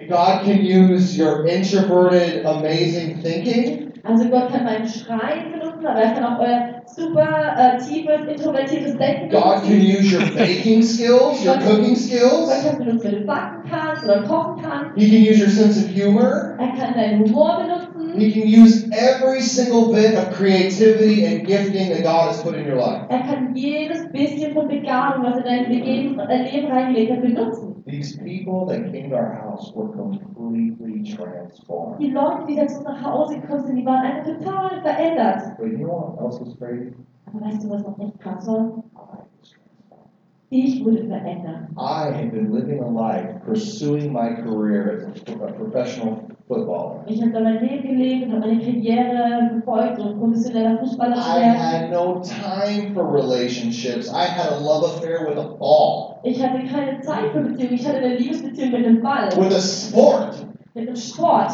God 0.10 0.44
can 0.44 0.64
use 0.66 1.18
your 1.18 1.46
introverted, 1.46 2.46
amazing 2.46 3.22
thinking. 3.22 3.94
Also 4.04 4.26
Gott 4.26 4.52
kann 4.52 4.66
mein 4.66 4.88
Schreien 4.88 5.54
benutzen, 5.54 5.86
aber 5.86 6.00
er 6.00 6.12
kann 6.12 6.24
auch 6.26 6.40
euer 6.40 6.82
super 6.86 7.56
äh, 7.58 7.78
tiefes, 7.78 8.28
introvertiertes 8.28 8.98
Denken 8.98 9.30
God 9.30 9.64
can 9.64 9.80
use 9.80 10.14
your 10.14 10.26
baking 10.36 10.84
skills, 10.84 11.46
your 11.46 11.56
cooking 11.60 11.94
Gott 11.94 11.98
skills. 11.98 12.64
kann 12.66 12.78
benutzen, 12.80 13.04
wenn 13.04 13.20
du 13.22 13.26
backen 13.26 13.70
kannst 13.70 14.04
oder 14.04 14.24
kochen 14.24 14.62
kannst. 14.62 14.92
He 14.98 15.10
can 15.10 15.34
use 15.34 15.40
your 15.40 15.50
sense 15.50 15.86
of 15.86 15.96
humor. 15.96 16.58
Er 16.60 16.68
kann 16.78 16.94
deinen 16.96 17.20
Humor 17.24 17.62
benutzen. 17.62 17.83
He 18.18 18.32
can 18.32 18.48
use 18.48 18.90
every 18.92 19.42
single 19.42 19.92
bit 19.92 20.16
of 20.16 20.34
creativity 20.34 21.26
and 21.26 21.46
gifting 21.46 21.90
that 21.90 22.04
God 22.04 22.28
has 22.32 22.42
put 22.44 22.56
in 22.56 22.66
your 22.66 22.78
life. 22.78 23.08
Er 23.10 23.20
kann 23.22 23.56
jedes 23.56 24.12
bisschen 24.12 24.54
von 24.54 24.68
Begabung, 24.68 25.24
was 25.24 25.38
er 25.38 25.46
in 25.46 25.46
dein 25.46 25.72
Leben, 25.72 26.18
Leben 26.18 26.72
reingelegt 26.72 27.12
hat, 27.12 27.22
benutzen. 27.22 27.84
These 27.86 28.18
people 28.18 28.66
that 28.68 28.92
came 28.92 29.10
to 29.10 29.16
our 29.16 29.34
house 29.34 29.74
were 29.76 29.90
completely 29.90 31.04
transformed. 31.16 32.00
Die 32.00 32.12
Leute, 32.12 32.46
die 32.48 32.56
dazu 32.56 32.84
nach 32.84 33.04
Hause 33.04 33.40
gekommen 33.40 33.66
sind, 33.66 33.76
die 33.78 33.86
waren 33.86 34.06
einfach 34.06 34.32
total 34.38 34.82
verändert. 34.82 35.58
But 35.58 35.72
you 35.72 35.78
know 35.80 36.16
what 36.16 36.22
else 36.22 36.40
was 36.40 36.56
crazy? 36.58 36.94
Aber 37.26 37.46
weißt 37.46 37.64
du, 37.64 37.70
was 37.70 37.84
noch 37.84 38.00
echt 38.00 38.20
krass 38.20 38.48
war? 38.48 38.84
I 38.96 39.18
was 39.42 39.50
transformed. 39.50 40.04
Ich 40.50 40.86
wurde 40.86 41.08
verändert. 41.08 41.70
I 41.78 42.12
had 42.12 42.32
been 42.32 42.52
living 42.54 42.80
a 42.80 42.88
life 42.88 43.40
pursuing 43.44 44.14
my 44.14 44.36
career 44.44 45.10
as 45.12 45.22
a 45.28 45.52
professional 45.54 46.22
footballer. 46.48 47.04
Ich 47.08 47.22
habe 47.22 47.32
mein 47.42 47.60
Leben 47.60 47.88
gelebt 47.88 48.32
habe 48.32 48.40
meine 48.40 48.60
Karriere 48.60 49.50
verfolgt 49.52 50.00
und 50.00 50.20
professioneller 50.20 50.78
Fußballer 50.80 51.16
I 51.16 51.44
had 51.44 51.92
no 51.92 52.22
time 52.22 52.94
for 52.94 53.04
relationships. 53.14 54.10
I 54.10 54.26
had 54.26 54.52
a 54.52 54.60
love 54.60 54.84
affair 54.86 55.28
with 55.28 55.38
a 55.38 55.56
ball, 55.58 56.20
Ich 56.24 56.42
hatte 56.42 56.60
keine 56.66 57.00
Zeit 57.02 57.32
für 57.32 57.42
Beziehungen. 57.42 57.74
Ich 57.76 57.88
hatte 57.88 57.98
eine 57.98 58.16
Liebesbeziehung 58.18 58.72
mit 58.72 58.86
einem 58.86 59.02
Ball, 59.02 59.30
with 59.38 59.56
a 59.56 59.60
sport. 59.60 60.46
mit 60.74 60.88
einem 60.88 60.96
Sport. 60.96 61.52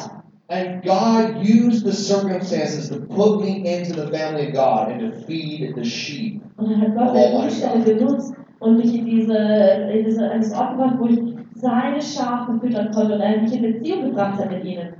And 0.52 0.84
God 0.84 1.44
used 1.44 1.86
the 1.86 1.92
circumstances 1.94 2.90
to 2.90 3.00
put 3.02 3.42
me 3.42 3.64
into 3.64 3.94
the 3.94 4.08
family 4.12 4.48
of 4.48 4.54
God 4.56 4.90
and 4.92 5.00
to 5.00 5.12
feed 5.28 5.76
the 5.76 5.86
sheep. 5.86 6.42
Und 6.58 6.72
dann 6.72 6.82
hat 6.82 6.96
Gott 6.96 7.14
mein 7.14 7.44
Umstände 7.44 7.94
benutzt 7.94 8.34
und 8.60 8.78
mich 8.78 8.94
in 8.96 9.06
diese, 9.06 9.38
in 9.38 10.06
diese, 10.06 10.30
dieses 10.36 10.54
Ort 10.54 10.72
gebracht, 10.72 10.96
wo 10.98 11.06
ich 11.06 11.20
seine 11.60 12.02
Schafe 12.02 12.60
füttern 12.60 12.88
und 12.88 13.54
in 13.54 13.62
Beziehung 13.62 14.06
gebracht 14.06 14.40
hat 14.40 14.52
mit 14.52 14.64
ihnen. 14.64 14.94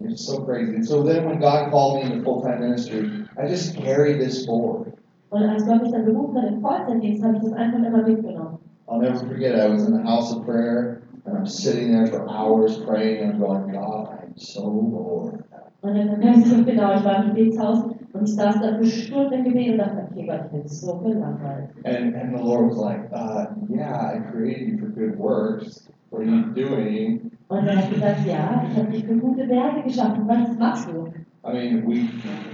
It's 0.00 0.26
so 0.26 0.44
crazy. 0.44 0.74
And 0.74 0.84
so 0.84 1.02
then 1.02 1.24
when 1.24 1.40
God 1.40 1.70
called 1.70 1.96
me 1.96 2.12
into 2.12 2.24
full-time 2.24 2.60
ministry, 2.60 3.26
I 3.38 3.48
just 3.48 3.74
carried 3.76 4.20
this 4.20 4.44
forward. 4.44 4.92
Und 5.30 5.42
als 5.42 5.66
Gott 5.66 5.82
mich 5.82 5.92
dann 5.92 6.04
berufen 6.04 6.40
hat 6.40 6.48
im 6.48 6.60
Vollzeitdienst, 6.60 7.24
habe 7.24 7.36
ich 7.36 7.42
das 7.42 7.52
einfach 7.52 7.78
immer 7.78 8.02
mitgenommen. 8.02 8.58
I'll 8.86 9.00
never 9.00 9.16
forget, 9.16 9.56
I 9.56 9.68
was 9.68 9.86
in 9.86 9.94
the 9.94 10.02
house 10.02 10.30
of 10.32 10.44
prayer, 10.44 11.02
and 11.24 11.36
I'm 11.36 11.46
sitting 11.46 11.90
there 11.90 12.06
for 12.06 12.28
hours 12.28 12.76
praying, 12.84 13.22
and 13.22 13.34
I'm 13.34 13.40
going, 13.40 13.72
God, 13.72 14.10
I'm 14.10 14.36
so 14.36 14.62
bored. 14.62 15.42
Und 15.80 15.96
dann 15.96 16.20
kann 16.20 16.40
ich 16.40 16.66
genau, 16.66 16.94
ich 16.96 17.04
war 17.04 17.24
im 17.24 17.34
Gebetshaus 17.34 17.84
und 18.12 18.22
ich 18.22 18.34
saß 18.34 18.60
da 18.60 18.78
für 18.78 18.86
Stunden 18.86 19.32
im 19.32 19.44
Gebet 19.44 19.72
und 19.72 19.78
dachte, 19.78 20.08
okay 20.10 20.26
Gott, 20.26 20.40
ich 20.46 20.52
bin 20.52 20.68
so 20.68 20.96
gelangweilt. 20.96 21.70
And, 21.84 22.14
and 22.14 22.36
the 22.36 22.42
Lord 22.42 22.70
was 22.70 22.78
like, 22.78 23.10
uh, 23.12 23.46
yeah, 23.68 24.14
I 24.14 24.18
created 24.30 24.68
you 24.68 24.78
for 24.78 24.86
good 24.86 25.18
works. 25.18 25.88
What 26.10 26.22
are 26.22 26.24
you 26.24 26.42
doing? 26.54 27.30
Und 27.48 27.66
er 27.66 27.76
hat 27.76 27.92
gesagt, 27.92 28.26
ja, 28.26 28.64
ich 28.70 28.76
habe 28.76 28.92
für 28.92 29.16
gute 29.16 29.48
Werke 29.48 29.82
geschaffen, 29.82 30.26
was 30.26 30.58
machst 30.58 30.88
du? 30.88 31.12
I 31.44 31.52
mean, 31.52 31.84
we, 31.86 32.08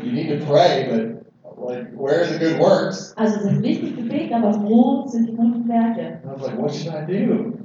you 0.05 0.13
need 0.13 0.29
to 0.29 0.45
pray, 0.47 0.89
but 0.91 1.21
like, 1.57 1.93
where 1.93 2.23
are 2.23 2.27
the 2.27 2.39
good 2.39 2.61
works? 2.61 3.15
Also 3.17 3.39
es 3.41 3.53
ist 3.53 3.63
wichtig 3.63 3.97
zu 3.97 4.03
beten, 4.03 4.35
aber 4.35 4.61
wo 4.63 5.07
sind 5.07 5.29
die 5.29 5.37
guten 5.37 5.69
Werke? 5.69 6.19
And 6.23 6.31
I 6.31 6.33
was 6.33 6.43
like, 6.43 6.59
what 6.59 6.75
should 6.75 6.95
I 6.95 7.05
do? 7.07 7.57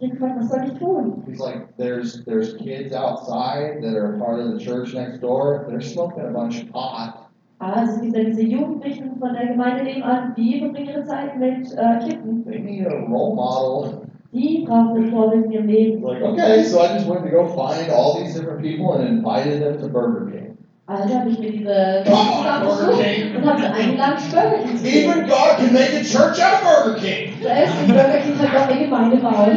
Ich 0.00 0.10
habe 0.10 0.18
gefragt, 0.18 0.40
was 0.40 0.50
soll 0.50 0.64
ich 0.64 0.78
tun? 0.78 1.22
He's 1.28 1.38
like, 1.38 1.76
there's 1.76 2.24
there's 2.24 2.54
kids 2.54 2.92
outside 2.92 3.80
that 3.82 3.94
are 3.94 4.18
part 4.18 4.40
of 4.40 4.52
the 4.52 4.58
church 4.58 4.94
next 4.94 5.20
door. 5.20 5.64
They're 5.68 5.80
smoking 5.80 6.24
a 6.26 6.32
bunch 6.32 6.62
of 6.62 6.72
pot. 6.72 7.30
Also 7.60 7.94
es 7.94 8.00
gibt 8.00 8.16
ja 8.16 8.24
diese 8.24 8.42
Jugendlichen 8.42 9.16
von 9.20 9.34
der 9.34 9.46
Gemeinde 9.46 9.84
nebenan, 9.84 10.34
die 10.34 10.58
verbringen 10.58 10.88
ihre 10.88 11.04
Zeit 11.04 11.38
mit 11.38 11.72
äh, 11.76 11.98
Kippen. 12.08 12.44
They 12.44 12.58
need 12.58 12.86
a 12.88 13.06
role 13.06 13.36
model. 13.36 14.02
Die 14.32 14.64
brauchen 14.66 14.96
ein 14.96 15.10
Vorbild 15.10 15.44
in 15.46 15.52
ihrem 15.52 15.66
Leben. 15.68 16.02
Like, 16.02 16.22
okay, 16.22 16.62
so 16.64 16.80
I 16.80 16.94
just 16.94 17.06
went 17.06 17.22
to 17.24 17.30
go 17.30 17.46
find 17.48 17.90
all 17.90 18.18
these 18.18 18.34
different 18.34 18.62
people 18.62 18.94
and 18.94 19.06
invited 19.06 19.60
them 19.62 19.78
to 19.80 19.88
Burger 19.88 20.30
King. 20.30 20.56
Also 20.86 21.14
habe 21.14 21.30
ich 21.30 21.38
mir 21.38 21.52
diese 21.52 22.02
Come 22.04 22.16
on, 22.16 22.26
zusammengesucht 22.38 22.86
Burger 22.86 23.02
King. 23.02 23.36
und 23.36 23.44
habe 23.46 23.60
sie 23.60 23.66
eingeladen, 23.66 24.22
Burger 24.32 24.58
King 24.64 24.76
zu. 24.78 24.86
Even 24.86 25.28
God 25.28 25.56
can 25.58 25.72
make 25.72 25.92
a 25.94 26.02
church 26.02 26.40
out 26.40 26.54
of 26.54 26.62
Burger 26.64 26.98
King. 26.98 27.32
Selbst 27.42 27.74
in 27.82 27.94
Burger 27.94 28.18
King 28.24 28.38
kann 28.38 28.50
Gott 28.52 28.68
eine 28.70 28.80
Gemeinde 28.84 29.16
bauen. 29.18 29.52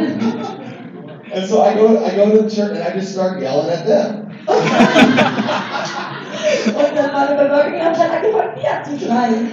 And 1.34 1.44
so 1.46 1.62
I 1.62 1.74
go 1.74 1.98
I 2.04 2.14
go 2.14 2.30
to 2.30 2.42
the 2.46 2.54
church 2.54 2.76
and 2.76 2.84
I 2.86 2.92
just 2.94 3.12
start 3.12 3.40
yelling 3.40 3.70
at 3.70 3.86
them. 3.86 4.28
Und 6.66 6.96
dann 6.96 7.12
waren 7.12 7.36
wir 7.36 7.44
Burger 7.48 7.70
King 7.70 7.80
und 7.80 7.98
hat 7.98 8.10
angefangen, 8.12 8.54
Bier 8.54 8.82
zu 8.84 9.04
schreien. 9.04 9.48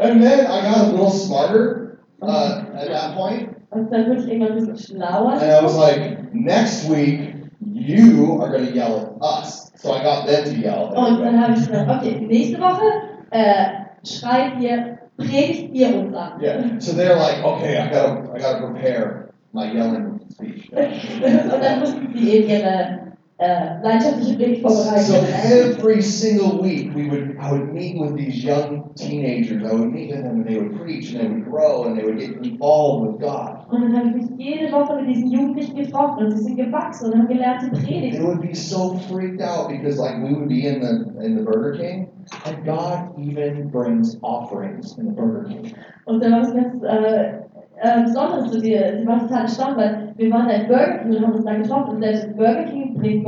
And 0.00 0.22
then 0.22 0.46
I 0.46 0.62
got 0.62 0.78
a 0.78 0.90
little 0.90 1.10
smarter 1.10 1.98
uh, 2.22 2.62
at 2.74 2.88
that 2.88 3.14
point. 3.16 3.57
Und 3.70 3.92
dann 3.92 4.06
wurde 4.06 4.20
ich 4.20 4.28
irgendwann 4.28 4.56
ein 4.56 4.66
bisschen 4.66 4.96
schlauer. 4.96 5.32
And 5.32 5.42
I 5.42 5.62
was 5.62 5.76
like, 5.76 6.32
next 6.32 6.90
week, 6.90 7.34
you 7.60 8.40
are 8.40 8.50
going 8.50 8.66
to 8.66 8.72
yell 8.72 9.16
at 9.20 9.22
us. 9.22 9.70
So 9.74 9.92
I 9.92 10.02
got 10.02 10.26
them 10.26 10.44
to 10.44 10.50
yell. 10.52 10.88
At 10.88 10.96
Und 10.96 11.20
dann 11.22 11.40
habe 11.40 11.52
ich 11.52 11.66
gesagt, 11.66 11.90
okay, 11.90 12.20
nächste 12.26 12.60
Woche 12.60 12.82
äh, 13.30 13.64
schreit 14.04 14.60
ihr, 14.60 14.98
predigt 15.18 15.74
ihr 15.74 15.94
uns 15.94 16.14
an. 16.16 16.40
Yeah. 16.40 16.80
So 16.80 16.92
they're 16.92 17.16
like, 17.16 17.44
okay, 17.44 17.78
I 17.78 17.88
gotta, 17.90 18.34
I 18.34 18.38
gotta 18.38 18.66
prepare 18.66 19.28
my 19.52 19.70
yelling 19.72 20.20
speech. 20.32 20.70
Und 20.72 21.62
dann 21.62 21.80
mussten 21.80 22.08
sie 22.14 22.30
eben 22.30 22.48
ihre 22.48 23.07
äh, 23.38 23.78
Predigt 23.80 24.68
So 24.68 25.14
every 25.14 26.02
single 26.02 26.60
week, 26.60 26.92
we 26.94 27.08
would, 27.08 27.36
I 27.38 27.52
would 27.52 27.72
meet 27.72 27.96
with 28.00 28.16
these 28.16 28.42
young 28.42 28.90
teenagers. 28.96 29.62
I 29.64 29.72
would 29.74 29.92
meet 29.92 30.10
with 30.10 30.24
them, 30.24 30.40
and 30.40 30.46
they 30.46 30.58
would 30.58 30.76
preach, 30.80 31.12
and 31.12 31.20
they 31.20 31.28
would 31.28 31.44
grow, 31.48 31.84
and 31.84 31.96
they 31.96 32.04
would 32.04 32.18
get 32.18 32.44
involved 32.44 33.06
with 33.12 33.20
God. 33.20 33.64
Und 33.70 33.82
dann 33.82 33.96
habe 33.96 34.08
ich 34.08 34.14
mich 34.14 34.30
jede 34.38 34.72
Woche 34.72 34.96
mit 34.96 35.08
diesen 35.14 35.30
Jugendlichen 35.30 35.76
getroffen 35.76 36.24
und 36.24 36.36
sie 36.36 36.42
sind 36.44 36.56
gewachsen 36.56 37.12
und 37.12 37.18
haben 37.18 37.28
gelernt 37.28 37.62
zu 37.62 37.70
They 37.70 37.84
predigen. 37.84 38.26
would 38.26 38.40
be 38.40 38.54
so 38.54 38.96
freaked 39.08 39.40
out 39.40 39.68
because, 39.68 39.98
like, 39.98 40.16
we 40.20 40.34
would 40.34 40.48
be 40.48 40.66
in 40.66 40.80
the 40.80 41.24
in 41.24 41.36
the 41.36 41.42
Burger 41.44 41.78
King, 41.78 42.08
and 42.44 42.64
God 42.64 43.10
even 43.18 43.68
brings 43.70 44.16
offerings 44.22 44.98
in 44.98 45.06
the 45.06 45.12
Burger 45.12 45.44
King. 45.48 45.72
Und 46.06 46.22
dann 46.24 46.32
war 46.32 46.42
es 46.42 46.52
ganz 46.54 46.82
äh, 46.82 47.38
äh, 47.80 48.02
Besonderes 48.02 48.50
zu 48.50 48.60
dir. 48.60 48.98
Sie 49.00 49.06
waren 49.06 49.20
total 49.20 49.42
erstaunt, 49.42 49.76
weil 49.76 49.97
wir 50.18 50.32
waren 50.32 50.66
Burger 50.66 50.98
King 50.98 51.16
und 51.16 51.22
haben 51.22 51.32
uns 51.32 51.44
da 51.44 51.54
getroffen 51.54 51.94
und 51.94 52.02
selbst 52.02 52.36
Burger 52.36 52.64
King 52.64 52.94
bringt. 52.94 53.24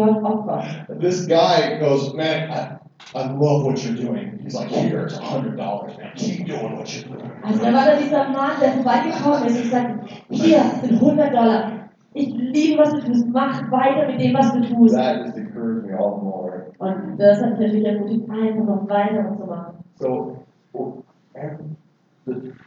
This 1.01 1.27
guy 1.29 1.79
goes, 1.79 2.13
man, 2.15 2.51
I, 2.51 2.79
I 3.15 3.29
love 3.29 3.65
what 3.65 3.79
you're 3.79 3.95
doing. 3.95 4.41
He's 4.43 4.55
like, 4.55 4.73
a 4.73 5.21
hundred 5.23 5.57
dollars, 5.57 5.97
man. 5.97 6.13
Keep 6.17 6.49
doing 6.49 6.77
what 6.77 6.89
you're 6.89 7.09
doing. 7.09 7.31
Also 7.43 7.65
da 7.65 7.73
war 7.73 7.85
da 7.87 7.97
dieser 7.97 8.29
Mann, 8.31 8.59
der 8.61 8.73
vorbeigekommen 8.73 9.47
ist 9.47 9.65
und 9.65 9.71
sagte, 9.71 10.01
hier 10.31 10.63
sind 10.83 11.01
100 11.01 11.33
Dollar. 11.33 11.73
Ich 12.13 12.35
liebe, 12.35 12.79
was 12.79 12.93
du 12.93 13.01
tust. 13.03 13.29
Mach 13.29 13.71
weiter 13.71 14.09
mit 14.09 14.21
dem, 14.21 14.35
was 14.35 14.53
du 14.53 14.61
tust. 14.63 14.97
That 14.97 15.25
just 15.25 15.37
encouraged 15.37 15.87
me 15.87 15.97
all 15.97 16.19
the 16.19 16.25
more. 16.25 16.73
Und 16.79 17.19
das 17.19 17.41
hat 17.41 17.51
mich 17.51 17.61
natürlich 17.61 17.87
ermutigt, 17.87 18.29
einfach 18.29 18.65
noch 18.65 18.89
weiter 18.89 19.37
zu 19.37 19.47
machen. 19.47 19.75
So, 19.95 20.37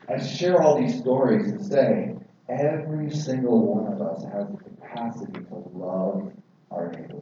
I 0.09 0.17
share 0.17 0.61
all 0.61 0.77
these 0.77 0.97
stories 0.97 1.51
to 1.51 1.59
say 1.59 2.15
every 2.49 3.09
single 3.09 3.65
one 3.65 3.93
of 3.93 4.01
us 4.01 4.23
has 4.25 4.47
the 4.49 4.57
capacity 4.57 5.31
to 5.31 5.55
love 5.73 6.31
our 6.71 6.91
neighbor. 6.91 7.21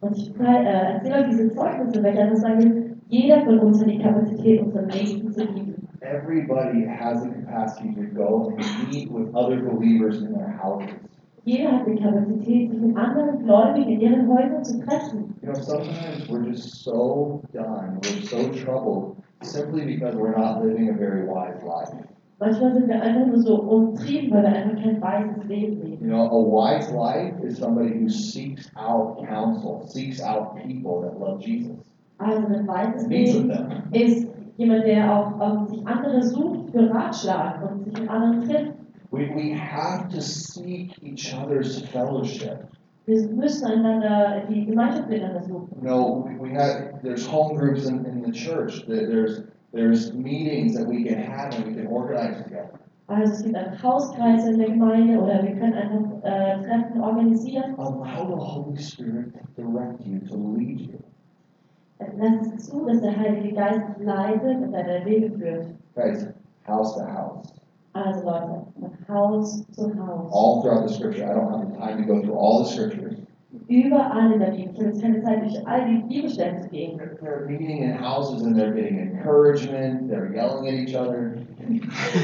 Und 0.00 0.16
ich 0.16 0.38
äh, 0.38 0.44
erzähle 0.44 1.16
euch 1.16 1.28
diese 1.30 1.50
Zeugnisse, 1.50 2.02
weil 2.02 2.14
ich 2.14 2.20
einfach 2.20 2.36
sage, 2.36 2.96
jeder 3.08 3.44
von 3.44 3.58
uns 3.60 3.80
hat 3.80 3.88
die 3.88 3.98
Kapazität, 3.98 4.62
unseren 4.62 4.86
Nächsten 4.86 5.32
zu 5.32 5.44
lieben. 5.44 5.88
Everybody 6.02 6.84
has 6.86 7.22
the 7.22 7.30
capacity 7.30 7.94
to 7.94 8.02
go 8.14 8.52
and 8.56 8.92
meet 8.92 9.10
with 9.10 9.34
other 9.34 9.60
believers 9.62 10.20
in 10.22 10.32
their 10.32 10.56
houses. 10.62 10.94
Jeder 11.44 11.72
hat 11.72 11.86
die 11.86 11.96
Kapazität, 11.96 12.70
sich 12.70 12.80
mit 12.80 12.96
anderen 12.96 13.38
Gläubigen 13.44 13.88
in 13.88 14.00
ihren 14.00 14.28
Häusern 14.28 14.64
zu 14.64 14.80
treffen. 14.84 15.34
You 15.42 15.52
know, 15.52 15.54
sometimes 15.54 16.28
we're 16.28 16.44
just 16.50 16.82
so 16.82 17.40
done, 17.52 18.00
we're 18.02 18.26
so 18.26 18.50
troubled 18.50 19.16
simply 19.42 19.84
because 19.86 20.16
we're 20.16 20.36
not 20.36 20.62
living 20.62 20.90
a 20.90 20.92
very 20.92 21.24
wise 21.24 21.62
life. 21.62 21.94
Manchmal 22.38 22.74
sind 22.74 22.88
wir 22.88 23.00
einfach 23.00 23.26
nur 23.26 23.40
so 23.40 23.62
umtrieben, 23.62 24.30
weil 24.30 24.42
wir 24.42 24.50
einfach 24.50 24.82
kein 24.82 25.00
weises 25.00 25.44
Leben 25.44 25.82
leben. 25.82 26.04
You 26.04 26.12
know, 26.12 26.26
a 26.26 26.44
wise 26.44 26.92
life 26.94 27.42
is 27.42 27.56
somebody 27.56 27.98
who 27.98 28.08
seeks 28.10 28.70
out 28.76 29.26
counsel, 29.26 29.82
seeks 29.86 30.20
out 30.20 30.54
people 30.56 31.00
that 31.00 31.18
love 31.18 31.40
Jesus, 31.40 31.78
Also 32.18 32.46
ein 32.46 32.68
weises 32.68 33.02
and 33.02 33.08
meets 33.10 33.34
with 33.34 33.44
Leben 33.46 33.82
ist 33.92 34.28
jemand, 34.58 34.84
der 34.84 35.10
auch 35.10 35.32
ähm, 35.40 35.66
sich 35.66 35.86
andere 35.86 36.22
sucht 36.22 36.70
für 36.72 36.90
Ratschlag 36.90 37.70
und 37.70 37.84
sich 37.84 37.98
mit 38.00 38.10
anderen 38.10 38.42
trifft. 38.46 38.72
We, 39.12 39.30
we 39.34 39.54
have 39.54 40.08
to 40.08 40.20
seek 40.20 40.92
each 41.02 41.34
other's 41.34 41.80
fellowship. 41.90 42.66
Wir 43.06 43.28
müssen 43.28 43.66
einander 43.66 44.42
die 44.50 44.66
Gemeinschaft 44.66 45.08
miteinander 45.08 45.42
suchen. 45.42 45.68
You 45.80 45.88
know, 45.88 46.28
we, 46.28 46.50
we 46.50 46.54
have 46.54 47.00
there's 47.02 47.26
home 47.26 47.56
groups 47.56 47.86
in, 47.86 48.04
in 48.04 48.22
the 48.24 48.32
church. 48.32 48.84
There's 48.86 49.44
there's 49.76 50.12
meetings 50.12 50.74
that 50.76 50.86
we 50.86 51.04
can 51.04 51.22
have 51.22 51.54
and 51.54 51.66
we 51.66 51.74
can 51.74 51.86
organize 51.86 52.42
together. 52.42 52.80
Also 53.08 53.32
es 53.34 53.42
gibt 53.44 53.54
einen 53.54 53.80
Hauskreis 53.80 54.46
in 54.46 54.58
der 54.58 54.70
Gemeinde 54.70 55.20
oder 55.20 55.40
wir 55.42 55.54
können 55.54 55.74
einfach 55.74 56.24
äh, 56.24 56.62
Treffen 56.62 57.00
organisieren. 57.00 57.74
Allow 57.78 58.26
the 58.26 58.34
Holy 58.34 58.76
Spirit 58.76 59.32
to 59.32 59.62
direct 59.62 60.04
you, 60.04 60.18
to 60.26 60.36
lead 60.36 60.80
you. 60.80 60.98
Lass 62.18 62.46
es 62.54 62.68
zu, 62.68 62.84
dass 62.84 63.00
der 63.00 63.16
Heilige 63.16 63.54
Geist 63.54 63.80
leitet 64.00 64.62
und 64.62 64.72
deine 64.72 65.04
Wege 65.04 65.30
führt. 65.38 65.66
Guys, 65.94 66.26
house 66.66 66.96
to 66.96 67.06
house. 67.06 67.52
Also 67.92 68.24
Leute, 68.24 68.66
von 68.80 69.08
Haus 69.08 69.64
zu 69.70 69.84
Haus. 69.98 70.30
All 70.32 70.62
throughout 70.62 70.88
the 70.88 70.94
scripture. 70.94 71.24
I 71.24 71.34
don't 71.34 71.50
have 71.50 71.70
the 71.70 71.78
time 71.78 71.98
to 71.98 72.04
go 72.04 72.20
through 72.20 72.36
all 72.36 72.64
the 72.64 72.70
scriptures. 72.70 73.25
Überall 73.68 74.32
in 74.32 74.38
der 74.40 74.46
Bibel. 74.52 74.72
Ich 74.76 74.80
habe 74.80 75.00
keine 75.00 75.22
Zeit, 75.24 75.42
durch 75.42 75.66
all 75.66 75.84
die 75.86 76.02
Bibelstellen 76.14 76.62
zu 76.62 76.68
gehen. 76.68 76.98
They're, 77.00 77.18
they're 77.20 77.46
meeting 77.48 77.82
in 77.82 77.98
houses 77.98 78.42
and 78.44 78.56
they're 78.56 78.72
getting 78.72 78.98
encouragement, 78.98 80.08
they're 80.08 80.32
yelling 80.32 80.68
at 80.68 80.74
each 80.74 80.94
other, 80.94 81.32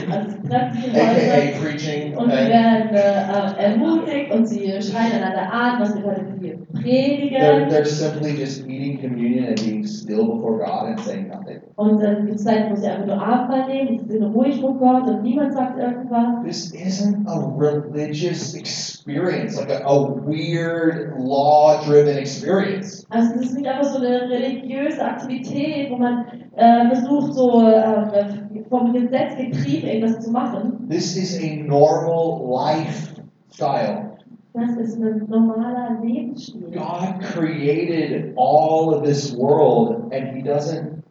Also 0.08 0.28
es 0.28 0.48
treffen 0.48 0.76
sich 0.82 0.92
Leute 0.92 1.02
aka 1.02 1.60
preaching. 1.60 2.16
und 2.16 2.30
sie 2.30 2.36
Okay? 2.36 2.48
werden 2.48 2.94
äh, 2.94 3.60
äh, 3.60 3.72
ermutigt 3.72 4.32
und 4.32 4.46
sie 4.46 4.80
schreien 4.80 5.12
einander 5.20 5.52
an, 5.52 5.80
was 5.80 5.96
heute 5.96 6.24
hier 6.40 6.58
They're, 6.74 6.80
predigen. 6.80 7.68
they're 7.70 7.84
simply 7.84 8.36
just 8.36 8.64
eating 8.68 9.00
communion 9.00 9.46
and 9.46 9.60
being 9.60 9.84
still 9.84 10.26
before 10.36 10.58
God 10.58 10.90
and 10.90 11.00
saying 11.00 11.26
nothing. 11.28 11.60
Und 11.74 12.00
dann 12.00 12.26
gibt 12.26 12.38
es 12.38 12.44
Zeiten, 12.44 12.70
wo 12.70 12.76
sie 12.76 12.86
einfach 12.86 13.06
nur 13.06 13.20
Abendmahl 13.20 13.66
nehmen, 13.66 13.98
sie 13.98 14.06
sind 14.12 14.22
ruhig 14.32 14.60
vor 14.60 14.78
Gott 14.78 15.08
und 15.08 15.22
niemand 15.24 15.54
sagt 15.54 15.76
irgendwas. 15.76 16.44
This 16.44 16.72
isn't 16.72 17.26
a 17.26 17.38
religious 17.58 18.54
experience, 18.54 19.58
like 19.58 19.70
a, 19.72 19.82
a 19.84 20.08
weird, 20.24 21.12
law 21.32 21.82
driven 21.84 22.16
experience. 22.18 23.06
Also 23.10 23.34
das 23.34 23.46
ist 23.46 23.54
nicht 23.56 23.66
einfach 23.66 23.90
so 23.90 23.98
eine 23.98 24.28
religiöse 24.28 25.02
Aktivität, 25.02 25.90
wo 25.90 25.96
man 25.96 26.26
äh, 26.56 26.88
versucht, 26.94 27.34
so 27.34 27.66
äh, 27.66 28.64
vom 28.68 28.92
Gesetz 28.92 29.36
getrieben 29.36 29.88
irgendwas 29.88 30.24
zu 30.24 30.30
machen. 30.30 30.88
This 30.88 31.16
is 31.16 31.38
a 31.42 31.62
normal 31.64 32.48
lifestyle. 32.48 34.12
Das 34.54 34.76
ist 34.76 35.00
ein 35.00 35.26
normaler 35.28 35.98
Lebensstil. 36.04 36.70
God 36.72 37.20
created 37.20 38.34
all 38.36 38.94
of 38.94 39.02
this 39.02 39.34
world 39.34 40.12
and 40.12 40.36
He 40.36 40.42
doesn't, 40.42 41.02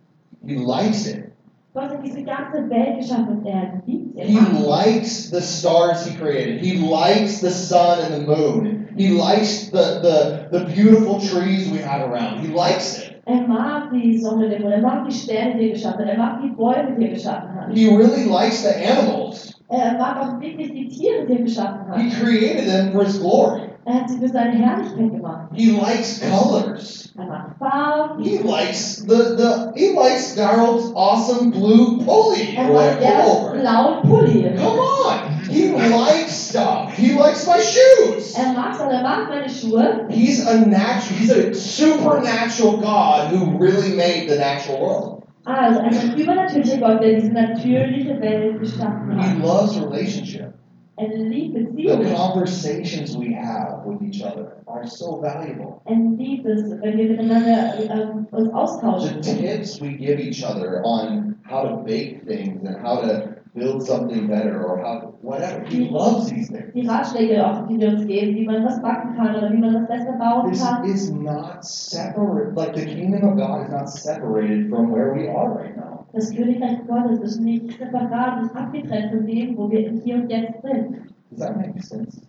He 0.46 0.58
likes 0.58 1.08
it. 1.08 1.32
Gott 1.74 1.90
hat 1.90 2.06
diese 2.06 2.22
ganze 2.24 2.70
Welt 2.70 3.00
geschaffen 3.00 3.40
und 3.40 3.46
er 3.46 3.82
liebt 3.88 4.20
He 4.20 4.38
likes 4.68 5.32
the 5.32 5.42
stars 5.42 6.06
He 6.06 6.16
created. 6.16 6.62
He 6.62 6.78
likes 6.78 7.40
the 7.40 7.50
sun 7.50 8.00
and 8.00 8.14
the 8.14 8.28
moon. 8.28 8.81
He 8.98 9.10
likes 9.10 9.70
the, 9.70 10.00
the, 10.02 10.60
the 10.60 10.66
beautiful 10.74 11.20
trees 11.20 11.70
we 11.70 11.80
have 11.80 12.02
around. 12.10 12.40
He 12.46 12.48
likes 12.54 13.00
it. 13.00 13.08
Er 13.26 13.48
mag 13.48 13.92
die 13.92 14.18
Sonne, 14.20 14.50
den 14.50 14.62
Mond, 14.64 14.74
er 14.74 14.82
mag 14.82 15.06
die 15.08 15.14
Sterne, 15.14 15.56
die 15.58 15.70
er 15.70 15.74
geschaffen 15.76 16.00
hat, 16.06 16.10
er 16.10 16.18
mag 16.18 16.42
die 16.42 16.50
Bäume, 16.50 16.96
die 16.98 17.06
er 17.06 17.14
geschaffen 17.14 17.54
hat. 17.56 17.72
He 17.74 17.88
really 17.96 18.26
likes 18.26 18.64
the 18.64 18.74
animals. 18.76 19.54
Er 19.70 19.94
mag 19.98 20.18
auch 20.18 20.42
wirklich 20.42 20.72
die 20.74 20.88
Tiere, 20.90 21.26
die 21.28 21.34
er 21.38 21.44
geschaffen 21.44 21.94
He 21.96 22.10
created 22.20 22.66
them 22.68 22.92
for 22.92 23.04
His 23.06 23.20
glory. 23.20 23.62
Er 23.86 23.94
hat 23.96 24.10
sie 24.10 24.18
für 24.20 24.28
seine 24.28 24.52
Herrlichkeit 24.58 25.12
gemacht. 25.12 25.50
He 25.54 25.72
likes 25.72 26.20
colors. 26.30 27.14
Er 27.18 27.26
mag 27.26 27.56
Farben. 27.58 28.24
He 28.24 28.38
likes 28.40 28.98
the, 29.08 29.36
the 29.38 29.72
he 29.76 29.94
likes 29.96 30.36
Daryl's 30.36 30.92
awesome 30.96 31.52
blue 31.52 31.98
pulley 32.04 32.56
Er 32.58 32.72
mag 32.74 33.00
pullover. 33.00 33.60
blauen 33.60 34.02
Pulli. 34.04 34.56
Come 34.56 34.80
on. 34.80 35.41
He 35.52 35.72
likes 35.72 36.32
stuff. 36.32 36.94
He 36.94 37.14
likes 37.14 37.46
my 37.46 37.60
shoes. 37.60 38.38
Er 38.38 38.54
mag 38.54 38.80
er 38.80 39.02
mag 39.04 39.30
meine 39.30 39.50
Schuhe. 39.50 40.10
He's 40.12 40.46
a 40.48 40.66
natural 40.66 41.20
he's 41.20 41.32
a 41.32 41.54
supernatural 41.54 42.78
God 42.78 43.32
who 43.32 43.58
really 43.58 43.96
made 43.96 44.30
the 44.30 44.38
natural 44.38 44.80
world. 44.82 45.24
Also 45.46 45.80
ein 45.80 46.18
übernatürlicher 46.18 46.80
Gott, 46.80 47.02
der 47.02 47.16
diese 47.16 47.32
natürliche 47.32 48.22
Welt 48.22 48.60
geschaffen 48.60 49.18
hat. 49.18 49.26
He 49.26 49.42
loves 49.42 49.78
relationship. 49.78 50.54
Er 50.98 51.08
liebt 51.08 51.56
The 51.76 52.14
conversations 52.16 53.18
we 53.18 53.34
have 53.34 53.84
with 53.86 54.02
each 54.04 54.22
other 54.22 54.58
are 54.68 54.86
so 54.86 55.20
valuable. 55.20 55.82
Er 55.86 55.96
liebt 55.96 56.46
es, 56.46 56.70
wenn 56.82 56.98
wir 56.98 57.10
miteinander 57.10 57.74
ähm, 57.90 58.28
uns 58.32 58.82
The 59.04 59.22
tips 59.22 59.82
we 59.82 59.98
give 59.98 60.20
each 60.20 60.44
other 60.44 60.84
on 60.84 61.36
how 61.44 61.64
to 61.64 61.78
bake 61.78 62.26
things 62.28 62.64
and 62.64 62.78
how 62.78 63.02
to 63.02 63.41
build 63.54 63.84
something 63.84 64.28
better 64.28 64.64
or 64.64 64.80
how 64.80 65.14
whatever. 65.22 65.64
He 65.66 65.90
loves 65.90 66.30
these 66.30 66.50
things. 66.50 66.74
Die 66.74 66.88
Ratschläge, 66.88 67.46
auch, 67.46 67.68
die 67.68 67.80
wir 67.80 67.90
uns 67.90 68.06
geben, 68.08 68.36
wie 68.36 68.46
man 68.46 68.64
was 68.64 68.82
backen 68.82 69.16
kann 69.16 69.36
oder 69.36 69.52
wie 69.52 69.58
man 69.58 69.74
das 69.74 69.88
besser 69.88 70.14
bauen 70.18 70.52
This 70.52 70.64
kann. 70.64 70.86
is 70.86 71.12
not 71.12 71.64
separate. 71.66 72.56
Like 72.56 72.76
the 72.76 72.86
kingdom 72.86 73.24
of 73.30 73.38
God 73.38 73.66
is 73.66 73.70
not 73.72 73.90
separated 73.90 74.70
from 74.70 74.92
where 74.92 75.14
we 75.14 75.28
are 75.30 75.50
right 75.54 75.76
now. 75.76 76.06
Das 76.14 76.30
Königreich 76.34 76.86
Gottes 76.88 77.20
ist 77.22 77.40
nicht 77.40 77.78
separat, 77.78 78.42
nicht 78.44 78.56
abgetrennt 78.56 79.12
von 79.12 79.26
dem, 79.26 79.58
wo 79.58 79.70
wir 79.72 79.92
Hier 80.04 80.16
und 80.16 80.30
Jetzt 80.30 80.62
sind. 80.62 80.98
Does 81.30 81.40
that 81.40 81.58
make 81.58 81.82
sense? 81.82 82.22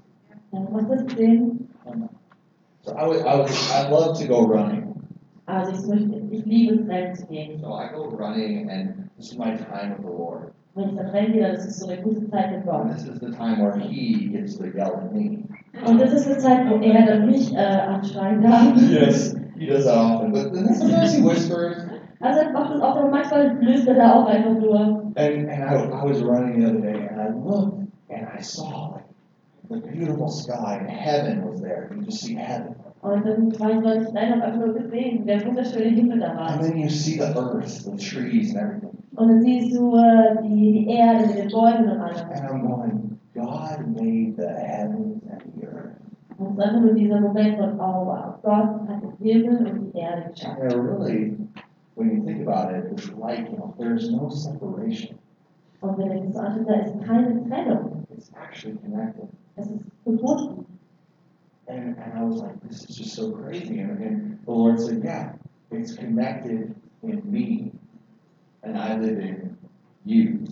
Dann 0.53 0.73
macht 0.73 0.91
das 0.91 1.05
Sinn. 1.17 1.69
So 2.83 2.93
I 2.95 3.07
would, 3.07 3.21
I 3.25 3.37
would, 3.39 3.51
I 3.73 3.89
love 3.91 4.19
to 4.21 4.27
go 4.27 4.43
running. 4.45 4.95
Also 5.47 5.73
ich, 5.73 5.87
möchte, 5.89 6.23
ich 6.31 6.45
liebe 6.47 6.75
es, 6.75 6.89
rennen 6.89 7.15
zu 7.15 7.27
gehen. 7.27 7.61
So 7.61 7.69
I 7.69 7.89
go 7.95 8.05
running, 8.17 8.71
and 8.71 9.09
this 9.17 9.33
is 9.33 9.39
my 9.39 9.57
time 9.57 9.95
with 9.97 10.03
the 10.03 10.13
Lord. 10.13 10.53
Wenn 10.75 10.89
ich 10.89 10.97
dann 10.97 11.07
rennen 11.09 11.33
gehe, 11.33 11.43
dann 11.43 11.55
ist 11.55 11.79
so 11.79 11.89
eine 11.89 12.01
gute 12.01 12.29
Zeit 12.31 12.51
mit 12.51 12.65
Gott. 12.65 12.89
This 12.95 13.07
is 13.07 13.21
the 13.21 13.31
time 13.31 13.63
where 13.63 13.79
He 13.79 14.29
gets 14.33 14.57
to 14.57 14.65
yell 14.65 14.95
at 14.97 15.13
me. 15.13 15.43
Und 15.87 16.01
das 16.01 16.13
ist 16.13 16.27
eine 16.27 16.39
Zeit, 16.39 16.71
wo 16.71 16.77
er 16.77 17.07
dann 17.07 17.27
mich 17.27 17.55
äh, 17.55 17.59
anschreien 17.59 18.41
darf. 18.41 18.75
Yes, 18.91 19.35
He 19.59 19.67
does 19.67 19.85
that 19.85 19.97
often. 19.97 20.33
But 20.33 20.53
then 20.55 20.73
sometimes 20.75 21.15
He 21.15 21.23
whispers. 21.23 21.77
Also 22.21 22.41
er 22.41 22.53
macht 22.53 22.73
das 22.73 22.81
auch, 22.81 22.97
aber 22.97 23.11
manchmal 23.11 23.57
löst 23.61 23.87
er 23.89 23.95
da 23.95 24.15
auch 24.15 24.27
einfach 24.27 24.59
nur. 24.59 24.81
And 25.17 25.17
and 25.17 25.49
I, 25.51 25.75
I 25.75 26.05
was 26.05 26.23
running 26.23 26.61
the 26.61 26.67
other 26.67 26.81
day, 26.81 27.09
and 27.09 27.21
I 27.21 27.29
looked, 27.29 27.79
and 28.09 28.29
I 28.33 28.41
saw 28.41 28.95
like 29.69 29.83
the 29.83 29.91
beautiful 29.91 30.29
sky, 30.29 30.79
and 30.81 30.89
heaven 30.89 31.45
was 31.47 31.61
there. 31.61 31.91
You 31.95 32.03
just 32.03 32.23
see 32.23 32.35
heaven. 32.35 32.77
Und 33.03 33.27
dann 33.27 33.59
war 33.59 33.71
ich 33.71 33.81
neulich 33.81 34.15
rein 34.15 34.33
und 34.33 34.43
hab 34.43 34.49
einfach 34.49 34.65
nur 34.67 34.75
gesehen, 34.75 35.27
der 35.27 35.45
wunderschöne 35.45 35.91
Himmel 35.91 36.21
da 36.21 36.37
war. 36.37 36.51
And 36.53 36.63
then 36.63 36.79
you 36.79 36.89
see 36.89 37.19
the 37.19 37.37
earth, 37.37 37.85
the 37.85 37.97
trees, 37.97 38.55
and 38.55 38.63
everything. 38.63 38.97
Und 39.17 39.29
dann 39.29 39.43
siehst 39.43 39.77
du 39.77 39.97
äh, 39.97 40.41
die, 40.43 40.73
die 40.73 40.87
Erde 40.89 41.27
mit 41.27 41.37
den 41.37 41.49
Bäumen 41.51 41.91
und 41.91 42.01
allem. 42.01 42.31
And 42.31 42.45
I'm 42.49 42.63
going, 42.63 43.19
God 43.35 43.87
made 43.89 44.35
the 44.37 44.47
heavens 44.47 45.21
and 45.29 45.43
the 45.57 45.67
earth. 45.67 45.97
Und 46.39 46.53
es 46.53 46.65
einfach 46.65 46.81
nur 46.81 46.95
dieser 46.95 47.21
Moment 47.21 47.57
von, 47.57 47.81
oh 47.81 48.07
wow, 48.07 48.35
Gott 48.43 48.89
hat 48.89 49.03
den 49.03 49.13
Himmel 49.19 49.67
und 49.67 49.93
die 49.93 49.99
Erde 49.99 50.31
geschaffen. 50.31 50.69
They're 50.69 50.81
really, 50.81 51.37
when 51.97 52.17
you 52.17 52.23
think 52.25 52.47
about 52.47 52.73
it, 52.73 52.85
it's 52.93 53.11
like, 53.19 53.51
you 53.51 53.57
know, 53.57 53.75
there's 53.79 54.13
no 54.13 54.29
separation. 54.29 55.19
Und 55.81 55.99
wenn 55.99 56.13
ihr 56.13 56.23
das 56.23 56.35
so 56.35 56.39
anschaut, 56.39 56.69
da 56.69 56.75
ist 56.75 57.01
keine 57.03 57.43
Trennung. 57.49 58.05
It's 58.11 58.31
actually 58.41 58.79
connected. 58.79 59.29
Es 59.57 59.67
ist 59.67 59.83
verbunden. 60.05 60.65
And, 61.73 61.97
and 61.97 62.19
I 62.19 62.23
was 62.23 62.43
like, 62.43 62.61
this 62.69 62.85
is 62.85 62.97
just 62.97 63.15
so 63.15 63.33
crazy. 63.33 63.79
And, 63.79 63.99
and 64.03 64.39
the 64.45 64.51
Lord 64.51 64.79
said, 64.79 65.01
yeah, 65.03 65.33
it's 65.71 65.95
connected 65.95 66.75
in 67.03 67.23
me, 67.25 67.73
and 68.63 68.77
I 68.77 68.99
live 68.99 69.19
in 69.19 69.57
you. 70.05 70.45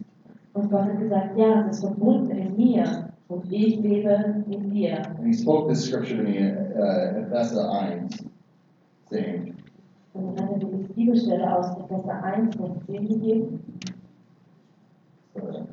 Und 0.55 0.71
Gott 0.71 0.85
hat 0.87 0.99
gesagt, 0.99 1.37
ja, 1.37 1.67
es 1.69 1.77
ist 1.77 1.85
verbunden 1.85 2.31
in 2.37 2.57
mir 2.57 3.13
und 3.29 3.53
ich 3.53 3.77
lebe 3.81 4.43
in 4.51 4.71
dir. 4.71 5.03
And 5.19 5.27
He 5.27 5.35
spoke 5.35 5.69
this 5.69 5.85
scripture 5.85 6.17
to 6.17 6.23
me 6.23 6.39
in 6.39 6.57
uh, 6.77 7.27
Ephesus 7.27 7.59
1, 7.59 8.25
saying, 9.11 9.55
Und 10.15 10.41
dann 10.41 10.49
hat 10.49 10.63
er 10.63 10.69
Bibelstelle 10.95 11.55
aus 11.55 11.77
Epheser 11.79 12.25
1, 12.25 12.57
Vers 12.57 12.71
10 12.87 13.09
gegeben. 13.09 13.61
uh, 15.37 15.65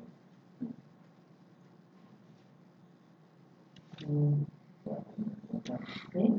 Okay. 5.69 6.33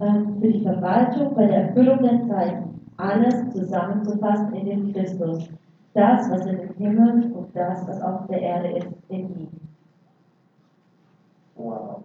Ähm, 0.00 0.40
für 0.40 0.48
die 0.48 0.62
Verwaltung 0.62 1.34
bei 1.34 1.46
der 1.46 1.68
Erfüllung 1.68 2.02
der 2.02 2.26
Zeiten 2.28 2.80
alles 2.96 3.50
zusammenzufassen 3.52 4.54
in 4.54 4.66
dem 4.66 4.92
Christus. 4.92 5.48
Das, 5.94 6.30
was 6.30 6.46
in 6.46 6.58
dem 6.58 6.74
Himmel 6.74 7.32
und 7.32 7.54
das, 7.54 7.86
was 7.86 8.00
auf 8.00 8.26
der 8.26 8.40
Erde 8.40 8.78
ist, 8.78 8.88
in 9.08 9.28
ihm. 9.28 9.48
Wow. 11.54 12.02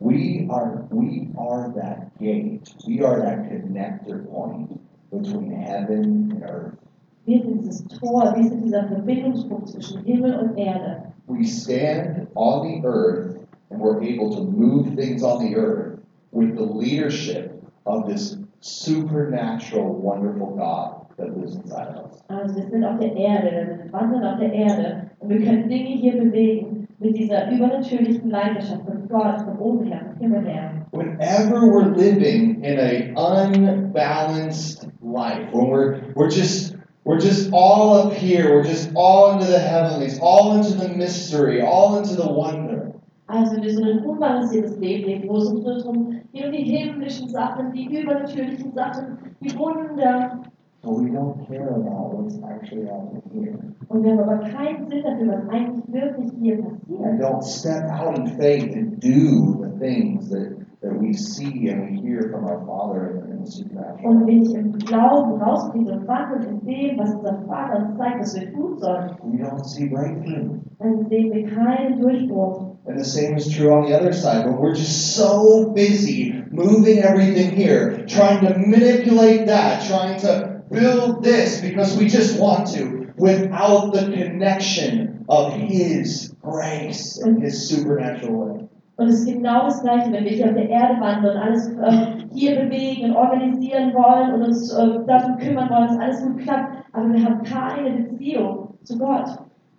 We 0.00 0.46
are 0.50 0.84
we 0.90 1.30
are 1.38 1.72
that 1.74 2.10
gate. 2.18 2.74
We 2.86 3.04
are 3.06 3.20
that 3.20 3.48
connector 3.48 4.26
point 4.26 4.80
between 5.10 5.52
heaven 5.52 6.32
and 6.32 6.42
earth. 6.42 6.76
Wir 7.24 7.40
sind 7.40 7.62
dieses 7.62 7.86
Tor, 7.86 8.34
wir 8.34 8.48
sind 8.48 8.64
dieser 8.64 8.88
Verbindungspunkt 8.88 9.68
zwischen 9.68 10.02
Himmel 10.02 10.34
und 10.40 10.58
Erde. 10.58 11.01
We 11.32 11.46
stand 11.46 12.28
on 12.34 12.68
the 12.68 12.86
earth 12.86 13.46
and 13.70 13.80
we're 13.80 14.02
able 14.02 14.36
to 14.36 14.42
move 14.42 14.94
things 14.94 15.22
on 15.22 15.42
the 15.44 15.56
earth 15.56 15.98
with 16.30 16.54
the 16.56 16.62
leadership 16.62 17.62
of 17.86 18.06
this 18.06 18.36
supernatural, 18.60 19.94
wonderful 19.94 20.54
God 20.56 21.06
that 21.16 21.36
lives 21.36 21.56
inside 21.56 21.88
of 21.88 22.12
us. 22.12 22.22
Also 22.28 22.56
wir 22.56 22.68
sind 22.70 22.84
auf 22.84 23.00
der 23.00 23.16
Erde, 23.16 23.80
wir 23.84 23.92
wandern 23.92 24.24
auf 24.24 24.38
der 24.40 24.52
Erde 24.52 25.10
und 25.20 25.30
wir 25.30 25.42
können 25.42 25.68
Dinge 25.70 25.96
hier 25.96 26.18
bewegen 26.18 26.86
mit 26.98 27.16
dieser 27.16 27.50
übernatürlichen 27.50 28.30
Leidenschaft 28.30 28.84
von 28.84 29.08
Gott, 29.08 29.40
von 29.40 29.58
oben 29.58 29.86
her, 29.86 30.02
vom 30.04 30.20
Himmel 30.20 30.44
her. 30.46 30.86
Whenever 30.92 31.66
we're 31.66 31.96
living 31.96 32.62
in 32.62 32.78
an 32.78 33.16
unbalanced 33.16 34.86
life, 35.00 35.50
when 35.52 35.68
we're 35.68 36.12
we're 36.14 36.28
just 36.28 36.76
We're 37.04 37.18
just 37.18 37.50
all 37.52 37.94
up 37.94 38.12
here. 38.12 38.54
We're 38.54 38.62
just 38.64 38.90
all 38.94 39.32
into 39.32 39.46
the 39.46 39.58
heavenlies, 39.58 40.20
all 40.20 40.54
into 40.56 40.74
the 40.74 40.88
mystery, 40.88 41.60
all 41.60 41.98
into 41.98 42.14
the 42.14 42.30
wonder. 42.30 42.92
Also 43.28 43.54
wenn 43.56 43.62
wir 43.62 43.74
so 43.74 43.82
ein 43.82 44.04
unbalanciertes 44.04 44.76
Leben 44.78 45.06
leben, 45.08 45.28
wo 45.28 45.38
es 45.38 45.48
uns 45.48 45.64
nur 45.64 45.78
darum 45.78 46.20
geht, 46.32 46.52
die 46.52 46.64
himmlischen 46.64 47.28
Sachen, 47.28 47.72
die 47.72 47.86
übernatürlichen 47.86 48.72
Sachen, 48.74 49.18
die 49.40 49.56
Wunder. 49.58 50.42
But 50.82 50.98
we 50.98 51.10
don't 51.10 51.46
care 51.46 51.68
about 51.70 52.12
what's 52.12 52.38
actually 52.42 52.86
happening 52.86 53.22
here. 53.32 53.58
Und 53.88 54.02
wir 54.04 54.12
haben 54.12 54.20
aber 54.20 54.38
keinen 54.48 54.88
Sinn 54.88 55.02
dafür, 55.04 55.28
was 55.28 55.48
eigentlich 55.48 55.92
wirklich 55.92 56.30
hier 56.40 56.58
We 56.58 56.96
passiert. 56.96 57.20
don't 57.20 57.42
step 57.44 57.84
out 57.90 58.18
in 58.18 58.26
faith 58.26 58.74
and 58.74 59.00
do 59.00 59.62
the 59.62 59.78
things 59.78 60.28
that, 60.30 60.56
that 60.80 60.92
we 61.00 61.12
see 61.14 61.68
and 61.70 61.88
we 61.88 62.00
hear 62.00 62.28
from 62.30 62.44
our 62.44 62.60
Father 62.66 63.21
in, 63.42 63.46
in 63.46 63.46
the 63.46 63.50
supernatural. 63.50 64.04
Und 64.04 64.26
wenn 64.26 64.42
ich 64.42 64.54
im 64.54 64.72
Glauben 64.78 65.40
rauskriege 65.42 65.92
und 65.92 66.08
wandle 66.08 66.48
in 66.48 66.60
dem, 66.64 66.98
was 66.98 67.14
unser 67.14 67.42
Vater 67.46 67.86
uns 67.86 67.98
zeigt, 67.98 68.20
was 68.20 68.34
wir 68.40 68.52
tun 68.52 68.78
sollen, 68.78 69.10
We 69.24 69.38
don't 69.42 69.64
see 69.64 69.86
breakthrough. 69.88 70.60
dann 70.78 71.06
sehen 71.08 71.32
wir 71.32 71.46
keinen 71.48 72.00
Durchbruch. 72.00 72.68
And 72.84 72.98
the 72.98 73.04
same 73.04 73.36
is 73.36 73.48
true 73.48 73.70
on 73.72 73.86
the 73.86 73.94
other 73.96 74.12
side, 74.12 74.44
but 74.44 74.58
we're 74.60 74.74
just 74.74 75.14
so 75.14 75.70
busy 75.72 76.42
moving 76.50 76.98
everything 76.98 77.50
here, 77.52 78.04
trying 78.08 78.40
to 78.44 78.58
manipulate 78.58 79.46
that, 79.46 79.84
trying 79.86 80.18
to 80.20 80.62
build 80.68 81.22
this 81.22 81.60
because 81.60 81.96
we 81.96 82.08
just 82.08 82.40
want 82.40 82.66
to, 82.74 83.12
without 83.16 83.92
the 83.92 84.10
connection 84.10 85.24
of 85.28 85.52
His 85.52 86.34
grace 86.42 87.18
and 87.18 87.40
His 87.40 87.68
supernatural 87.68 88.32
way. 88.34 88.68
Und 89.02 89.08
es 89.08 89.20
ist 89.20 89.26
genau 89.26 89.64
das 89.64 89.82
Gleiche, 89.82 90.12
wenn 90.12 90.22
wir 90.22 90.30
hier 90.30 90.46
auf 90.46 90.54
der 90.54 90.68
Erde 90.68 91.00
wandeln 91.00 91.36
und 91.36 91.42
alles 91.42 91.68
äh, 91.70 92.24
hier 92.32 92.54
bewegen 92.60 93.10
und 93.10 93.16
organisieren 93.16 93.92
wollen 93.94 94.34
und 94.34 94.42
uns 94.44 94.72
äh, 94.72 95.04
darum 95.08 95.38
kümmern 95.38 95.68
wollen, 95.70 95.88
dass 95.88 95.98
alles 95.98 96.22
gut 96.22 96.38
klappt, 96.38 96.84
aber 96.92 97.12
wir 97.12 97.24
haben 97.24 97.42
keine 97.42 98.02
Beziehung 98.02 98.68
zu 98.84 98.96
Gott. 98.96 99.26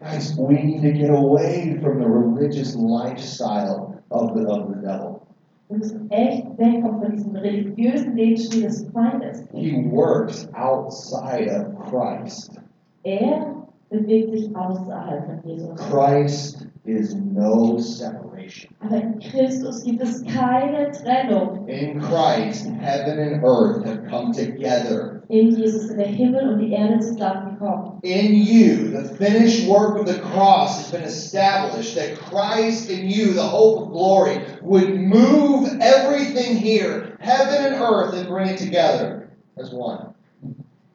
Guys, 0.01 0.37
we 0.37 0.61
need 0.61 0.81
to 0.81 0.91
get 0.91 1.09
away 1.09 1.79
from 1.81 1.99
the 1.99 2.05
religious 2.05 2.75
lifestyle 2.75 3.95
of 4.09 4.33
the, 4.35 4.45
of 4.45 4.67
the 4.67 4.81
devil. 4.81 5.21
Wir 5.69 5.77
müssen 5.77 6.11
echt 6.11 6.45
wegkommen 6.57 7.01
von 7.01 7.11
diesem 7.13 7.35
religiösen 7.37 8.17
Lebensstil 8.17 8.63
des 8.63 8.89
Feindes. 8.89 9.47
He 9.53 9.89
works 9.89 10.49
outside 10.53 11.49
of 11.49 11.79
Christ. 11.89 12.59
Er 13.03 13.55
bewegt 13.89 14.31
sich 14.31 14.53
außerhalb 14.53 15.25
von 15.25 15.49
Jesus. 15.49 15.79
Christ 15.89 16.67
is 16.85 17.15
no 17.15 17.77
separation. 17.79 18.73
Aber 18.81 18.97
in 18.97 19.19
Christus 19.19 19.83
gibt 19.83 20.01
es 20.01 20.21
keine 20.23 20.91
Trennung. 20.91 21.67
In 21.69 22.01
Christ, 22.01 22.65
heaven 22.65 23.19
and 23.19 23.43
earth 23.43 23.85
have 23.85 24.05
come 24.09 24.33
together. 24.33 25.23
In 25.29 25.55
Jesus 25.55 25.87
sind 25.87 25.97
der 25.97 26.07
Himmel 26.07 26.49
und 26.49 26.59
die 26.59 26.73
Erde 26.73 26.99
zusammengekommen. 26.99 27.99
In 28.03 28.33
you, 28.35 28.89
the 28.91 29.15
finished 29.15 29.67
work 29.69 29.97
of 29.97 30.07
the 30.07 30.19
cross 30.19 30.77
has 30.77 30.91
been 30.91 31.03
established 31.03 31.95
that 31.95 32.17
Christ 32.17 32.89
in 32.89 33.09
you, 33.09 33.33
the 33.33 33.41
hope 33.41 33.83
of 33.83 33.91
glory, 33.91 34.39
would 34.61 34.99
move 34.99 35.69
everything 35.79 36.57
here, 36.57 37.17
heaven 37.21 37.73
and 37.73 37.81
earth, 37.81 38.13
and 38.13 38.27
bring 38.27 38.49
it 38.49 38.57
together 38.57 39.29
as 39.57 39.71
one. 39.71 40.13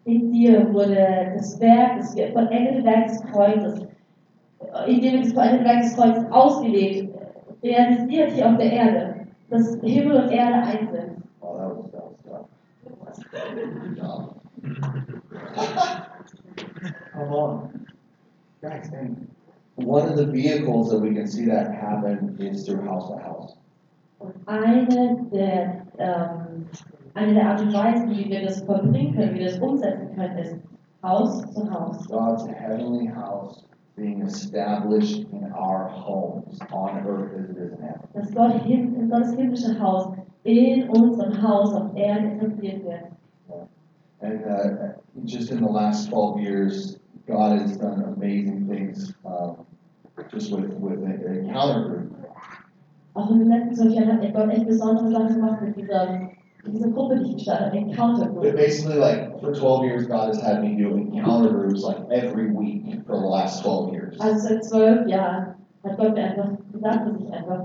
In 0.04 0.32
dir 0.32 0.72
wurde 0.72 1.32
das 1.34 1.58
Werk, 1.60 1.98
das 1.98 2.14
vollendete 2.14 2.84
Werk 2.84 3.08
des 3.08 3.20
Kreuzes, 3.30 3.88
in 4.86 5.00
dem 5.00 5.22
das 5.22 5.32
Kreuzes 5.94 6.30
ausgelegt, 6.30 7.14
realisiert 7.62 8.32
hier 8.32 8.48
auf 8.48 8.56
der 8.58 8.72
Erde, 8.72 9.26
dass 9.50 9.78
Himmel 9.82 10.22
und 10.22 10.30
Erde 10.30 10.54
eins 10.54 10.90
sind. 10.90 11.22
Oh, 11.40 11.56
that 11.56 11.76
was, 11.76 11.90
that 11.90 12.04
was 13.00 13.18
tough. 13.98 14.34
Come 17.12 17.32
on. 17.32 17.86
Guys, 18.60 18.90
and 18.92 19.28
one 19.76 20.08
of 20.08 20.16
the 20.16 20.26
vehicles 20.26 20.90
that 20.90 21.00
we 21.00 21.14
can 21.14 21.26
see 21.26 21.46
that 21.46 21.72
happen 21.72 22.36
is 22.40 22.64
through 22.64 22.84
house 22.84 23.08
to 23.08 23.16
house. 23.18 23.56
Und 24.18 24.34
eine 24.46 25.26
der, 25.32 25.86
ähm, 25.98 26.66
eine 27.14 27.34
der 27.34 27.50
Art 27.50 27.60
und 27.60 27.72
Weisen, 27.72 28.10
wie 28.10 28.28
wir 28.28 28.42
das 28.42 28.62
vollbringen 28.62 29.14
können, 29.14 29.34
wie 29.34 29.40
wir 29.40 29.46
das 29.46 29.60
umsetzen 29.60 30.14
können, 30.16 30.38
ist 30.38 30.56
Haus 31.04 31.42
zu 31.52 31.70
Haus. 31.70 32.08
God's 32.08 32.48
heavenly 32.48 33.06
house 33.06 33.64
being 33.98 34.22
established 34.22 35.26
in 35.32 35.52
our 35.52 35.88
homes 35.88 36.58
on 36.72 37.06
earth 37.06 37.32
as 37.38 37.50
it 37.50 37.56
is 37.56 37.72
in 37.72 37.82
heaven. 37.82 38.08
Dass 38.14 38.30
Gott 38.30 38.62
him, 38.62 39.10
Gottes 39.10 39.34
himmlische 39.34 39.78
Haus 39.78 40.14
in 40.44 40.88
unserem 40.90 41.42
Haus 41.42 41.74
auf 41.74 41.94
Erden 41.96 42.38
etabliert 42.38 42.84
wird. 42.84 43.12
And 44.20 44.44
uh, 44.44 44.98
just 45.24 45.50
in 45.50 45.60
the 45.60 45.68
last 45.68 46.08
12 46.08 46.40
years, 46.40 46.98
God 47.26 47.60
has 47.60 47.76
done 47.76 48.02
amazing 48.02 48.66
things 48.66 49.14
um, 49.24 49.64
just 50.32 50.50
with, 50.50 50.72
with 50.72 51.00
the 51.00 51.40
encounter 51.40 51.88
group. 51.88 52.14
Auch 53.14 53.30
in 53.30 53.40
den 53.40 53.48
letzten 53.48 53.74
zwölf 53.74 53.94
Jahren 53.94 54.22
hat 54.22 54.34
Gott 54.34 54.50
echt 54.50 54.66
besondere 54.66 55.10
Sachen 55.10 55.34
gemacht 55.34 55.62
mit 55.62 55.76
dieser, 55.76 56.27
mit 56.64 56.74
dieser 56.74 56.90
Gruppe, 56.90 57.16
die 57.16 57.30
ich 57.30 57.36
gestartet 57.36 57.66
habe, 57.68 57.76
Encounter 57.78 58.26
But 58.26 58.56
basically, 58.56 58.98
like 58.98 59.40
for 59.40 59.52
12 59.52 59.84
years, 59.84 60.06
God 60.06 60.28
has 60.28 60.42
had 60.42 60.62
me 60.62 60.76
do 60.76 60.96
encounter 60.96 61.50
groups 61.50 61.82
like 61.82 61.98
every 62.10 62.50
week 62.50 62.82
for 63.06 63.16
the 63.16 63.26
last 63.26 63.62
12 63.62 63.92
years. 63.92 64.20
Also 64.20 64.48
seit 64.48 64.64
zwölf 64.64 65.06
Jahren 65.08 65.54
hat 65.84 65.96
Gott 65.96 66.14
mir 66.14 66.24
einfach 66.24 66.50
gesagt, 66.72 67.06
dass 67.06 67.20
ich 67.20 67.32
einfach 67.32 67.60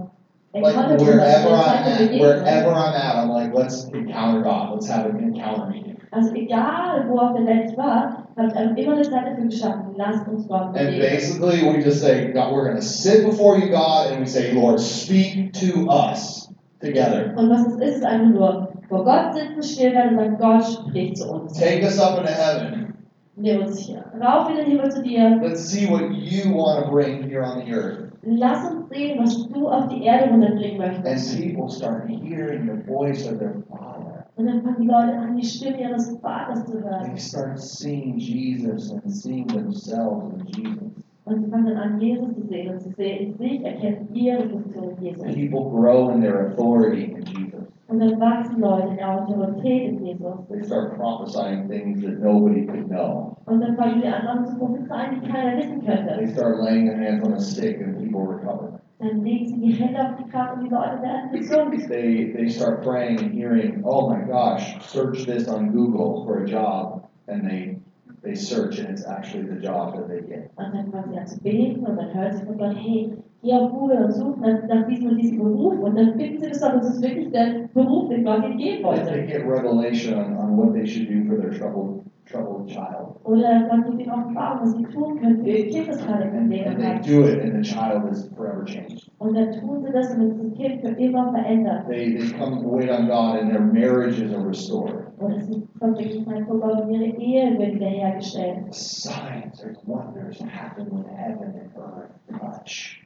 Like 0.54 0.66
Encounter 0.66 0.98
Group 0.98 1.08
wherever 1.08 1.50
I'm 1.50 1.86
at, 1.86 2.12
wherever 2.12 2.72
I'm 2.76 2.94
at, 2.94 3.16
I'm 3.16 3.30
like, 3.30 3.54
let's 3.56 3.86
encounter 3.86 4.42
God. 4.44 4.74
Let's 4.74 4.88
have 4.88 5.10
an 5.10 5.18
encounter 5.20 5.68
meeting. 5.68 5.98
Also 6.12 6.32
egal, 6.36 7.10
wo 7.10 7.18
auf 7.18 7.34
der 7.36 7.48
Welt 7.48 7.72
ich 7.72 7.76
war, 7.78 8.28
habe 8.38 8.48
ich 8.48 8.56
einfach 8.56 8.78
immer 8.78 8.94
eine 8.94 9.02
Zeit 9.02 9.26
dafür 9.26 9.46
geschaffen, 9.46 9.96
lasst 9.98 10.28
uns 10.28 10.48
Gott 10.48 10.62
And 10.68 10.74
begegnen. 10.74 11.00
basically, 11.00 11.64
we 11.64 11.80
just 11.84 12.02
say, 12.02 12.32
God, 12.32 12.54
we're 12.54 12.66
going 12.66 12.76
to 12.76 12.84
sit 12.84 13.26
before 13.26 13.58
you, 13.58 13.70
God, 13.72 14.12
and 14.12 14.20
we 14.20 14.28
say, 14.28 14.54
Lord, 14.54 14.80
speak 14.80 15.54
to 15.54 15.88
us 15.90 16.52
together. 16.80 17.34
Und 17.36 17.50
was 17.50 17.66
es 17.66 17.74
ist, 17.74 17.96
ist 17.98 18.06
einfach 18.06 18.28
nur 18.28 18.73
vor 18.94 19.06
Gott 19.06 19.34
sitzen, 19.34 19.64
still 19.64 19.94
werden 19.94 20.18
und 20.18 20.38
sagen, 20.38 20.38
Gott 20.40 20.66
spricht 20.66 21.18
zu 21.18 21.32
uns. 21.32 21.54
Take 21.60 21.84
us 21.84 22.00
up 22.00 22.20
into 22.20 22.32
heaven. 22.32 22.94
Nimm 23.36 23.62
uns 23.62 23.80
hier 23.80 24.04
rauf 24.22 24.50
in 24.50 24.58
den 24.58 24.66
Himmel 24.68 24.92
zu 24.92 25.02
dir. 25.02 25.40
Let's 25.42 25.68
see 25.68 25.90
what 25.90 26.12
you 26.12 26.54
want 26.56 26.86
to 26.86 26.92
bring 26.92 27.24
here 27.24 27.44
on 27.44 27.66
the 27.66 27.74
earth. 27.74 28.12
Lass 28.22 28.72
uns 28.72 28.90
sehen, 28.90 29.20
was 29.20 29.48
du 29.50 29.68
auf 29.68 29.88
die 29.88 30.04
Erde 30.04 30.30
runterbringen 30.30 30.80
And 30.82 31.04
möchtest. 31.04 31.42
people 31.42 31.68
start 31.68 32.08
hearing 32.08 32.68
the 32.68 32.84
voice 32.88 33.26
of 33.30 33.40
their 33.40 33.56
Father. 33.70 34.26
Und 34.36 34.46
dann 34.46 34.62
fangen 34.62 34.82
die 34.82 34.88
Leute 34.88 35.18
an, 35.18 35.36
die 35.36 35.46
Stimme 35.46 35.82
ihres 35.82 36.16
Vaters 36.22 36.66
zu 36.66 36.82
hören. 36.82 37.06
They 37.06 37.18
start 37.18 37.60
seeing 37.60 38.18
Jesus 38.18 38.92
and 38.92 39.10
seeing 39.10 39.48
themselves 39.48 40.32
in 40.38 40.46
Jesus. 40.46 40.92
Und 41.26 41.44
sie 41.44 41.50
fangen 41.50 41.76
an, 41.78 42.00
Jesus 42.00 42.36
zu 42.36 42.48
sehen 42.48 42.70
und 42.74 42.82
sie 42.82 42.92
sehen 42.92 43.34
sich, 43.38 43.64
erkennen 43.64 44.08
ihre 44.14 44.44
Position 44.44 44.92
in 44.98 45.04
Jesus. 45.04 45.24
People 45.24 45.70
grow 45.72 46.12
in 46.12 46.22
their 46.22 46.48
authority 46.52 47.06
in 47.06 47.24
Jesus. 47.26 47.63
Und 47.94 48.00
dann 48.00 48.20
wachsen 48.20 48.60
Leute 48.60 48.88
in 48.88 48.96
der 48.96 49.22
Autorität 49.22 49.92
in 49.92 50.04
Jesus. 50.04 50.48
They 50.50 50.64
start 50.64 50.96
prophesying 50.96 51.70
things 51.70 52.02
that 52.02 52.20
nobody 52.20 52.66
could 52.66 52.90
know. 52.90 53.38
Und 53.46 53.62
dann 53.62 53.76
fangen 53.76 54.02
sie 54.02 54.08
an, 54.08 54.44
zu 54.48 54.58
prophezeien, 54.58 55.22
die 55.22 55.30
keiner 55.30 55.58
wissen 55.58 55.86
könnte. 55.86 56.16
They 56.18 56.28
start 56.28 56.58
laying 56.58 56.88
their 56.88 56.98
hands 56.98 57.24
on 57.24 57.34
a 57.34 57.40
sick 57.40 57.80
and 57.82 58.00
people 58.00 58.26
recover. 58.26 58.80
Dann 58.98 59.24
legen 59.24 59.46
sie 59.46 59.60
die 59.60 59.74
Hände 59.74 60.00
auf 60.00 60.16
die 60.18 60.28
Kranken 60.28 60.62
und 60.62 60.70
die 60.70 60.74
Leute 60.74 61.02
werden 61.04 61.32
gesund. 61.34 61.88
They 61.88 62.34
they 62.34 62.50
start 62.50 62.82
praying 62.82 63.20
and 63.20 63.32
hearing, 63.32 63.84
oh 63.86 64.10
my 64.10 64.26
gosh, 64.26 64.76
search 64.82 65.28
this 65.28 65.48
on 65.48 65.72
Google 65.72 66.26
for 66.26 66.44
a 66.44 66.48
job, 66.48 67.04
and 67.28 67.48
they 67.48 67.78
they 68.24 68.34
search 68.34 68.80
and 68.80 68.90
it's 68.90 69.06
actually 69.06 69.46
the 69.46 69.62
job 69.62 69.94
that 69.98 70.08
they 70.08 70.22
get. 70.22 70.50
Und 70.56 70.74
dann 70.74 70.92
fangen 70.92 71.12
sie 71.12 71.20
an 71.20 71.28
zu 71.28 71.40
beten 71.44 71.86
und 71.86 71.96
dann 71.96 72.12
hören 72.12 72.36
sie 72.36 72.44
von 72.44 72.58
Gott, 72.58 72.76
hey, 72.76 73.12
geh 73.44 73.54
auf 73.54 73.72
Google 73.72 74.06
und 74.06 74.12
such 74.12 74.38
nach, 74.38 74.64
nach 74.68 74.88
diesem 74.88 75.10
und 75.12 75.18
diesem 75.18 75.38
Beruf. 75.40 75.80
Und 75.80 75.96
dann 75.98 76.14
finden 76.18 76.40
sie 76.40 76.50
das 76.50 76.60
dann, 76.62 76.78
das 76.78 76.96
ist 76.96 77.02
wirklich 77.04 77.30
der 77.32 77.68
Beruf, 77.74 78.10
den 78.10 78.24
Gott 78.24 78.44
ihnen 78.46 78.58
geben 78.58 78.84
They, 78.84 79.04
they 79.04 79.06
wollte. 79.06 79.26
get 79.28 79.46
revelation 79.46 80.14
on, 80.16 80.38
on 80.38 80.58
what 80.58 80.74
they 80.74 80.86
should 80.86 81.08
do 81.10 81.26
for 81.28 81.38
their 81.40 81.52
troubled 81.52 82.02
troubled 82.26 82.68
child. 82.70 83.20
Oder 83.26 83.68
Gott 83.70 83.86
gibt 83.86 84.02
ihnen 84.02 84.12
Offenbarung, 84.12 84.62
was 84.62 84.72
sie 84.78 84.84
tun 84.84 85.20
können 85.20 85.44
für 85.44 85.50
ihr 85.50 85.70
Kind, 85.70 85.90
das 85.90 86.06
gerade 86.06 86.24
im 86.24 86.38
And, 86.38 86.50
Leben 86.50 86.70
and 86.70 87.04
they 87.04 87.16
do 87.16 87.28
it 87.28 87.42
and 87.44 87.54
the 87.54 87.62
child 87.70 88.10
is 88.10 88.30
forever 88.36 88.64
changed. 88.66 89.10
Und 89.20 89.36
dann 89.36 89.52
tun 89.52 89.84
sie 89.86 89.92
das 89.92 90.16
und 90.16 90.30
das 90.30 90.58
Kind 90.58 90.82
für 90.82 90.88
immer 91.02 91.32
verändert. 91.34 91.86
They 91.90 92.16
they 92.18 92.30
come 92.40 92.58
and 92.58 92.66
wait 92.72 92.90
on 92.90 93.08
God 93.08 93.42
and 93.42 93.52
their 93.52 93.60
marriages 93.62 94.34
are 94.34 94.48
restored. 94.48 95.04
Und 95.20 95.34
es 95.34 95.50
kommt 95.80 96.00
wirklich 96.00 96.24
vor 96.24 96.60
Gott 96.60 96.82
und 96.86 96.92
ihre 96.94 97.18
Ehe 97.18 97.58
wird 97.60 97.76
wiederhergestellt. 97.76 98.74
Signs 98.74 99.62
and 99.64 99.78
wonders 99.86 100.42
happen 100.46 100.88
when 100.92 101.04
heaven 101.16 101.54
and 101.60 101.72
earth 101.78 102.10
touch. 102.40 103.03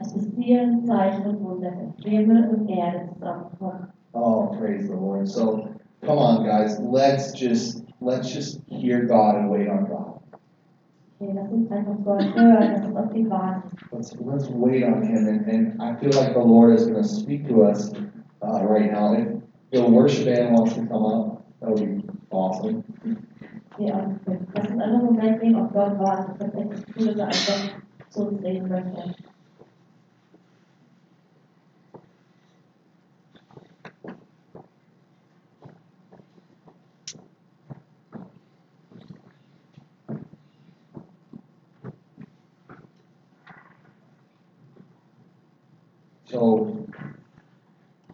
Es 0.00 0.14
passieren 0.14 0.84
Zeichen 0.86 1.26
und 1.26 1.44
Wunder, 1.44 1.72
Himmel 2.04 2.48
und 2.48 2.68
Erde 2.68 3.08
zusammenkommen. 3.12 3.88
Oh, 4.12 4.46
praise 4.58 4.88
the 4.88 4.94
Lord. 4.94 5.28
So 5.28 5.68
come 6.02 6.18
on 6.18 6.44
guys, 6.44 6.78
let's 6.80 7.32
just 7.32 7.84
let's 8.00 8.32
just 8.32 8.60
hear 8.68 9.04
God 9.04 9.36
and 9.36 9.50
wait 9.50 9.68
on 9.68 9.86
God. 9.86 10.20
Okay, 11.20 11.32
lass 11.34 11.50
uns 11.52 11.70
einfach 11.70 11.96
Gott 12.02 12.22
hören, 12.34 12.72
lass 12.72 12.86
uns 12.86 12.96
auf 12.96 13.14
ihn 13.14 13.30
warten. 13.30 13.62
Let's 13.92 14.16
let's 14.20 14.48
wait 14.50 14.84
on 14.84 15.02
him 15.02 15.28
and, 15.28 15.46
and 15.46 15.82
I 15.82 15.94
feel 16.00 16.12
like 16.12 16.32
the 16.32 16.40
Lord 16.40 16.74
is 16.74 16.86
gonna 16.86 17.04
speak 17.04 17.46
to 17.48 17.64
us 17.64 17.92
uh, 18.42 18.64
right 18.64 18.90
now. 18.90 19.12
If 19.12 19.42
the 19.70 19.82
worship 19.82 20.24
band 20.24 20.54
wants 20.54 20.74
to 20.74 20.86
come 20.86 21.04
up, 21.04 21.44
that 21.60 21.70
would 21.70 22.02
be 22.02 22.08
awesome. 22.30 22.84
Ja, 23.78 24.16
lass 24.26 24.70
uns 24.70 24.82
einen 24.82 25.04
Moment 25.04 25.42
nehmen, 25.42 25.56
auf 25.56 25.72
Gott 25.72 25.98
warten. 25.98 26.32
Das 26.38 26.48
ist 26.48 26.54
echt 26.54 26.86
cool, 26.96 27.14
dass 27.14 27.16
er 27.16 27.26
einfach 27.26 27.82
zu 28.08 28.28
uns 28.28 28.42
reden 28.42 28.68
möchte. 28.68 29.14
So 46.30 46.86